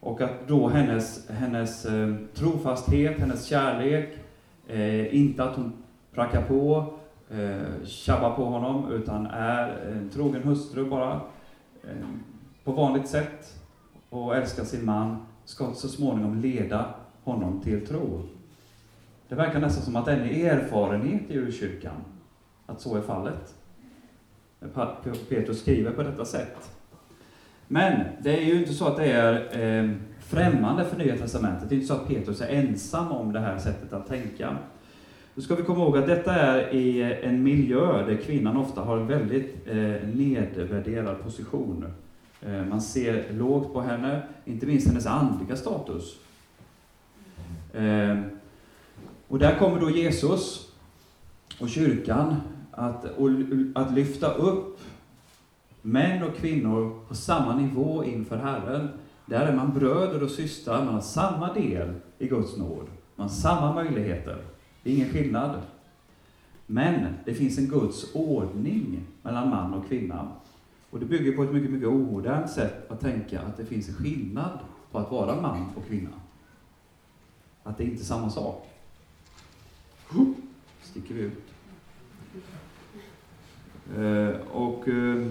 Och 0.00 0.20
att 0.20 0.48
då 0.48 0.68
hennes, 0.68 1.30
hennes 1.30 1.86
eh, 1.86 2.14
trofasthet, 2.34 3.18
hennes 3.18 3.46
kärlek, 3.46 4.18
eh, 4.66 5.16
inte 5.16 5.44
att 5.44 5.56
hon 5.56 5.72
prackar 6.14 6.42
på, 6.42 6.92
eh, 7.30 7.86
tjabbar 7.86 8.36
på 8.36 8.44
honom, 8.44 8.92
utan 8.92 9.26
är 9.26 9.68
en 9.68 10.10
trogen 10.10 10.42
hustru 10.42 10.84
bara, 10.84 11.20
eh, 11.82 12.08
på 12.64 12.72
vanligt 12.72 13.08
sätt, 13.08 13.60
och 14.10 14.36
älskar 14.36 14.64
sin 14.64 14.84
man, 14.84 15.16
ska 15.44 15.72
så 15.74 15.88
småningom 15.88 16.40
leda 16.40 16.94
honom 17.24 17.60
till 17.60 17.86
tro. 17.86 18.22
Det 19.28 19.34
verkar 19.34 19.60
nästan 19.60 19.84
som 19.84 19.96
att 19.96 20.04
den 20.04 20.20
är 20.20 20.52
erfarenhet 20.52 21.22
i 21.30 21.36
urkyrkan, 21.36 21.96
att 22.66 22.80
så 22.80 22.96
är 22.96 23.00
fallet. 23.00 23.54
Petrus 25.28 25.60
skriver 25.60 25.90
på 25.90 26.02
detta 26.02 26.24
sätt. 26.24 26.70
Men 27.68 28.00
det 28.22 28.38
är 28.38 28.44
ju 28.44 28.58
inte 28.60 28.72
så 28.72 28.86
att 28.86 28.96
det 28.96 29.12
är 29.12 29.60
eh, 29.60 29.90
främmande 30.20 30.84
för 30.84 30.98
Nya 30.98 31.16
Testamentet. 31.16 31.68
Det 31.68 31.74
är 31.74 31.76
inte 31.76 31.88
så 31.88 31.94
att 31.94 32.08
Petrus 32.08 32.40
är 32.40 32.48
ensam 32.48 33.12
om 33.12 33.32
det 33.32 33.40
här 33.40 33.58
sättet 33.58 33.92
att 33.92 34.08
tänka. 34.08 34.56
Då 35.34 35.42
ska 35.42 35.54
vi 35.54 35.62
komma 35.62 35.84
ihåg 35.84 35.98
att 35.98 36.06
detta 36.06 36.34
är 36.34 36.74
i 36.74 37.02
en 37.22 37.42
miljö 37.42 38.06
där 38.06 38.16
kvinnan 38.16 38.56
ofta 38.56 38.80
har 38.80 38.96
en 38.96 39.06
väldigt 39.06 39.66
eh, 39.66 40.08
nedvärderad 40.14 41.22
position. 41.22 41.84
Eh, 42.42 42.64
man 42.64 42.80
ser 42.80 43.32
lågt 43.32 43.72
på 43.72 43.80
henne, 43.80 44.22
inte 44.44 44.66
minst 44.66 44.88
hennes 44.88 45.06
andliga 45.06 45.56
status. 45.56 46.18
Eh, 47.72 48.18
och 49.28 49.38
där 49.38 49.58
kommer 49.58 49.80
då 49.80 49.90
Jesus 49.90 50.72
och 51.60 51.68
kyrkan 51.68 52.36
att, 52.70 53.04
och, 53.04 53.28
att 53.74 53.92
lyfta 53.92 54.34
upp 54.34 54.80
män 55.82 56.22
och 56.22 56.36
kvinnor 56.36 57.00
på 57.08 57.14
samma 57.14 57.56
nivå 57.56 58.04
inför 58.04 58.36
Herren. 58.36 58.88
Där 59.26 59.46
är 59.46 59.56
man 59.56 59.74
bröder 59.74 60.22
och 60.22 60.30
systrar, 60.30 60.84
man 60.84 60.94
har 60.94 61.00
samma 61.00 61.54
del 61.54 61.94
i 62.18 62.28
Guds 62.28 62.56
nåd. 62.56 62.86
Man 63.16 63.28
har 63.28 63.34
samma 63.34 63.74
möjligheter. 63.74 64.44
Det 64.82 64.90
är 64.90 64.94
ingen 64.94 65.12
skillnad. 65.12 65.60
Men 66.66 67.06
det 67.24 67.34
finns 67.34 67.58
en 67.58 67.66
Guds 67.66 68.14
ordning 68.14 69.06
mellan 69.22 69.50
man 69.50 69.74
och 69.74 69.88
kvinna. 69.88 70.28
Och 70.90 71.00
det 71.00 71.06
bygger 71.06 71.32
på 71.32 71.42
ett 71.42 71.52
mycket, 71.52 71.70
mycket 71.70 71.88
omodernt 71.88 72.50
sätt 72.50 72.90
att 72.90 73.00
tänka 73.00 73.40
att 73.40 73.56
det 73.56 73.64
finns 73.64 73.88
en 73.88 73.94
skillnad 73.94 74.58
på 74.92 74.98
att 74.98 75.10
vara 75.10 75.40
man 75.40 75.66
och 75.76 75.86
kvinna. 75.86 76.10
Att 77.62 77.78
det 77.78 77.84
inte 77.84 78.02
är 78.02 78.04
samma 78.04 78.30
sak. 78.30 78.67
Sticker 80.82 81.14
vi 81.14 81.20
ut. 81.20 81.32
Eh, 83.96 84.40
och 84.52 84.88
eh, 84.88 85.26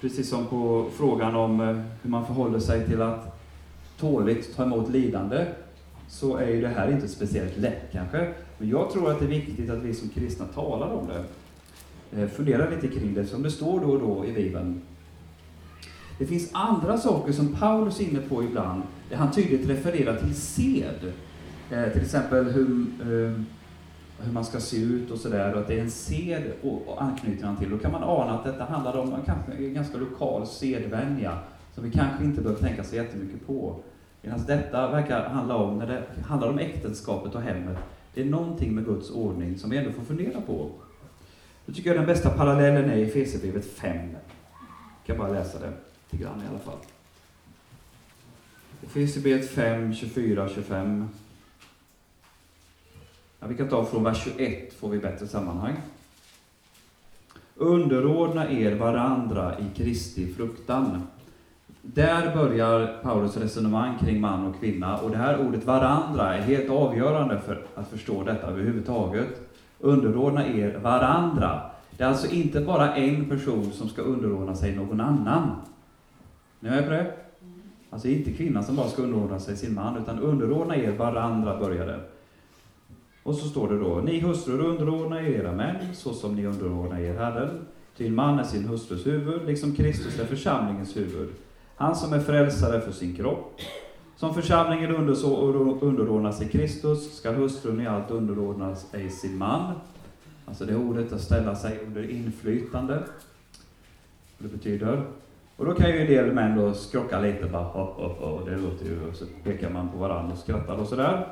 precis 0.00 0.28
som 0.28 0.46
på 0.46 0.90
frågan 0.96 1.36
om 1.36 1.60
eh, 1.60 1.80
hur 2.02 2.10
man 2.10 2.26
förhåller 2.26 2.58
sig 2.58 2.86
till 2.86 3.02
att 3.02 3.40
tåligt 3.98 4.56
ta 4.56 4.64
emot 4.64 4.90
lidande, 4.90 5.46
så 6.08 6.36
är 6.36 6.48
ju 6.48 6.60
det 6.60 6.68
här 6.68 6.92
inte 6.92 7.08
speciellt 7.08 7.56
lätt 7.56 7.92
kanske. 7.92 8.34
Men 8.58 8.68
jag 8.68 8.90
tror 8.90 9.10
att 9.10 9.18
det 9.18 9.24
är 9.24 9.28
viktigt 9.28 9.70
att 9.70 9.82
vi 9.82 9.94
som 9.94 10.08
kristna 10.08 10.46
talar 10.46 10.90
om 10.92 11.08
det. 11.08 12.28
funderar 12.28 12.70
lite 12.70 12.88
kring 12.88 13.14
det, 13.14 13.26
som 13.26 13.42
det 13.42 13.50
står 13.50 13.80
då 13.80 13.86
och 13.86 14.00
då 14.00 14.26
i 14.26 14.32
Bibeln. 14.32 14.82
Det 16.18 16.26
finns 16.26 16.50
andra 16.52 16.98
saker 16.98 17.32
som 17.32 17.48
Paulus 17.48 18.00
är 18.00 18.04
inne 18.04 18.20
på 18.20 18.42
ibland, 18.42 18.82
där 19.10 19.16
han 19.16 19.32
tydligt 19.32 19.68
refererar 19.68 20.16
till 20.16 20.34
sed. 20.34 21.12
Eh, 21.70 21.92
till 21.92 22.02
exempel 22.02 22.44
hur, 22.44 22.86
eh, 23.00 23.32
hur 24.18 24.32
man 24.32 24.44
ska 24.44 24.60
se 24.60 24.76
ut 24.76 25.10
och 25.10 25.18
sådär, 25.18 25.54
och 25.54 25.60
att 25.60 25.68
det 25.68 25.78
är 25.78 25.82
en 25.82 25.90
sed 25.90 26.52
och, 26.62 26.88
och 26.88 27.02
anknyter 27.02 27.46
han 27.46 27.56
till. 27.56 27.70
Då 27.70 27.78
kan 27.78 27.92
man 27.92 28.02
ana 28.02 28.38
att 28.38 28.44
detta 28.44 28.64
handlar 28.64 28.96
om 28.96 29.12
en, 29.12 29.56
en 29.64 29.74
ganska 29.74 29.98
lokal 29.98 30.46
sedvänja, 30.46 31.38
som 31.74 31.84
vi 31.84 31.90
kanske 31.90 32.24
inte 32.24 32.40
behöver 32.40 32.60
tänka 32.60 32.84
så 32.84 32.96
jättemycket 32.96 33.46
på. 33.46 33.80
Medan 34.22 34.44
detta 34.46 34.90
verkar 34.90 35.28
handla 35.28 35.56
om, 35.56 35.78
när 35.78 35.86
det 35.86 36.02
handlar 36.26 36.48
om 36.48 36.58
äktenskapet 36.58 37.34
och 37.34 37.42
hemmet, 37.42 37.78
det 38.14 38.20
är 38.20 38.24
någonting 38.24 38.74
med 38.74 38.84
Guds 38.84 39.10
ordning 39.10 39.58
som 39.58 39.70
vi 39.70 39.76
ändå 39.76 39.92
får 39.92 40.02
fundera 40.02 40.40
på. 40.40 40.70
Då 41.66 41.72
tycker 41.72 41.90
jag 41.90 41.98
den 41.98 42.06
bästa 42.06 42.30
parallellen 42.30 42.90
är 42.90 42.96
i 42.96 43.02
Efesierbrevet 43.02 43.66
5. 43.66 43.96
Jag 43.96 44.16
kan 45.06 45.18
bara 45.18 45.32
läsa 45.32 45.58
det 45.58 45.72
lite 46.10 46.24
grann 46.24 46.42
i 46.42 46.48
alla 46.50 46.58
fall. 46.58 46.78
Efesierbrevet 48.82 49.50
5, 49.50 49.94
24, 49.94 50.48
25. 50.54 51.08
Ja, 53.40 53.46
vi 53.46 53.56
kan 53.56 53.68
ta 53.68 53.84
från 53.84 54.04
vers 54.04 54.24
21, 54.24 54.72
får 54.72 54.88
vi 54.88 54.98
bättre 54.98 55.26
sammanhang. 55.26 55.74
Underordna 57.54 58.50
er 58.50 58.74
varandra 58.74 59.58
i 59.58 59.76
Kristi 59.76 60.34
fruktan. 60.34 61.06
Där 61.82 62.36
börjar 62.36 63.00
Paulus 63.02 63.36
resonemang 63.36 63.98
kring 63.98 64.20
man 64.20 64.46
och 64.46 64.60
kvinna, 64.60 64.98
och 64.98 65.10
det 65.10 65.16
här 65.16 65.46
ordet 65.46 65.64
varandra 65.64 66.34
är 66.34 66.42
helt 66.42 66.70
avgörande 66.70 67.40
för 67.40 67.66
att 67.74 67.88
förstå 67.88 68.22
detta 68.22 68.46
överhuvudtaget. 68.46 69.28
Underordna 69.80 70.46
er 70.46 70.78
varandra. 70.82 71.60
Det 71.96 72.04
är 72.04 72.08
alltså 72.08 72.30
inte 72.30 72.60
bara 72.60 72.94
en 72.94 73.28
person 73.28 73.72
som 73.72 73.88
ska 73.88 74.02
underordna 74.02 74.54
sig 74.54 74.76
någon 74.76 75.00
annan. 75.00 75.50
Ni 76.60 76.68
är 76.68 76.72
med 76.72 76.84
på 76.84 76.90
det? 76.90 77.12
Alltså 77.90 78.08
inte 78.08 78.32
kvinnan 78.32 78.64
som 78.64 78.76
bara 78.76 78.88
ska 78.88 79.02
underordna 79.02 79.38
sig 79.38 79.56
sin 79.56 79.74
man, 79.74 79.96
utan 79.96 80.18
underordna 80.18 80.76
er 80.76 80.92
varandra 80.92 81.58
börjar 81.58 81.86
det. 81.86 82.00
Och 83.26 83.34
så 83.34 83.48
står 83.48 83.68
det 83.68 83.78
då, 83.78 83.94
ni 83.94 84.20
hustrur 84.20 84.60
underordnar 84.60 85.20
er 85.20 85.40
era 85.40 85.52
män, 85.52 85.94
så 85.94 86.14
som 86.14 86.34
ni 86.34 86.46
underordnar 86.46 87.00
er 87.00 87.14
Herren. 87.18 87.66
Ty 87.96 88.06
en 88.06 88.14
man 88.14 88.38
är 88.38 88.44
sin 88.44 88.64
hustrus 88.64 89.06
huvud, 89.06 89.46
liksom 89.46 89.74
Kristus 89.74 90.18
är 90.18 90.24
församlingens 90.24 90.96
huvud. 90.96 91.28
Han 91.76 91.96
som 91.96 92.12
är 92.12 92.20
frälsare 92.20 92.80
för 92.80 92.92
sin 92.92 93.16
kropp. 93.16 93.60
Som 94.16 94.34
församlingen 94.34 94.90
underordnar 95.80 96.32
sig 96.32 96.48
Kristus, 96.48 97.16
ska 97.16 97.30
hustrun 97.30 97.80
i 97.80 97.86
allt 97.86 98.10
underordnas 98.10 98.94
ej 98.94 99.10
sin 99.10 99.38
man. 99.38 99.72
Alltså 100.44 100.64
det 100.64 100.76
ordet 100.76 101.12
att 101.12 101.20
ställa 101.20 101.56
sig 101.56 101.78
under 101.86 102.10
inflytande. 102.10 103.02
Det 104.38 104.48
betyder. 104.48 105.02
Och 105.56 105.64
då 105.64 105.74
kan 105.74 105.90
ju 105.90 106.00
en 106.00 106.06
del 106.06 106.32
män 106.32 106.58
då 106.58 106.74
skrocka 106.74 107.20
lite, 107.20 107.46
bara 107.46 107.62
ho, 107.62 107.80
ho, 107.80 108.08
ho, 108.08 108.44
det 108.44 108.56
låter 108.56 108.84
ju, 108.86 109.08
och 109.08 109.16
så 109.16 109.24
pekar 109.44 109.70
man 109.70 109.88
på 109.88 109.98
varandra 109.98 110.32
och 110.32 110.38
skrattar 110.38 110.76
och 110.76 110.86
sådär. 110.86 111.26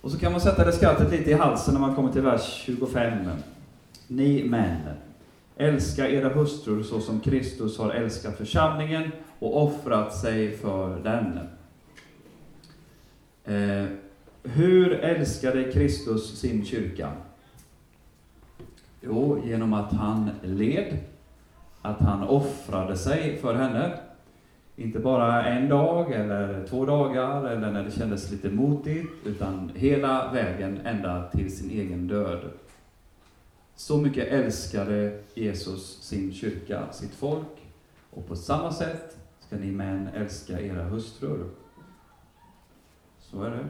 Och 0.00 0.10
så 0.10 0.18
kan 0.18 0.32
man 0.32 0.40
sätta 0.40 0.64
det 0.64 0.72
skrattet 0.72 1.10
lite 1.10 1.30
i 1.30 1.34
halsen 1.34 1.74
när 1.74 1.80
man 1.80 1.94
kommer 1.94 2.12
till 2.12 2.22
vers 2.22 2.62
25. 2.64 3.28
Ni 4.06 4.44
män, 4.44 4.80
älska 5.56 6.08
era 6.08 6.28
hustrur 6.28 6.82
så 6.82 7.00
som 7.00 7.20
Kristus 7.20 7.78
har 7.78 7.90
älskat 7.90 8.36
församlingen 8.36 9.12
och 9.38 9.62
offrat 9.62 10.16
sig 10.16 10.56
för 10.56 11.00
den. 11.00 11.38
Eh, 13.44 13.88
hur 14.42 14.92
älskade 14.92 15.72
Kristus 15.72 16.38
sin 16.38 16.64
kyrka? 16.64 17.12
Jo, 19.00 19.42
genom 19.44 19.72
att 19.72 19.92
han 19.92 20.30
led, 20.42 20.98
att 21.82 22.00
han 22.00 22.22
offrade 22.22 22.96
sig 22.96 23.38
för 23.38 23.54
henne. 23.54 23.98
Inte 24.80 24.98
bara 24.98 25.46
en 25.46 25.68
dag 25.68 26.12
eller 26.12 26.66
två 26.66 26.86
dagar 26.86 27.44
eller 27.44 27.72
när 27.72 27.84
det 27.84 27.90
kändes 27.90 28.30
lite 28.30 28.50
motigt, 28.50 29.12
utan 29.24 29.72
hela 29.74 30.32
vägen 30.32 30.80
ända 30.84 31.28
till 31.28 31.56
sin 31.56 31.70
egen 31.70 32.08
död. 32.08 32.50
Så 33.74 33.98
mycket 33.98 34.28
älskade 34.28 35.22
Jesus 35.34 36.02
sin 36.02 36.32
kyrka, 36.32 36.92
sitt 36.92 37.14
folk, 37.14 37.72
och 38.10 38.28
på 38.28 38.36
samma 38.36 38.72
sätt 38.72 39.18
ska 39.40 39.56
ni 39.56 39.70
män 39.70 40.08
älska 40.14 40.60
era 40.60 40.82
hustrur. 40.82 41.50
Så 43.18 43.42
är 43.42 43.50
det. 43.50 43.66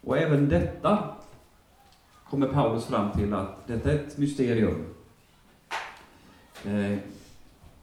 Och 0.00 0.18
även 0.18 0.48
detta 0.48 1.14
kommer 2.30 2.48
Paulus 2.48 2.84
fram 2.84 3.12
till 3.12 3.34
att 3.34 3.66
detta 3.66 3.92
är 3.92 3.96
ett 3.96 4.18
mysterium. 4.18 4.94
Eh, 6.64 6.98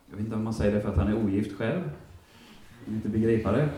jag 0.10 0.18
vet 0.18 0.26
inte 0.26 0.36
om 0.36 0.44
man 0.44 0.54
säger 0.54 0.76
det 0.76 0.82
för 0.82 0.90
att 0.90 0.98
han 0.98 1.08
är 1.08 1.24
ogift 1.24 1.58
själv. 1.58 1.82
Jag 2.86 2.96
inte 2.96 3.10
begripa 3.10 3.52
det. 3.52 3.70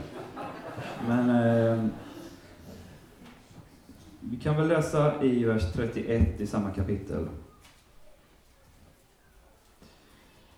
Men 1.08 1.30
eh, 1.30 1.86
vi 4.20 4.38
kan 4.38 4.58
väl 4.58 4.68
läsa 4.68 5.24
i 5.24 5.44
vers 5.44 5.74
31 5.74 6.42
i 6.42 6.48
samma 6.48 6.72
kapitel. 6.72 7.28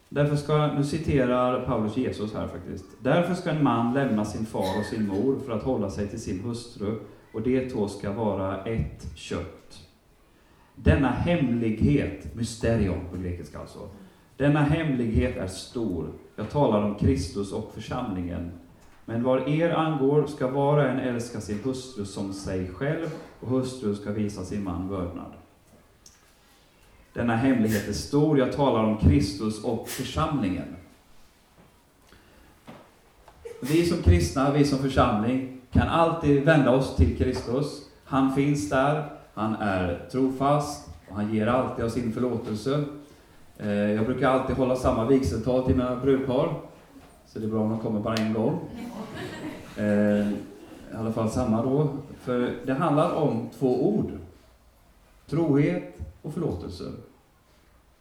Därför 0.09 0.35
ska, 0.35 0.67
nu 0.67 0.83
citerar 0.83 1.65
Paulus 1.65 1.97
Jesus 1.97 2.33
här 2.33 2.47
faktiskt. 2.47 2.85
Därför 3.01 3.33
ska 3.33 3.49
en 3.49 3.63
man 3.63 3.93
lämna 3.93 4.25
sin 4.25 4.45
far 4.45 4.79
och 4.79 4.85
sin 4.85 5.07
mor 5.07 5.39
för 5.45 5.51
att 5.51 5.63
hålla 5.63 5.89
sig 5.89 6.07
till 6.07 6.21
sin 6.21 6.39
hustru, 6.39 6.99
och 7.33 7.41
de 7.41 7.69
två 7.69 7.87
ska 7.87 8.11
vara 8.11 8.63
ett 8.63 9.07
kött. 9.15 9.87
Denna 10.75 11.09
hemlighet, 11.09 12.35
mysterion 12.35 13.05
på 13.11 13.17
grekiska 13.17 13.59
alltså, 13.59 13.89
denna 14.39 14.63
hemlighet 14.63 15.37
är 15.37 15.47
stor. 15.47 16.07
Jag 16.35 16.49
talar 16.49 16.83
om 16.83 16.95
Kristus 16.95 17.51
och 17.51 17.71
församlingen. 17.73 18.51
Men 19.05 19.23
vad 19.23 19.49
er 19.49 19.69
angår 19.69 20.27
ska 20.27 20.47
var 20.47 20.77
och 20.77 20.83
en 20.83 20.99
älska 20.99 21.41
sin 21.41 21.59
hustru 21.63 22.05
som 22.05 22.33
sig 22.33 22.69
själv, 22.69 23.07
och 23.39 23.49
hustru 23.49 23.95
ska 23.95 24.11
visa 24.11 24.43
sin 24.45 24.63
man 24.63 24.89
vördnad. 24.89 25.31
Denna 27.13 27.35
hemlighet 27.35 27.87
är 27.87 27.93
stor. 27.93 28.39
Jag 28.39 28.53
talar 28.53 28.83
om 28.83 28.97
Kristus 28.97 29.63
och 29.63 29.89
församlingen. 29.89 30.75
Vi 33.61 33.85
som 33.85 34.01
kristna, 34.01 34.51
vi 34.51 34.65
som 34.65 34.79
församling, 34.79 35.61
kan 35.71 35.87
alltid 35.87 36.45
vända 36.45 36.71
oss 36.71 36.95
till 36.95 37.17
Kristus. 37.17 37.81
Han 38.03 38.35
finns 38.35 38.69
där, 38.69 39.09
han 39.33 39.55
är 39.55 40.09
trofast 40.11 40.89
och 41.09 41.15
han 41.15 41.33
ger 41.33 41.47
alltid 41.47 41.85
oss 41.85 41.93
sin 41.93 42.13
förlåtelse. 42.13 42.85
Eh, 43.61 43.91
jag 43.91 44.05
brukar 44.05 44.29
alltid 44.29 44.55
hålla 44.55 44.75
samma 44.75 45.05
vigseltal 45.05 45.65
till 45.65 45.75
mina 45.75 45.95
brudpar, 45.95 46.61
så 47.25 47.39
det 47.39 47.45
är 47.45 47.49
bra 47.49 47.61
om 47.61 47.69
de 47.69 47.79
kommer 47.79 47.99
bara 47.99 48.15
en 48.15 48.33
gång. 48.33 48.59
Eh, 49.77 50.31
I 50.31 50.95
alla 50.95 51.11
fall 51.11 51.29
samma 51.29 51.63
då, 51.63 51.89
för 52.19 52.55
det 52.65 52.73
handlar 52.73 53.13
om 53.13 53.49
två 53.59 53.89
ord. 53.89 54.11
Trohet 55.25 55.97
och 56.21 56.33
förlåtelse. 56.33 56.83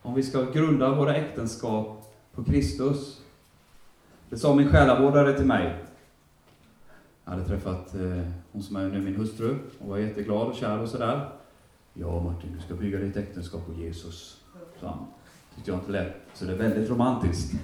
Om 0.03 0.15
vi 0.15 0.23
ska 0.23 0.43
grunda 0.43 0.95
våra 0.95 1.17
äktenskap 1.17 2.15
på 2.35 2.45
Kristus. 2.45 3.21
Det 4.31 4.37
sa 4.37 4.55
min 4.55 4.71
själavårdare 4.71 5.33
till 5.33 5.47
mig. 5.47 5.85
Jag 7.25 7.33
hade 7.33 7.45
träffat 7.45 7.95
eh, 7.95 8.23
hon 8.53 8.63
som 8.63 8.77
är 8.77 8.89
nu 8.89 9.01
min 9.01 9.17
hustru 9.17 9.57
och 9.79 9.89
var 9.89 9.99
jätteglad 9.99 10.47
och 10.47 10.55
kär 10.55 10.79
och 10.79 10.89
sådär. 10.89 11.29
Ja 11.95 12.21
Martin, 12.21 12.55
du 12.57 12.63
ska 12.63 12.75
bygga 12.75 12.99
ditt 12.99 13.17
äktenskap 13.17 13.67
på 13.67 13.73
Jesus, 13.73 14.45
sa 14.81 14.87
han. 14.87 15.07
Tyckte 15.59 15.71
jag 15.71 15.81
inte 15.81 15.93
lät 15.93 16.15
så 16.35 16.45
det 16.45 16.53
är 16.53 16.57
väldigt 16.57 16.91
romantiskt. 16.91 17.55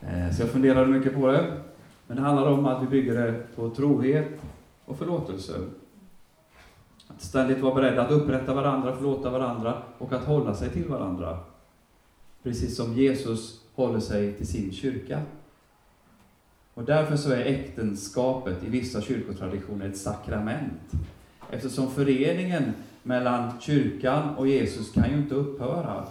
Eh, 0.00 0.30
så 0.36 0.42
jag 0.42 0.50
funderade 0.50 0.86
mycket 0.86 1.14
på 1.14 1.26
det. 1.26 1.56
Men 2.06 2.16
det 2.16 2.22
handlar 2.22 2.46
om 2.46 2.66
att 2.66 2.82
vi 2.82 2.86
bygger 2.86 3.14
det 3.14 3.56
på 3.56 3.70
trohet 3.70 4.28
och 4.84 4.98
förlåtelse. 4.98 5.52
Att 7.08 7.22
ständigt 7.22 7.60
vara 7.60 7.74
beredda 7.74 8.02
att 8.02 8.10
upprätta 8.10 8.54
varandra, 8.54 8.96
förlåta 8.96 9.30
varandra 9.30 9.82
och 9.98 10.12
att 10.12 10.24
hålla 10.24 10.54
sig 10.54 10.70
till 10.70 10.88
varandra. 10.88 11.38
Precis 12.42 12.76
som 12.76 12.94
Jesus 12.94 13.60
håller 13.74 14.00
sig 14.00 14.32
till 14.32 14.46
sin 14.46 14.72
kyrka. 14.72 15.22
Och 16.74 16.84
därför 16.84 17.16
så 17.16 17.30
är 17.30 17.44
äktenskapet 17.44 18.64
i 18.64 18.68
vissa 18.68 19.00
kyrkotraditioner 19.00 19.88
ett 19.88 19.98
sakrament. 19.98 20.92
Eftersom 21.50 21.90
föreningen 21.90 22.72
mellan 23.02 23.60
kyrkan 23.60 24.34
och 24.34 24.48
Jesus 24.48 24.92
kan 24.92 25.10
ju 25.10 25.16
inte 25.16 25.34
upphöra. 25.34 26.06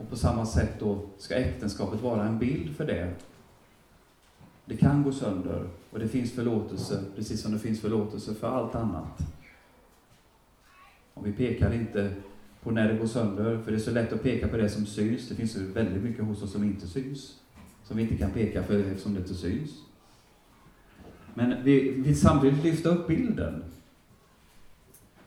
Och 0.00 0.10
på 0.10 0.16
samma 0.16 0.46
sätt 0.46 0.80
då 0.80 1.00
ska 1.18 1.34
äktenskapet 1.34 2.00
vara 2.00 2.24
en 2.24 2.38
bild 2.38 2.76
för 2.76 2.86
det. 2.86 3.14
Det 4.64 4.76
kan 4.76 5.02
gå 5.02 5.12
sönder 5.12 5.68
och 5.90 5.98
det 5.98 6.08
finns 6.08 6.32
förlåtelse, 6.32 7.04
precis 7.16 7.42
som 7.42 7.52
det 7.52 7.58
finns 7.58 7.80
förlåtelse 7.80 8.34
för 8.34 8.48
allt 8.48 8.74
annat. 8.74 9.20
Och 11.14 11.26
vi 11.26 11.32
pekar 11.32 11.72
inte 11.72 12.14
på 12.62 12.70
när 12.70 12.92
det 12.92 12.98
går 12.98 13.06
sönder, 13.06 13.58
för 13.64 13.70
det 13.70 13.76
är 13.76 13.80
så 13.80 13.90
lätt 13.90 14.12
att 14.12 14.22
peka 14.22 14.48
på 14.48 14.56
det 14.56 14.68
som 14.68 14.86
syns. 14.86 15.28
Det 15.28 15.34
finns 15.34 15.56
ju 15.56 15.72
väldigt 15.72 16.02
mycket 16.02 16.24
hos 16.24 16.42
oss 16.42 16.52
som 16.52 16.64
inte 16.64 16.86
syns, 16.86 17.34
som 17.84 17.96
vi 17.96 18.02
inte 18.02 18.16
kan 18.16 18.30
peka 18.30 18.62
på 18.62 18.72
eftersom 18.72 19.14
det 19.14 19.20
inte 19.20 19.34
syns. 19.34 19.70
Men 21.34 21.64
vi 21.64 21.90
vill 21.90 22.20
samtidigt 22.20 22.64
lyfta 22.64 22.88
upp 22.88 23.06
bilden. 23.06 23.64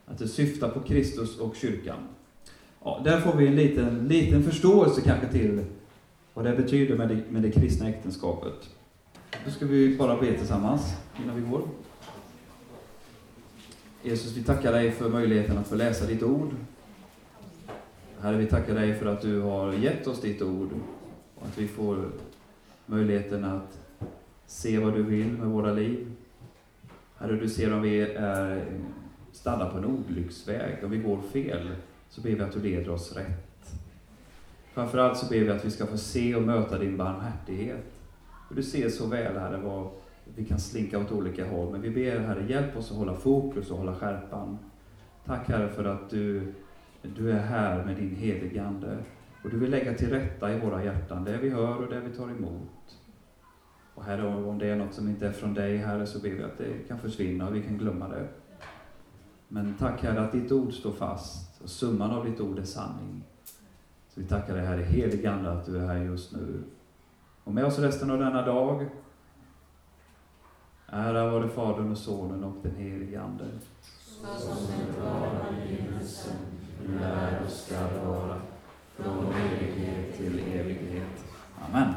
Att 0.06 0.18
det 0.18 0.28
syftar 0.28 0.70
på 0.70 0.80
Kristus 0.80 1.40
och 1.40 1.56
kyrkan. 1.56 2.00
Ja, 2.84 3.02
där 3.04 3.20
får 3.20 3.34
vi 3.34 3.48
en 3.48 3.56
liten, 3.56 4.08
liten 4.08 4.44
förståelse 4.44 5.02
kanske 5.02 5.28
till 5.28 5.66
vad 6.34 6.46
det 6.46 6.56
betyder 6.56 6.98
med 6.98 7.10
det, 7.10 7.22
med 7.30 7.42
det 7.42 7.52
kristna 7.52 7.90
äktenskapet. 7.90 8.70
Då 9.46 9.52
ska 9.52 9.66
vi 9.66 9.98
bara 9.98 10.22
be 10.22 10.38
tillsammans 10.38 10.94
innan 11.24 11.36
vi 11.36 11.42
går. 11.42 11.62
Jesus, 14.04 14.38
vi 14.38 14.44
tackar 14.44 14.72
dig 14.72 14.92
för 14.92 15.10
möjligheten 15.10 15.58
att 15.58 15.68
få 15.68 15.76
läsa 15.76 16.06
ditt 16.06 16.24
ord. 16.24 16.50
Herre, 18.20 18.38
vi 18.38 18.46
tackar 18.46 18.76
dig 18.76 18.96
för 18.96 19.06
att 19.06 19.22
du 19.22 19.40
har 19.40 19.74
gett 19.74 20.08
oss 20.08 20.22
ditt 20.22 20.42
ord 20.42 20.70
och 21.36 21.46
att 21.48 21.58
vi 21.58 21.68
får 21.68 22.10
möjligheten 22.86 23.46
att 23.46 23.80
se 24.48 24.80
vad 24.80 24.94
du 24.94 25.04
vill 25.04 25.32
med 25.32 25.48
våra 25.48 25.74
liv. 25.74 26.12
Herre, 27.18 27.36
du 27.36 27.50
ser 27.50 27.74
om 27.74 27.82
vi 27.82 28.02
är 28.02 28.66
stadda 29.32 29.70
på 29.70 29.78
en 29.78 29.86
olycksväg, 29.86 30.84
om 30.84 30.92
vi 30.92 30.98
går 30.98 31.22
fel, 31.34 31.70
så 32.12 32.22
ber 32.22 32.30
vi 32.30 32.42
att 32.42 32.52
du 32.52 32.62
leder 32.62 32.90
oss 32.90 33.16
rätt. 33.16 33.82
Framförallt 34.74 35.18
så 35.18 35.30
ber 35.30 35.40
vi 35.40 35.50
att 35.50 35.66
vi 35.66 35.72
ska 35.72 35.86
få 35.86 35.98
se 35.98 36.36
och 36.36 36.42
möta 36.42 36.78
din 36.78 36.98
barmhärtighet. 36.98 38.00
Och 38.50 38.56
du 38.56 38.64
ser 38.64 38.90
så 38.90 39.08
väl, 39.08 39.38
Herre, 39.38 39.58
vad 39.58 39.90
vi 40.36 40.46
kan 40.46 40.60
slinka 40.60 41.00
åt 41.00 41.12
olika 41.12 41.50
håll. 41.50 41.72
Men 41.72 41.82
vi 41.82 41.90
ber, 41.90 42.20
Herre, 42.20 42.46
hjälp 42.50 42.78
oss 42.78 42.92
att 42.92 42.98
hålla 42.98 43.14
fokus 43.14 43.72
och 43.72 43.78
hålla 43.78 43.96
skärpan. 43.96 44.58
Tack, 45.26 45.48
Herre, 45.48 45.70
för 45.70 45.86
att 45.86 46.10
du, 46.10 46.54
du 47.02 47.32
är 47.32 47.40
här 47.40 47.86
med 47.86 47.96
din 47.96 48.16
helige 48.16 48.64
Ande. 48.64 48.98
Och 49.44 49.50
du 49.50 49.60
vill 49.60 49.72
lägga 49.72 49.94
till 49.94 50.10
rätta 50.10 50.54
i 50.54 50.60
våra 50.60 50.84
hjärtan 50.84 51.24
det 51.24 51.38
vi 51.38 51.50
hör 51.50 51.78
och 51.84 51.90
det 51.90 52.00
vi 52.00 52.18
tar 52.18 52.30
emot. 52.30 52.98
Och 53.96 54.04
Herre, 54.04 54.28
om 54.28 54.58
det 54.58 54.68
är 54.68 54.76
något 54.76 54.94
som 54.94 55.10
inte 55.10 55.28
är 55.28 55.32
från 55.32 55.54
dig, 55.54 55.78
Herre, 55.78 56.06
så 56.06 56.20
ber 56.20 56.30
vi 56.30 56.44
att 56.44 56.58
det 56.58 56.88
kan 56.88 57.00
försvinna 57.00 57.48
och 57.48 57.56
vi 57.56 57.64
kan 57.64 57.78
glömma 57.78 58.08
det. 58.08 58.28
Men 59.48 59.76
tack, 59.80 60.04
Herre, 60.04 60.22
att 60.22 60.32
ditt 60.32 60.52
ord 60.52 60.74
står 60.74 60.92
fast 60.92 61.51
och 61.64 61.70
summan 61.70 62.12
av 62.12 62.26
ditt 62.26 62.42
ord 62.42 62.60
är 62.60 62.64
sanning. 62.64 63.24
Så 64.10 64.22
vi 64.22 64.28
tackar 64.28 64.56
dig 64.56 64.66
Herre 64.66 64.84
helige 64.84 65.32
Ande 65.32 65.52
att 65.52 65.66
du 65.66 65.78
är 65.78 65.88
här 65.88 65.98
just 65.98 66.32
nu. 66.32 66.64
Och 67.44 67.54
med 67.54 67.66
oss 67.66 67.80
resten 67.80 68.12
av 68.12 68.20
denna 68.20 68.46
dag. 68.46 68.90
Ära 70.88 71.32
vare 71.32 71.50
Fadern 71.50 71.92
och 71.92 71.98
Sonen 71.98 72.44
och 72.44 72.56
den 72.64 72.76
helige 72.76 73.22
Ande. 73.22 73.46
Så 73.82 74.40
som 74.40 74.58
det 74.68 75.02
var 75.02 75.58
i 75.58 75.76
himmelsen, 75.76 76.36
nu 76.88 77.04
är 77.04 77.42
och 77.46 77.52
ska 77.52 77.76
vara, 78.06 78.42
från 78.96 79.34
evighet 79.34 80.18
till 80.18 80.40
evighet. 80.40 81.26
Amen. 81.70 81.94